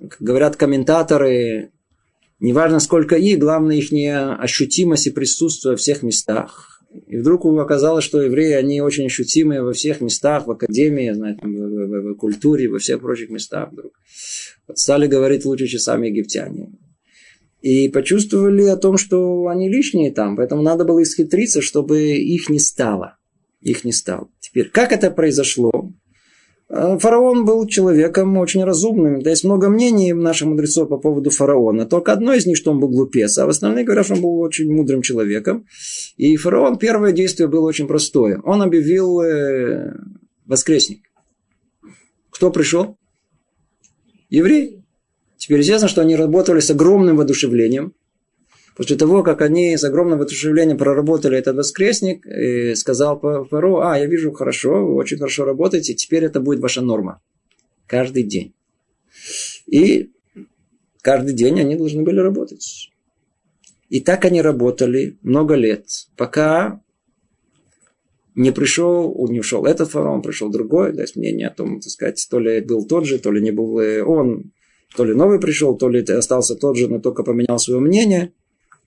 Как 0.00 0.20
говорят 0.20 0.56
комментаторы, 0.56 1.70
неважно 2.40 2.80
сколько 2.80 3.16
их, 3.16 3.38
главное 3.38 3.76
их 3.76 3.90
ощутимость 4.38 5.08
и 5.08 5.10
присутствие 5.10 5.72
во 5.72 5.76
всех 5.76 6.02
местах. 6.02 6.82
И 7.06 7.16
вдруг 7.18 7.44
оказалось, 7.44 8.04
что 8.04 8.22
евреи, 8.22 8.52
они 8.52 8.80
очень 8.80 9.06
ощутимые 9.06 9.62
во 9.62 9.72
всех 9.72 10.00
местах, 10.00 10.46
в 10.46 10.50
академии, 10.50 11.12
знаете, 11.12 11.40
в, 11.42 11.48
в, 11.48 11.86
в, 11.86 12.14
в 12.14 12.16
культуре, 12.16 12.68
во 12.68 12.78
всех 12.78 13.00
прочих 13.00 13.28
местах 13.28 13.70
вдруг. 13.72 13.92
Вот 14.66 14.78
стали 14.78 15.06
говорить 15.06 15.44
лучше, 15.44 15.66
чем 15.66 15.80
сами 15.80 16.08
египтяне. 16.08 16.70
И 17.60 17.88
почувствовали 17.88 18.62
о 18.64 18.76
том, 18.76 18.96
что 18.96 19.48
они 19.48 19.68
лишние 19.68 20.12
там. 20.12 20.36
Поэтому 20.36 20.62
надо 20.62 20.84
было 20.84 21.02
исхитриться, 21.02 21.60
чтобы 21.60 22.00
их 22.00 22.48
не 22.48 22.60
стало. 22.60 23.18
Их 23.60 23.84
не 23.84 23.92
стало. 23.92 24.28
Теперь, 24.38 24.70
как 24.70 24.92
это 24.92 25.10
произошло? 25.10 25.92
А, 26.70 26.98
фараон 26.98 27.44
был 27.44 27.66
человеком 27.66 28.36
очень 28.36 28.64
разумным. 28.64 29.22
Да 29.22 29.30
есть 29.30 29.44
много 29.44 29.68
мнений 29.68 30.12
наших 30.12 30.48
мудрецов 30.48 30.88
по 30.88 30.98
поводу 30.98 31.30
фараона. 31.30 31.86
Только 31.86 32.12
одно 32.12 32.34
из 32.34 32.46
них, 32.46 32.56
что 32.56 32.70
он 32.70 32.80
был 32.80 32.88
глупец, 32.88 33.38
а 33.38 33.46
в 33.46 33.48
остальные 33.48 33.84
говорят, 33.84 34.04
что 34.04 34.14
он 34.14 34.22
был 34.22 34.38
очень 34.40 34.70
мудрым 34.70 35.02
человеком. 35.02 35.66
И 36.16 36.36
фараон, 36.36 36.78
первое 36.78 37.12
действие 37.12 37.48
было 37.48 37.66
очень 37.66 37.86
простое. 37.86 38.40
Он 38.44 38.62
объявил 38.62 39.20
э, 39.20 39.94
воскресник. 40.46 41.02
Кто 42.30 42.50
пришел? 42.50 42.96
Еврей. 44.28 44.84
Теперь 45.38 45.60
известно, 45.60 45.88
что 45.88 46.02
они 46.02 46.16
работали 46.16 46.60
с 46.60 46.70
огромным 46.70 47.16
воодушевлением. 47.16 47.94
После 48.78 48.96
того, 48.96 49.24
как 49.24 49.42
они 49.42 49.76
с 49.76 49.82
огромным 49.82 50.20
воодушевлением 50.20 50.78
проработали 50.78 51.36
этот 51.36 51.56
воскресник, 51.56 52.24
и 52.24 52.76
сказал 52.76 53.18
Фаро, 53.18 53.80
а, 53.80 53.98
я 53.98 54.06
вижу 54.06 54.30
хорошо, 54.30 54.86
вы 54.86 54.94
очень 54.94 55.18
хорошо 55.18 55.44
работаете, 55.44 55.94
теперь 55.94 56.22
это 56.24 56.38
будет 56.38 56.60
ваша 56.60 56.80
норма. 56.80 57.20
Каждый 57.88 58.22
день. 58.22 58.54
И 59.66 60.12
каждый 61.02 61.34
день 61.34 61.58
они 61.58 61.74
должны 61.74 62.04
были 62.04 62.20
работать. 62.20 62.92
И 63.88 63.98
так 64.00 64.24
они 64.24 64.40
работали 64.40 65.18
много 65.22 65.56
лет, 65.56 65.86
пока 66.16 66.80
не 68.36 68.52
пришел, 68.52 69.26
не 69.28 69.40
ушел 69.40 69.66
этот 69.66 69.90
фараон, 69.90 70.22
пришел 70.22 70.50
другой, 70.50 70.92
да, 70.92 71.02
есть 71.02 71.16
мнение 71.16 71.48
о 71.48 71.52
том, 71.52 71.80
так 71.80 71.90
сказать, 71.90 72.24
то 72.30 72.38
ли 72.38 72.60
был 72.60 72.86
тот 72.86 73.06
же, 73.06 73.18
то 73.18 73.32
ли 73.32 73.42
не 73.42 73.50
был 73.50 73.74
он, 74.08 74.52
то 74.94 75.04
ли 75.04 75.14
новый 75.14 75.40
пришел, 75.40 75.76
то 75.76 75.88
ли 75.88 76.00
остался 76.04 76.54
тот 76.54 76.76
же, 76.76 76.86
но 76.86 77.00
только 77.00 77.24
поменял 77.24 77.58
свое 77.58 77.80
мнение. 77.80 78.32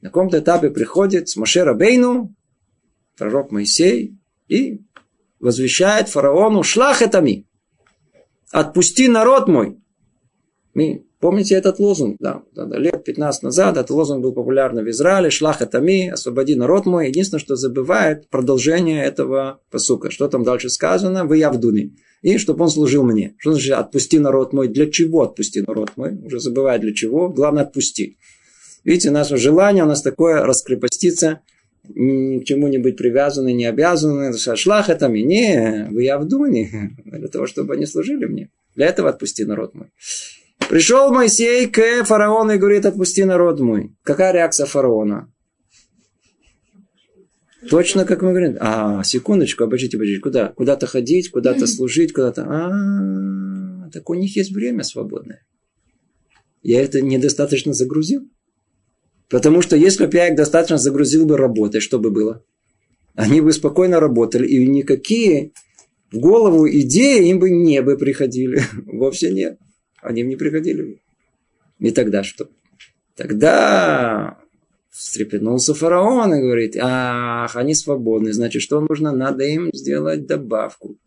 На 0.02 0.10
каком-то 0.10 0.40
этапе 0.40 0.70
приходит 0.70 1.30
с 1.30 1.36
Машера 1.38 1.74
Бейну, 1.74 2.34
пророк 3.18 3.52
Моисей, 3.52 4.18
и 4.48 4.82
возвещает 5.40 6.10
фараону 6.10 6.64
шлахетами. 6.64 7.48
Отпусти 8.52 9.08
народ 9.08 9.48
мой. 9.48 9.78
Мы, 10.74 11.06
помните 11.20 11.56
этот 11.56 11.80
лозунг? 11.80 12.18
Да, 12.20 12.44
да, 12.54 12.66
лет 12.78 13.04
15 13.04 13.44
назад 13.44 13.78
этот 13.78 13.92
лозунг 13.92 14.24
был 14.24 14.34
популярен 14.34 14.84
в 14.84 14.90
Израиле. 14.90 15.30
Шлахетами, 15.30 16.10
освободи 16.10 16.56
народ 16.56 16.86
мой. 16.86 17.08
Единственное, 17.08 17.40
что 17.40 17.56
забывает 17.56 18.30
продолжение 18.30 19.04
этого 19.04 19.62
посука. 19.70 20.12
Что 20.12 20.28
там 20.28 20.44
дальше 20.44 20.70
сказано? 20.70 21.26
Вы 21.26 21.38
явдуны 21.38 21.94
и 22.22 22.38
чтобы 22.38 22.64
он 22.64 22.70
служил 22.70 23.04
мне. 23.04 23.36
Что 23.38 23.54
значит 23.54 23.74
отпусти 23.74 24.20
народ 24.20 24.54
мой? 24.54 24.68
Для 24.68 24.90
чего 24.90 25.24
отпусти 25.24 25.62
народ 25.62 25.92
мой? 25.96 26.18
Уже 26.24 26.40
забывает 26.40 26.82
для 26.82 26.94
чего. 26.94 27.30
Главное 27.30 27.64
отпусти. 27.64 28.18
Видите, 28.84 29.12
наше 29.12 29.38
желание 29.38 29.84
у 29.84 29.88
нас 29.88 30.02
такое 30.02 30.44
раскрепоститься, 30.44 31.42
к 31.84 32.44
чему 32.46 32.68
не 32.68 32.78
быть 32.78 32.98
привязаны, 32.98 33.54
не 33.54 33.66
обязаны. 33.66 34.34
Шлах 34.38 34.90
это 34.90 35.10
мне, 35.10 35.88
вы 35.92 36.04
я 36.04 36.18
в 36.18 36.28
дуне, 36.28 36.96
для 37.06 37.28
того, 37.28 37.48
чтобы 37.48 37.76
они 37.76 37.86
служили 37.86 38.26
мне. 38.26 38.50
Для 38.76 38.88
этого 38.88 39.10
отпусти 39.10 39.46
народ 39.46 39.76
мой. 39.76 39.88
Пришел 40.70 41.12
Моисей 41.12 41.68
к 41.68 42.06
фараону 42.06 42.54
и 42.54 42.58
говорит, 42.58 42.86
отпусти 42.86 43.24
народ 43.24 43.60
мой. 43.60 43.96
Какая 44.04 44.32
реакция 44.32 44.66
фараона? 44.66 45.32
Точно, 47.70 48.06
как 48.06 48.22
мы 48.22 48.30
говорим. 48.30 48.58
А, 48.60 49.04
секундочку, 49.04 49.64
обождите, 49.64 49.98
обождите. 49.98 50.22
Куда? 50.22 50.48
Куда-то 50.50 50.88
ходить, 50.88 51.30
куда-то 51.30 51.68
служить, 51.68 52.14
куда-то... 52.14 52.44
А, 52.48 53.90
так 53.92 54.10
у 54.10 54.14
них 54.14 54.36
есть 54.36 54.52
время 54.52 54.84
свободное. 54.84 55.46
Я 56.64 56.82
это 56.82 57.02
недостаточно 57.02 57.74
загрузил. 57.74 58.28
Потому 59.32 59.62
что 59.62 59.76
если 59.76 60.06
бы 60.06 60.18
я 60.18 60.28
их 60.28 60.36
достаточно 60.36 60.78
загрузил 60.78 61.26
бы 61.26 61.38
работой, 61.38 61.80
что 61.80 61.98
бы 61.98 62.12
было? 62.12 62.44
Они 63.16 63.42
бы 63.42 63.54
спокойно 63.54 64.00
работали, 64.00 64.46
и 64.48 64.68
никакие 64.68 65.52
в 66.12 66.20
голову 66.20 66.70
идеи 66.70 67.30
им 67.30 67.40
бы 67.40 67.50
не 67.50 67.82
бы 67.82 67.98
приходили. 67.98 68.62
Вовсе 68.86 69.32
нет. 69.32 69.58
Они 70.02 70.22
им 70.22 70.30
не 70.30 70.36
приходили. 70.36 71.00
И 71.80 71.92
тогда 71.92 72.24
что? 72.24 72.50
Тогда 73.16 74.38
Встрепенулся 74.92 75.74
фараон 75.74 76.34
и 76.36 76.42
говорит, 76.42 76.76
ах, 76.78 77.56
они 77.56 77.74
свободны, 77.74 78.34
значит, 78.34 78.62
что 78.62 78.82
нужно? 78.82 79.14
Надо 79.14 79.46
им 79.46 79.70
сделать 79.74 80.26
добавку. 80.26 80.98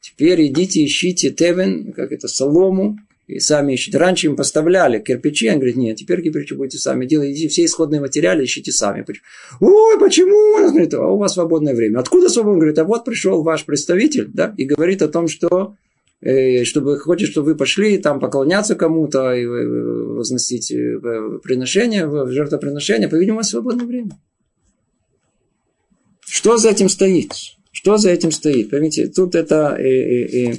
Теперь 0.00 0.46
идите, 0.46 0.82
ищите 0.84 1.30
тевен, 1.30 1.92
как 1.92 2.10
это, 2.10 2.26
солому, 2.26 2.98
и 3.26 3.38
сами 3.38 3.74
ищите. 3.74 3.98
Раньше 3.98 4.26
им 4.26 4.36
поставляли 4.36 4.98
кирпичи, 5.00 5.48
он 5.48 5.56
говорит, 5.56 5.76
нет, 5.76 5.96
теперь 5.96 6.22
кирпичи 6.22 6.54
будете 6.54 6.78
сами 6.78 7.06
делать, 7.06 7.30
идите 7.30 7.48
все 7.48 7.64
исходные 7.64 8.00
материалы 8.00 8.44
ищите 8.44 8.72
сами. 8.72 9.04
Ой, 9.60 9.98
почему? 9.98 10.64
Он 10.64 10.70
говорит, 10.70 10.94
а 10.94 11.06
у 11.06 11.16
вас 11.16 11.34
свободное 11.34 11.74
время. 11.74 11.98
Откуда 11.98 12.28
свободное? 12.28 12.54
Он 12.54 12.58
говорит, 12.60 12.78
а 12.78 12.84
вот 12.84 13.04
пришел 13.04 13.42
ваш 13.42 13.64
представитель, 13.64 14.28
да, 14.32 14.54
и 14.56 14.64
говорит 14.64 15.02
о 15.02 15.08
том, 15.08 15.28
что 15.28 15.74
Э, 16.24 16.64
чтобы 16.64 16.98
хочет, 16.98 17.28
чтобы 17.28 17.48
вы 17.48 17.54
пошли 17.54 17.98
там 17.98 18.18
поклоняться 18.18 18.74
кому-то 18.76 19.34
и 19.34 19.44
возносить 19.44 20.72
э, 20.72 20.98
приношение, 21.42 22.08
жертвоприношение, 22.30 23.08
по-видимому, 23.08 23.42
свободное 23.42 23.84
время. 23.84 24.18
Что 26.20 26.56
за 26.56 26.70
этим 26.70 26.88
стоит? 26.88 27.32
Что 27.72 27.98
за 27.98 28.08
этим 28.08 28.30
стоит? 28.30 28.70
Поймите, 28.70 29.08
тут 29.08 29.34
это, 29.34 29.76
э, 29.78 29.82
э, 29.82 30.52
э, 30.52 30.54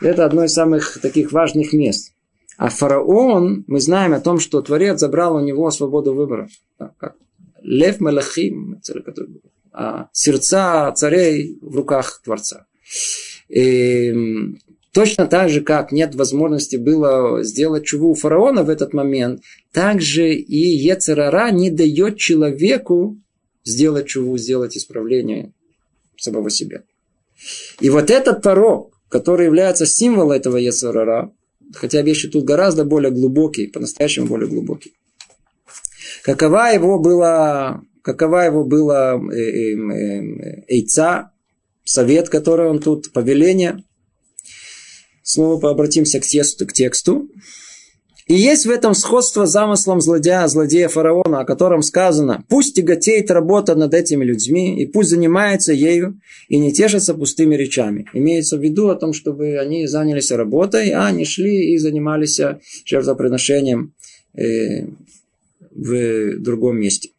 это 0.00 0.24
одно 0.24 0.44
из 0.44 0.52
самых 0.52 0.98
таких 1.00 1.32
важных 1.32 1.72
мест. 1.72 2.12
А 2.56 2.70
фараон, 2.70 3.64
мы 3.66 3.80
знаем 3.80 4.14
о 4.14 4.20
том, 4.20 4.40
что 4.40 4.60
Творец 4.62 4.98
забрал 4.98 5.36
у 5.36 5.40
него 5.40 5.70
свободу 5.70 6.12
выбора. 6.12 6.48
Лев 7.62 8.00
Малахим, 8.00 8.80
а 9.72 10.08
сердца 10.12 10.90
царей 10.92 11.58
в 11.60 11.76
руках 11.76 12.20
Творца. 12.24 12.66
И 13.48 14.12
точно 14.92 15.26
так 15.26 15.50
же, 15.50 15.60
как 15.60 15.92
нет 15.92 16.14
возможности 16.16 16.76
было 16.76 17.44
сделать 17.44 17.84
чуву 17.84 18.10
у 18.10 18.14
фараона 18.14 18.64
в 18.64 18.70
этот 18.70 18.92
момент, 18.92 19.42
также 19.72 20.34
и 20.34 20.76
Ецерара 20.76 21.50
не 21.50 21.70
дает 21.70 22.16
человеку 22.16 23.16
сделать 23.64 24.06
чуву, 24.06 24.36
сделать 24.36 24.76
исправление 24.76 25.52
самого 26.16 26.50
себя. 26.50 26.82
И 27.80 27.90
вот 27.90 28.10
этот 28.10 28.42
порог, 28.42 28.97
который 29.08 29.46
является 29.46 29.86
символом 29.86 30.32
этого 30.32 30.56
Ецерара, 30.56 31.32
хотя 31.74 32.02
вещи 32.02 32.28
тут 32.28 32.44
гораздо 32.44 32.84
более 32.84 33.10
глубокие, 33.10 33.68
по-настоящему 33.68 34.26
более 34.26 34.48
глубокие. 34.48 34.94
Какова 36.22 36.72
его 36.72 36.98
была, 36.98 37.82
какова 38.02 38.44
его 38.44 38.64
была 38.64 39.14
э, 39.14 39.36
э, 39.36 39.74
э, 39.74 40.64
эйца, 40.68 41.32
совет, 41.84 42.28
который 42.28 42.68
он 42.68 42.80
тут, 42.80 43.12
повеление. 43.12 43.84
Снова 45.22 45.70
обратимся 45.70 46.20
к 46.20 46.24
тексту. 46.24 46.66
К 46.66 46.72
тексту. 46.72 47.28
И 48.28 48.34
есть 48.34 48.66
в 48.66 48.70
этом 48.70 48.92
сходство 48.92 49.46
с 49.46 49.52
замыслом 49.52 50.02
злодея, 50.02 50.46
злодея 50.48 50.88
фараона, 50.88 51.40
о 51.40 51.44
котором 51.46 51.80
сказано, 51.80 52.44
пусть 52.50 52.76
тяготеет 52.76 53.30
работа 53.30 53.74
над 53.74 53.94
этими 53.94 54.22
людьми, 54.22 54.82
и 54.82 54.84
пусть 54.84 55.08
занимается 55.08 55.72
ею, 55.72 56.20
и 56.48 56.58
не 56.58 56.70
тешится 56.70 57.14
пустыми 57.14 57.54
речами. 57.54 58.04
Имеется 58.12 58.58
в 58.58 58.62
виду 58.62 58.88
о 58.88 58.96
том, 58.96 59.14
чтобы 59.14 59.58
они 59.58 59.86
занялись 59.86 60.30
работой, 60.30 60.90
а 60.90 61.10
не 61.10 61.24
шли 61.24 61.72
и 61.72 61.78
занимались 61.78 62.38
жертвоприношением 62.84 63.94
э, 64.34 64.88
в 65.70 66.38
другом 66.38 66.76
месте. 66.76 67.10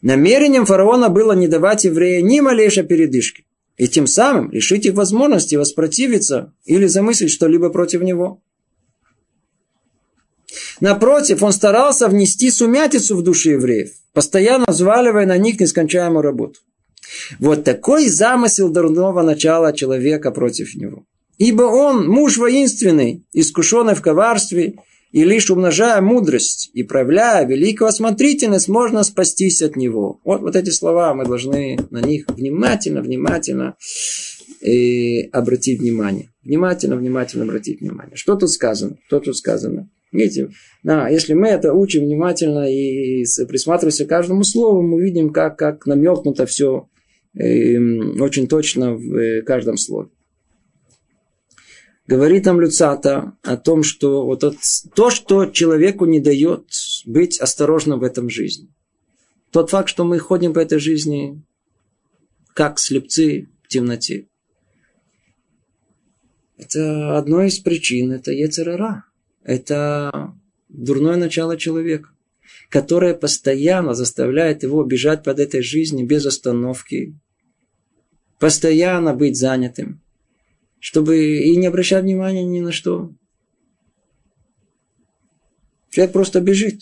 Намерением 0.00 0.64
фараона 0.64 1.08
было 1.08 1.32
не 1.32 1.48
давать 1.48 1.84
евреям 1.84 2.28
ни 2.28 2.38
малейшей 2.38 2.84
передышки, 2.84 3.46
и 3.76 3.88
тем 3.88 4.06
самым 4.06 4.52
лишить 4.52 4.86
их 4.86 4.94
возможности 4.94 5.56
воспротивиться 5.56 6.52
или 6.66 6.86
замыслить 6.86 7.32
что-либо 7.32 7.68
против 7.70 8.02
него. 8.02 8.40
Напротив, 10.84 11.42
он 11.42 11.52
старался 11.52 12.08
внести 12.08 12.50
сумятицу 12.50 13.16
в 13.16 13.22
души 13.22 13.52
евреев, 13.52 13.92
постоянно 14.12 14.66
взваливая 14.68 15.24
на 15.24 15.38
них 15.38 15.58
нескончаемую 15.58 16.20
работу. 16.20 16.60
Вот 17.38 17.64
такой 17.64 18.08
замысел 18.08 18.68
дурного 18.68 19.22
начала 19.22 19.72
человека 19.72 20.30
против 20.30 20.74
него. 20.74 21.06
Ибо 21.38 21.62
он 21.62 22.06
муж 22.06 22.36
воинственный, 22.36 23.24
искушенный 23.32 23.94
в 23.94 24.02
коварстве, 24.02 24.74
и 25.10 25.24
лишь 25.24 25.50
умножая 25.50 26.02
мудрость 26.02 26.70
и 26.74 26.82
проявляя 26.82 27.46
великую 27.46 27.88
осмотрительность, 27.88 28.68
можно 28.68 29.04
спастись 29.04 29.62
от 29.62 29.76
него. 29.76 30.20
Вот, 30.22 30.42
вот 30.42 30.54
эти 30.54 30.68
слова 30.68 31.14
мы 31.14 31.24
должны 31.24 31.78
на 31.92 32.02
них 32.02 32.26
внимательно, 32.28 33.00
внимательно 33.00 33.76
э, 34.60 35.28
обратить 35.32 35.80
внимание. 35.80 36.30
Внимательно, 36.42 36.96
внимательно 36.96 37.44
обратить 37.44 37.80
внимание. 37.80 38.16
Что 38.16 38.34
тут 38.34 38.50
сказано? 38.50 38.98
Что 39.06 39.20
тут 39.20 39.34
сказано? 39.34 39.88
Видите, 40.14 40.50
да, 40.84 41.08
если 41.08 41.34
мы 41.34 41.48
это 41.48 41.74
учим 41.74 42.04
внимательно 42.04 42.70
и 42.70 43.24
присматриваемся 43.48 44.06
к 44.06 44.08
каждому 44.08 44.44
слову, 44.44 44.80
мы 44.80 45.02
видим, 45.02 45.32
как, 45.32 45.58
как 45.58 45.86
намекнуто 45.86 46.46
все 46.46 46.88
э, 47.36 47.76
очень 48.20 48.46
точно 48.46 48.94
в 48.94 49.16
э, 49.16 49.42
каждом 49.42 49.76
слове. 49.76 50.10
Говорит 52.06 52.44
нам 52.44 52.60
Люцата 52.60 53.36
о 53.42 53.56
том, 53.56 53.82
что 53.82 54.24
вот 54.24 54.44
то, 54.94 55.10
что 55.10 55.46
человеку 55.46 56.04
не 56.04 56.20
дает 56.20 56.66
быть 57.06 57.40
осторожным 57.40 57.98
в 57.98 58.04
этом 58.04 58.30
жизни. 58.30 58.68
Тот 59.50 59.70
факт, 59.70 59.88
что 59.88 60.04
мы 60.04 60.20
ходим 60.20 60.52
по 60.52 60.60
этой 60.60 60.78
жизни 60.78 61.42
как 62.52 62.78
слепцы 62.78 63.48
в 63.64 63.68
темноте. 63.68 64.28
Это 66.56 67.18
одно 67.18 67.42
из 67.42 67.58
причин, 67.58 68.12
это 68.12 68.30
Ецерара 68.30 69.06
это 69.44 70.34
дурное 70.68 71.16
начало 71.16 71.56
человека, 71.56 72.08
которое 72.70 73.14
постоянно 73.14 73.94
заставляет 73.94 74.62
его 74.62 74.82
бежать 74.82 75.22
под 75.22 75.38
этой 75.38 75.62
жизнью 75.62 76.06
без 76.06 76.26
остановки, 76.26 77.18
постоянно 78.40 79.14
быть 79.14 79.38
занятым, 79.38 80.02
чтобы 80.80 81.38
и 81.38 81.56
не 81.56 81.66
обращать 81.66 82.02
внимания 82.02 82.44
ни 82.44 82.60
на 82.60 82.72
что. 82.72 83.12
Человек 85.90 86.12
просто 86.12 86.40
бежит. 86.40 86.80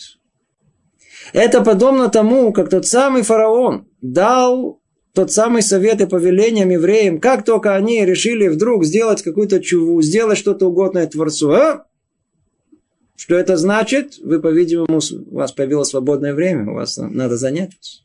Это 1.33 1.61
подобно 1.61 2.09
тому, 2.09 2.51
как 2.51 2.69
тот 2.69 2.87
самый 2.87 3.21
фараон 3.21 3.87
дал 4.01 4.81
тот 5.13 5.31
самый 5.31 5.61
совет 5.61 6.01
и 6.01 6.07
повелением 6.07 6.71
евреям, 6.71 7.19
как 7.19 7.45
только 7.45 7.75
они 7.75 8.03
решили 8.03 8.47
вдруг 8.47 8.83
сделать 8.83 9.21
какую-то 9.21 9.59
чуву, 9.59 10.01
сделать 10.01 10.39
что-то 10.39 10.67
угодное 10.67 11.05
Творцу, 11.05 11.51
а? 11.51 11.85
Что 13.15 13.35
это 13.35 13.57
значит? 13.57 14.17
Вы, 14.23 14.39
по-видимому, 14.39 14.99
у 15.31 15.35
вас 15.35 15.51
появилось 15.51 15.89
свободное 15.89 16.33
время, 16.33 16.71
у 16.71 16.75
вас 16.75 16.97
надо 16.97 17.37
заняться. 17.37 18.01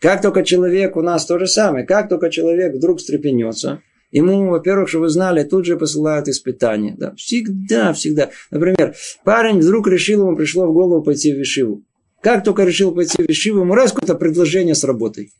Как 0.00 0.22
только 0.22 0.44
человек, 0.44 0.96
у 0.96 1.02
нас 1.02 1.26
то 1.26 1.38
же 1.38 1.46
самое, 1.46 1.84
как 1.84 2.08
только 2.08 2.30
человек 2.30 2.74
вдруг 2.74 2.98
встрепенется, 2.98 3.82
ему, 4.12 4.50
во-первых, 4.50 4.88
что 4.88 5.00
вы 5.00 5.08
знали, 5.08 5.42
тут 5.42 5.64
же 5.64 5.76
посылают 5.76 6.28
испытания. 6.28 6.94
Да, 6.96 7.14
всегда, 7.16 7.92
всегда. 7.92 8.30
Например, 8.50 8.94
парень 9.24 9.58
вдруг 9.58 9.88
решил, 9.88 10.26
ему 10.26 10.36
пришло 10.36 10.66
в 10.66 10.72
голову 10.72 11.02
пойти 11.02 11.32
в 11.32 11.38
Вишиву. 11.38 11.82
Как 12.20 12.44
только 12.44 12.64
решил 12.64 12.94
пойти 12.94 13.22
в 13.22 13.28
Вишиву, 13.28 13.60
ему 13.60 13.74
раз 13.74 13.92
какое-то 13.92 14.14
предложение 14.14 14.74
с 14.74 14.84
работой. 14.84 15.32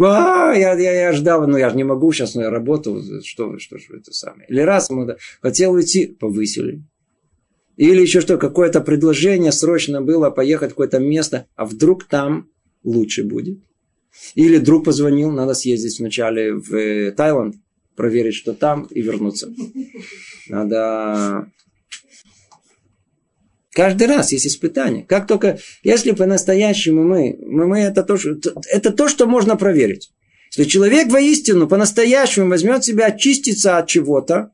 А, 0.00 0.52
я, 0.54 0.74
я, 0.74 0.92
я 0.92 1.12
ждал, 1.12 1.46
но 1.46 1.58
я 1.58 1.70
же 1.70 1.76
не 1.76 1.84
могу 1.84 2.12
сейчас, 2.12 2.34
но 2.34 2.42
я 2.42 2.50
работал, 2.50 3.02
что 3.24 3.58
что 3.58 3.78
же 3.78 3.96
это 3.96 4.12
самое. 4.12 4.46
Или 4.48 4.60
раз 4.60 4.90
ему 4.90 5.04
да, 5.06 5.16
хотел 5.40 5.72
уйти, 5.72 6.06
повысили. 6.06 6.82
Или 7.78 8.02
еще 8.02 8.20
что, 8.20 8.38
какое-то 8.38 8.80
предложение 8.80 9.52
срочно 9.52 10.02
было 10.02 10.30
поехать 10.30 10.70
в 10.70 10.74
какое-то 10.74 10.98
место, 10.98 11.46
а 11.54 11.64
вдруг 11.64 12.04
там 12.04 12.50
лучше 12.82 13.22
будет. 13.22 13.60
Или 14.34 14.58
друг 14.58 14.84
позвонил, 14.84 15.30
надо 15.30 15.54
съездить 15.54 16.00
вначале 16.00 16.54
в 16.54 16.74
э, 16.74 17.12
Таиланд, 17.12 17.54
проверить, 17.94 18.34
что 18.34 18.52
там, 18.52 18.82
и 18.90 19.00
вернуться. 19.00 19.54
Надо... 20.48 21.52
Каждый 23.70 24.08
раз 24.08 24.32
есть 24.32 24.48
испытание. 24.48 25.04
Как 25.04 25.28
только, 25.28 25.60
если 25.84 26.10
по-настоящему 26.10 27.04
мы, 27.04 27.38
мы, 27.40 27.68
мы 27.68 27.78
это, 27.78 28.02
то, 28.02 28.18
это 28.72 28.90
то, 28.90 29.08
что 29.08 29.26
можно 29.28 29.56
проверить. 29.56 30.10
Если 30.50 30.68
человек 30.68 31.12
воистину 31.12 31.68
по-настоящему 31.68 32.48
возьмет 32.48 32.82
себя 32.82 33.06
очиститься 33.06 33.78
от 33.78 33.86
чего-то, 33.86 34.50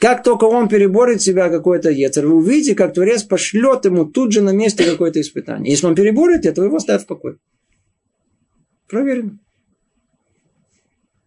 как 0.00 0.22
только 0.22 0.44
он 0.44 0.68
переборет 0.68 1.20
себя 1.20 1.50
какой-то 1.50 1.90
ецер, 1.90 2.26
вы 2.26 2.36
увидите, 2.36 2.74
как 2.74 2.94
Творец 2.94 3.22
пошлет 3.22 3.84
ему 3.84 4.06
тут 4.06 4.32
же 4.32 4.40
на 4.40 4.50
месте 4.50 4.82
какое-то 4.84 5.20
испытание. 5.20 5.70
Если 5.70 5.86
он 5.86 5.94
переборет 5.94 6.46
это, 6.46 6.62
его 6.62 6.76
оставят 6.76 7.02
в 7.02 7.06
покое. 7.06 7.36
Проверено. 8.88 9.38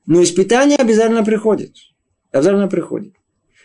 Но 0.08 0.24
испытание 0.24 0.78
обязательно 0.78 1.24
приходит. 1.24 1.76
Обязательно 2.32 2.68
приходит. 2.68 3.14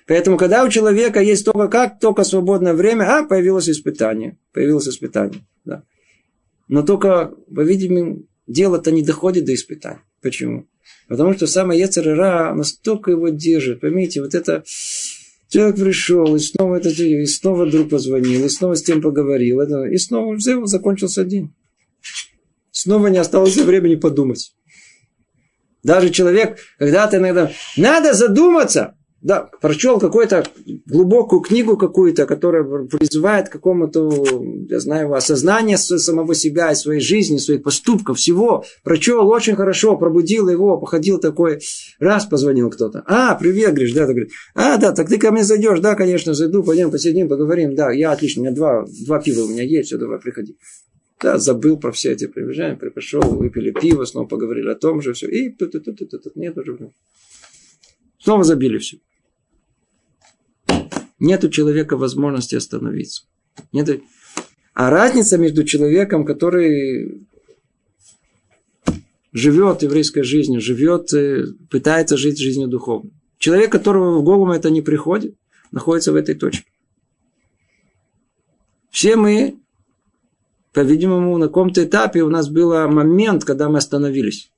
Поэтому, 0.06 0.36
когда 0.36 0.62
у 0.62 0.68
человека 0.68 1.20
есть 1.20 1.46
только 1.46 1.68
как, 1.68 2.00
только 2.00 2.22
свободное 2.22 2.74
время, 2.74 3.04
а, 3.04 3.24
появилось 3.24 3.70
испытание. 3.70 4.36
Появилось 4.52 4.88
испытание. 4.88 5.40
Да. 5.64 5.84
Но 6.68 6.82
только, 6.82 7.34
по-видимому, 7.54 8.24
дело-то 8.46 8.92
не 8.92 9.02
доходит 9.02 9.46
до 9.46 9.54
испытания. 9.54 10.02
Почему? 10.20 10.66
Потому 11.08 11.32
что 11.32 11.46
самая 11.46 11.78
Ецерера 11.78 12.54
настолько 12.54 13.10
его 13.10 13.30
держит. 13.30 13.80
Поймите, 13.80 14.20
вот 14.20 14.34
это 14.34 14.62
человек 15.48 15.76
пришел, 15.76 16.36
и 16.36 16.38
снова, 16.38 16.76
это, 16.76 16.90
и 16.90 17.24
снова 17.24 17.68
друг 17.68 17.88
позвонил, 17.88 18.44
и 18.44 18.48
снова 18.50 18.74
с 18.74 18.82
тем 18.82 19.00
поговорил, 19.00 19.62
и 19.62 19.96
снова 19.96 20.36
все, 20.36 20.64
закончился 20.66 21.24
день. 21.24 21.54
Снова 22.70 23.06
не 23.06 23.18
осталось 23.18 23.56
времени 23.56 23.94
подумать. 23.94 24.54
Даже 25.82 26.10
человек, 26.10 26.58
когда-то 26.78 27.16
иногда 27.16 27.50
надо 27.76 28.12
задуматься, 28.12 28.97
да, 29.20 29.50
прочел 29.60 29.98
какую-то 29.98 30.44
глубокую 30.86 31.40
книгу 31.40 31.76
какую-то, 31.76 32.24
которая 32.24 32.62
призывает 32.86 33.48
к 33.48 33.52
какому-то, 33.52 34.10
я 34.68 34.78
знаю, 34.78 35.12
осознанию 35.12 35.76
самого 35.76 36.34
себя 36.34 36.70
и 36.70 36.76
своей 36.76 37.00
жизни, 37.00 37.38
своих 37.38 37.64
поступков, 37.64 38.18
всего. 38.18 38.64
Прочел 38.84 39.28
очень 39.28 39.56
хорошо, 39.56 39.96
пробудил 39.96 40.48
его, 40.48 40.78
походил 40.78 41.18
такой, 41.18 41.58
раз 41.98 42.26
позвонил 42.26 42.70
кто-то. 42.70 43.02
А, 43.06 43.34
привет, 43.34 43.70
говоришь, 43.70 43.92
да, 43.92 44.06
ты 44.06 44.12
говоришь, 44.12 44.32
а, 44.54 44.76
да, 44.76 44.92
так 44.92 45.08
ты 45.08 45.18
ко 45.18 45.32
мне 45.32 45.42
зайдешь, 45.42 45.80
да, 45.80 45.96
конечно, 45.96 46.34
зайду, 46.34 46.62
пойдем, 46.62 46.92
посидим, 46.92 47.28
поговорим, 47.28 47.74
да, 47.74 47.90
я 47.90 48.12
отлично, 48.12 48.42
у 48.42 48.44
меня 48.44 48.54
два, 48.54 48.84
два 49.04 49.20
пива 49.20 49.42
у 49.42 49.48
меня 49.48 49.64
есть, 49.64 49.88
все, 49.88 49.98
давай, 49.98 50.20
приходи. 50.20 50.56
Да, 51.20 51.38
забыл 51.38 51.76
про 51.76 51.90
все 51.90 52.12
эти 52.12 52.28
приближения, 52.28 52.76
пришел, 52.76 53.22
выпили 53.22 53.72
пиво, 53.72 54.04
снова 54.04 54.28
поговорили 54.28 54.70
о 54.70 54.76
том 54.76 55.02
же, 55.02 55.12
все, 55.12 55.26
и 55.26 55.50
тут, 55.50 55.72
тут, 55.72 55.84
тут, 55.84 56.10
тут, 56.10 56.36
нет 56.36 56.56
уже. 56.56 56.92
Снова 58.20 58.44
забили 58.44 58.78
все. 58.78 58.98
Нет 61.18 61.44
у 61.44 61.48
человека 61.48 61.96
возможности 61.96 62.54
остановиться. 62.54 63.24
Нет. 63.72 64.00
А 64.74 64.90
разница 64.90 65.38
между 65.38 65.64
человеком, 65.64 66.24
который 66.24 67.26
живет 69.32 69.82
еврейской 69.82 70.22
жизнью, 70.22 70.60
живет, 70.60 71.12
э, 71.12 71.46
пытается 71.70 72.16
жить 72.16 72.38
жизнью 72.38 72.68
духовной. 72.68 73.12
Человек, 73.38 73.72
которого 73.72 74.18
в 74.18 74.22
голову 74.22 74.52
это 74.52 74.70
не 74.70 74.82
приходит, 74.82 75.36
находится 75.72 76.12
в 76.12 76.16
этой 76.16 76.34
точке. 76.34 76.70
Все 78.90 79.16
мы, 79.16 79.58
по-видимому, 80.72 81.36
на 81.38 81.46
каком-то 81.46 81.84
этапе 81.84 82.22
у 82.22 82.30
нас 82.30 82.48
был 82.48 82.72
момент, 82.88 83.44
когда 83.44 83.68
мы 83.68 83.78
остановились. 83.78 84.50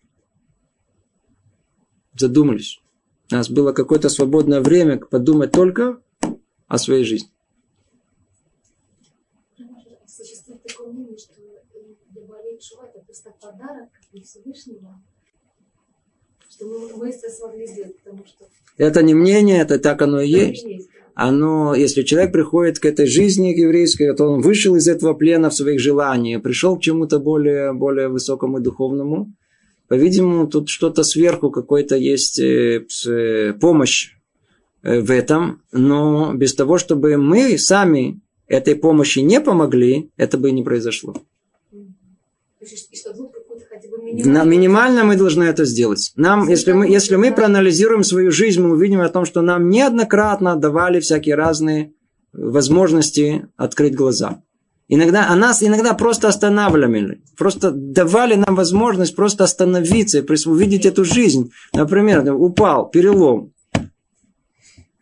Задумались. 2.16 2.80
У 3.30 3.34
нас 3.34 3.50
было 3.50 3.72
какое-то 3.72 4.08
свободное 4.08 4.60
время 4.60 4.98
подумать 4.98 5.52
только 5.52 6.00
о 6.70 6.78
своей 6.78 7.04
жизни. 7.04 7.28
Существует 10.06 10.62
такое 10.62 10.92
мнение, 10.92 11.18
что 11.18 11.34
для 12.10 12.22
болеет 12.22 12.62
это 12.62 13.04
просто 13.04 13.34
подарок 13.40 13.88
Всевышнего, 14.12 15.02
что 16.48 16.66
мы, 16.66 16.96
мы 16.96 17.08
это 17.10 17.28
смогли 17.28 17.66
сделать, 17.66 17.98
потому 18.02 18.24
что... 18.24 18.46
Это 18.78 19.02
не 19.02 19.14
мнение, 19.14 19.62
это 19.62 19.80
так 19.80 20.00
оно 20.00 20.20
и 20.20 20.28
есть. 20.28 20.64
есть 20.64 20.88
Оно, 21.14 21.74
если 21.74 22.02
человек 22.02 22.32
приходит 22.32 22.78
к 22.78 22.84
этой 22.86 23.06
жизни 23.06 23.52
к 23.52 23.58
еврейской, 23.58 24.14
то 24.14 24.26
он 24.26 24.40
вышел 24.40 24.76
из 24.76 24.86
этого 24.86 25.14
плена 25.14 25.50
в 25.50 25.54
своих 25.54 25.80
желаниях, 25.80 26.40
пришел 26.42 26.78
к 26.78 26.82
чему-то 26.82 27.18
более, 27.18 27.72
более 27.72 28.08
высокому 28.08 28.58
и 28.58 28.62
духовному. 28.62 29.34
По-видимому, 29.88 30.46
тут 30.46 30.68
что-то 30.68 31.02
сверху, 31.02 31.50
какой-то 31.50 31.96
есть 31.96 32.38
э, 32.38 32.86
э, 33.06 33.54
помощь 33.54 34.19
в 34.82 35.10
этом, 35.10 35.62
но 35.72 36.32
без 36.34 36.54
того, 36.54 36.78
чтобы 36.78 37.16
мы 37.16 37.58
сами 37.58 38.20
этой 38.46 38.74
помощи 38.74 39.20
не 39.20 39.40
помогли, 39.40 40.10
это 40.16 40.38
бы 40.38 40.50
не 40.50 40.62
произошло. 40.62 41.14
На 44.12 44.44
минимально 44.44 45.04
мы 45.04 45.16
должны 45.16 45.44
это 45.44 45.64
сделать. 45.64 46.12
Нам, 46.16 46.48
если 46.48 46.72
мы, 46.72 46.88
если 46.88 47.16
мы 47.16 47.32
проанализируем 47.32 48.02
свою 48.02 48.30
жизнь, 48.30 48.60
мы 48.60 48.72
увидим 48.72 49.00
о 49.00 49.08
том, 49.08 49.24
что 49.24 49.40
нам 49.40 49.70
неоднократно 49.70 50.56
давали 50.56 51.00
всякие 51.00 51.36
разные 51.36 51.92
возможности 52.32 53.46
открыть 53.56 53.94
глаза. 53.94 54.42
Иногда, 54.88 55.28
а 55.28 55.36
нас 55.36 55.62
иногда 55.62 55.94
просто 55.94 56.26
останавливали. 56.26 57.22
Просто 57.38 57.70
давали 57.70 58.34
нам 58.34 58.56
возможность 58.56 59.14
просто 59.14 59.44
остановиться 59.44 60.18
и 60.18 60.48
увидеть 60.48 60.84
эту 60.84 61.04
жизнь. 61.04 61.52
Например, 61.72 62.24
упал, 62.34 62.90
перелом. 62.90 63.52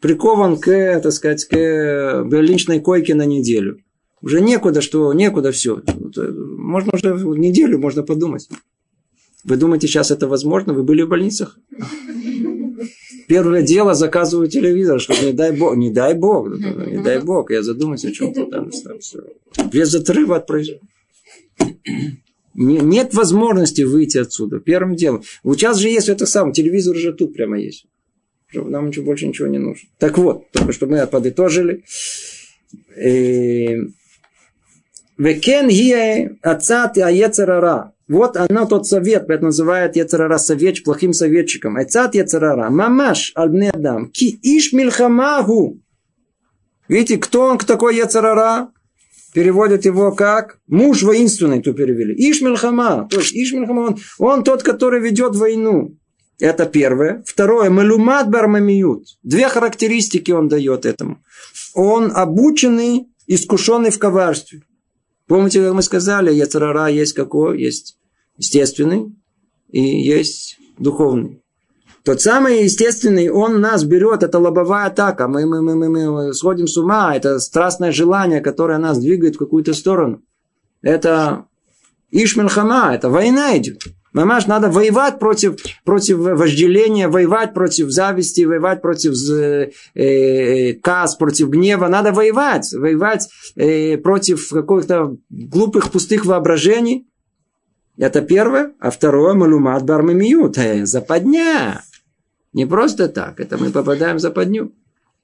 Прикован 0.00 0.58
к, 0.58 1.00
так 1.00 1.12
сказать, 1.12 1.44
к 1.44 2.24
больничной 2.24 2.80
койке 2.80 3.14
на 3.14 3.26
неделю. 3.26 3.78
Уже 4.20 4.40
некуда, 4.40 4.80
что 4.80 5.12
некуда 5.12 5.52
все. 5.52 5.82
Можно 6.16 6.92
уже 6.94 7.14
неделю 7.38 7.78
можно 7.78 8.02
подумать. 8.02 8.48
Вы 9.44 9.56
думаете, 9.56 9.86
сейчас 9.86 10.10
это 10.10 10.26
возможно? 10.28 10.72
Вы 10.72 10.82
были 10.82 11.02
в 11.02 11.08
больницах? 11.08 11.58
Первое 13.28 13.62
дело 13.62 13.94
заказываю 13.94 14.48
телевизор, 14.48 15.00
чтобы 15.00 15.20
не 15.20 15.32
дай 15.32 15.52
бог, 15.52 15.76
не 15.76 15.90
дай 15.90 16.14
бог, 16.14 16.48
не 16.48 17.02
дай 17.02 17.20
бог, 17.22 17.50
я 17.50 17.62
задумаюсь 17.62 18.04
о 18.04 18.10
чем-то 18.10 18.46
там. 18.46 18.70
Без 19.70 19.94
отрыва 19.94 20.36
от 20.36 20.46
производства. 20.46 20.88
Нет 22.54 23.14
возможности 23.14 23.82
выйти 23.82 24.18
отсюда. 24.18 24.58
Первым 24.58 24.96
делом. 24.96 25.22
Вот 25.44 25.58
сейчас 25.58 25.78
же 25.78 25.88
есть 25.88 26.08
это 26.08 26.26
самое, 26.26 26.54
телевизор 26.54 26.96
уже 26.96 27.12
тут 27.12 27.34
прямо 27.34 27.58
есть. 27.60 27.86
Нам 28.52 28.88
ничего, 28.88 29.04
больше 29.04 29.26
ничего 29.26 29.48
не 29.48 29.58
нужно. 29.58 29.88
Так 29.98 30.16
вот, 30.18 30.50
только 30.52 30.72
чтобы 30.72 30.96
мы 30.96 31.06
подытожили. 31.06 31.84
Векен 35.18 35.68
хие 35.68 36.38
ацат 36.42 36.98
аяцерара. 36.98 37.92
Вот 38.08 38.38
она 38.38 38.64
тот 38.64 38.86
совет, 38.86 39.26
поэтому 39.26 39.48
называют 39.48 39.96
Яцерара 39.96 40.38
совет 40.38 40.82
плохим 40.82 41.12
советчиком. 41.12 41.76
Айцат 41.76 42.14
Яцерара. 42.14 42.70
Мамаш 42.70 43.32
альбне 43.34 43.70
адам. 43.70 44.10
Ки 44.10 44.38
иш 44.42 44.72
мильхамаху. 44.72 45.78
Видите, 46.88 47.18
кто 47.18 47.42
он 47.42 47.58
такой 47.58 47.96
Яцерара? 47.96 48.70
Переводят 49.34 49.84
его 49.84 50.12
как 50.12 50.58
муж 50.68 51.02
воинственный, 51.02 51.60
то 51.60 51.74
перевели. 51.74 52.14
Иш. 52.14 52.38
То 52.38 53.20
есть 53.20 53.34
Иш 53.34 53.52
он, 53.52 53.98
он 54.18 54.42
тот, 54.42 54.62
который 54.62 55.02
ведет 55.02 55.36
войну. 55.36 55.94
Это 56.40 56.66
первое. 56.66 57.22
Второе. 57.26 57.68
Малюмат 57.70 58.30
бармамиют. 58.30 59.04
Две 59.22 59.48
характеристики 59.48 60.30
он 60.30 60.48
дает 60.48 60.86
этому. 60.86 61.22
Он 61.74 62.12
обученный, 62.14 63.08
искушенный 63.26 63.90
в 63.90 63.98
коварстве. 63.98 64.62
Помните, 65.26 65.62
как 65.62 65.74
мы 65.74 65.82
сказали, 65.82 66.32
Яцерара 66.32 66.88
есть 66.88 67.12
какой? 67.12 67.60
Есть 67.60 67.98
естественный 68.36 69.14
и 69.70 69.80
есть 69.80 70.58
духовный. 70.78 71.42
Тот 72.04 72.22
самый 72.22 72.62
естественный, 72.62 73.28
он 73.28 73.60
нас 73.60 73.84
берет, 73.84 74.22
это 74.22 74.38
лобовая 74.38 74.86
атака. 74.86 75.28
Мы, 75.28 75.44
мы, 75.44 75.60
мы, 75.60 75.74
мы, 75.74 76.10
мы 76.10 76.32
сходим 76.32 76.66
с 76.66 76.76
ума, 76.78 77.14
это 77.14 77.38
страстное 77.38 77.92
желание, 77.92 78.40
которое 78.40 78.78
нас 78.78 78.98
двигает 78.98 79.34
в 79.34 79.38
какую-то 79.38 79.74
сторону. 79.74 80.22
Это 80.80 81.47
Ишмельхама, 82.10 82.94
это 82.94 83.10
война 83.10 83.56
идет. 83.58 83.82
Мамаш, 84.12 84.46
надо 84.46 84.70
воевать 84.70 85.18
против, 85.18 85.56
против 85.84 86.16
вожделения, 86.18 87.08
воевать 87.08 87.52
против 87.52 87.90
зависти, 87.90 88.40
воевать 88.42 88.80
против 88.80 89.12
э, 89.30 89.70
э, 89.94 90.72
каз, 90.74 91.16
против 91.16 91.50
гнева. 91.50 91.88
Надо 91.88 92.12
воевать, 92.12 92.72
воевать 92.72 93.28
э, 93.56 93.98
против 93.98 94.48
каких-то 94.48 95.16
глупых, 95.28 95.90
пустых 95.90 96.24
воображений. 96.24 97.06
Это 97.98 98.22
первое. 98.22 98.72
А 98.80 98.90
второе, 98.90 99.34
малумат 99.34 99.84
бармамиют. 99.84 100.56
Э, 100.56 100.86
западня. 100.86 101.82
Не 102.54 102.64
просто 102.64 103.08
так. 103.08 103.38
Это 103.40 103.58
мы 103.58 103.70
попадаем 103.70 104.16
в 104.16 104.20
западню. 104.20 104.72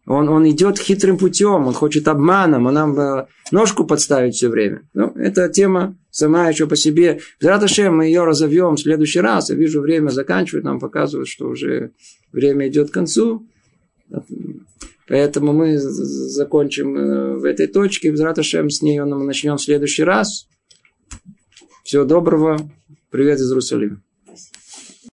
Он, 0.06 0.28
он 0.28 0.46
идет 0.50 0.78
хитрым 0.78 1.16
путем, 1.16 1.66
он 1.66 1.72
хочет 1.72 2.06
обманом, 2.08 2.66
он 2.66 2.74
нам 2.74 3.00
э, 3.00 3.26
ножку 3.50 3.84
подставить 3.84 4.34
все 4.34 4.50
время. 4.50 4.82
Ну, 4.92 5.06
это 5.16 5.48
тема 5.48 5.96
сама 6.14 6.48
еще 6.48 6.66
по 6.66 6.76
себе. 6.76 7.20
Зраташем 7.40 7.96
мы 7.96 8.06
ее 8.06 8.24
разовьем 8.24 8.76
в 8.76 8.80
следующий 8.80 9.20
раз. 9.20 9.50
Я 9.50 9.56
вижу, 9.56 9.80
время 9.80 10.10
заканчивает, 10.10 10.64
нам 10.64 10.78
показывает, 10.78 11.26
что 11.26 11.48
уже 11.48 11.90
время 12.32 12.68
идет 12.68 12.90
к 12.90 12.94
концу. 12.94 13.48
Поэтому 15.08 15.52
мы 15.52 15.76
закончим 15.76 16.96
э, 16.96 17.36
в 17.36 17.44
этой 17.44 17.66
точке. 17.66 18.14
Зраташем 18.16 18.70
с 18.70 18.80
ней 18.80 19.00
мы 19.00 19.24
начнем 19.24 19.56
в 19.56 19.62
следующий 19.62 20.04
раз. 20.04 20.46
Всего 21.82 22.04
доброго. 22.04 22.58
Привет 23.10 23.40
из 23.40 23.50
Иерусалима. 23.50 24.03